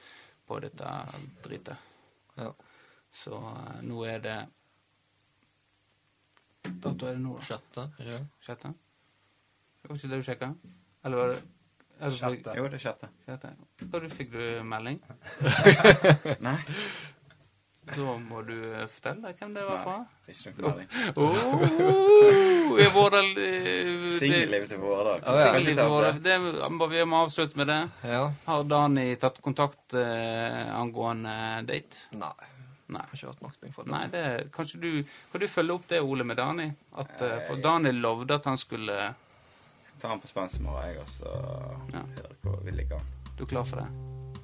på 0.47 0.59
dette 0.63 0.95
dritet. 1.43 1.75
ja. 2.39 2.53
Så 3.15 3.33
eh, 3.35 3.81
nå 3.89 4.03
er 4.07 4.19
det 4.23 4.37
Dato 6.83 7.07
er 7.07 7.15
det 7.17 7.21
nå, 7.23 7.35
da? 7.39 7.45
Sjette. 7.47 7.85
det 7.97 8.05
det? 8.09 8.19
Sjette? 8.45 8.73
Det 9.79 9.89
var 9.89 9.95
ikke 9.97 10.09
det 10.11 10.19
du 10.19 10.25
sjekka? 10.27 10.49
Eller 11.07 11.17
var 11.23 11.31
det 11.33 11.39
eller 11.99 12.15
fikk- 12.15 12.19
Sjette. 12.23 12.53
Jo, 12.55 12.67
det 12.71 12.77
er 12.77 12.83
sjette. 12.83 13.07
Sjette. 13.25 13.49
Da 13.91 13.99
du 13.99 14.09
fikk 14.13 14.29
du 14.31 14.43
melding? 14.63 14.99
Nei, 16.45 16.53
Da 17.89 18.13
må 18.21 18.43
du 18.47 18.53
eh, 18.69 18.85
fortelle 18.93 19.31
hvem 19.39 19.55
det 19.57 19.63
var 19.67 19.81
fra. 19.83 19.95
ikke 20.29 20.53
noe 20.61 20.75
melding. 20.77 20.89
Oh, 21.19 22.77
i 22.79 22.85
Vårdal 22.93 23.31
eh, 23.41 24.11
Singellivet 24.19 24.69
til 24.71 24.79
Vårdal. 24.83 25.19
Å, 25.25 25.33
ja. 25.35 25.49
Singellivet 25.49 25.81
til 25.81 25.91
Vårdal. 25.91 26.21
Det 26.23 26.37
må 26.77 26.87
vi 26.93 27.03
må 27.09 27.23
avslutte 27.25 27.59
med 27.59 27.67
det. 27.73 27.79
Ja. 28.13 28.21
Har 28.45 28.63
Dani 28.69 29.07
tatt 29.19 29.41
kontakt 29.43 29.97
eh, 29.99 30.69
angående 30.79 31.35
date? 31.67 32.05
Nei. 32.15 32.31
Nei. 32.89 33.01
Jeg 33.05 33.09
har 33.09 33.17
ikke 33.17 33.27
hørt 33.29 33.41
noe 33.45 33.71
fra 33.73 33.83
det. 33.83 33.91
Nei, 33.93 34.03
det, 34.13 34.51
kanskje 34.55 34.79
du, 34.81 34.89
Kan 35.31 35.41
du 35.43 35.47
følge 35.47 35.75
opp 35.77 35.87
det, 35.91 35.99
Ole, 36.01 36.25
med 36.25 36.39
Dani? 36.39 36.65
At, 36.97 37.21
eh, 37.21 37.35
for 37.47 37.61
Dani 37.61 37.91
lovde 37.93 38.33
at 38.39 38.45
han 38.49 38.57
skulle 38.57 38.95
Ta 39.99 40.07
han 40.07 40.21
på 40.23 40.29
spensemorgen, 40.31 40.93
jeg, 40.93 40.99
og 41.01 41.09
så 41.11 41.31
Ja. 41.93 42.01
hører 42.15 42.35
hvor 42.41 42.61
vi 42.63 42.71
ligger 42.71 42.95
an. 43.01 43.07
Du 43.37 43.43
er 43.43 43.47
klar 43.51 43.65
for 43.67 43.81
det? 43.81 43.87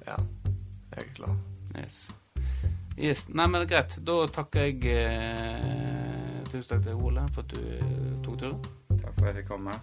Ja. 0.07 0.17
Jeg 0.95 1.05
er 1.05 1.13
klar. 1.15 1.35
Yes. 1.77 2.09
yes. 2.97 3.29
Nei, 3.29 3.47
men 3.47 3.67
greit. 3.67 3.95
Da 4.05 4.17
takker 4.27 4.67
jeg 4.67 4.83
eh, 4.85 6.43
Tusen 6.51 6.69
takk 6.69 6.83
til 6.83 6.99
Ole 6.99 7.23
for 7.33 7.41
at 7.47 7.55
du 7.55 7.61
eh, 7.61 8.19
tok 8.23 8.39
turen. 8.43 8.59
Takk 8.99 9.13
for 9.15 9.25
at 9.25 9.31
jeg 9.31 9.43
fikk 9.43 9.53
komme. 9.55 9.79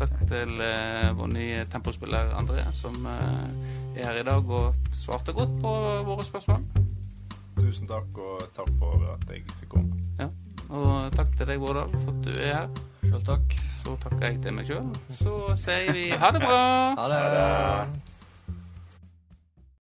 Takk 0.00 0.14
til 0.30 0.54
eh, 0.64 1.10
vår 1.12 1.28
nye 1.34 1.64
tempospiller 1.68 2.32
André, 2.32 2.62
som 2.72 2.94
eh, 3.04 3.98
er 4.00 4.06
her 4.08 4.20
i 4.22 4.24
dag 4.24 4.48
og 4.56 4.94
svarte 4.96 5.34
godt 5.36 5.58
på 5.60 5.72
våre 6.08 6.24
spørsmål. 6.24 6.64
Tusen 7.70 7.86
takk, 7.86 8.16
og 8.18 8.40
takk 8.50 8.70
for 8.80 9.02
at 9.12 9.28
jeg 9.30 9.44
fikk 9.46 9.68
komme. 9.70 9.98
Ja. 10.18 10.26
Og 10.74 11.12
takk 11.14 11.28
til 11.38 11.46
deg, 11.46 11.60
Vårdal, 11.62 11.92
for 12.00 12.10
at 12.10 12.24
du 12.24 12.30
er 12.34 12.56
her. 12.56 12.80
Sjøl 13.04 13.22
takk. 13.28 13.54
Så 13.84 13.94
takker 14.02 14.24
jeg 14.26 14.40
til 14.42 14.56
meg 14.56 14.66
sjøl. 14.66 14.88
Så 15.20 15.34
sier 15.62 15.94
vi 15.94 16.08
ha 16.10 16.32
det 16.34 16.42
bra. 16.42 16.58
Ha 16.98 17.04
det. 17.12 18.09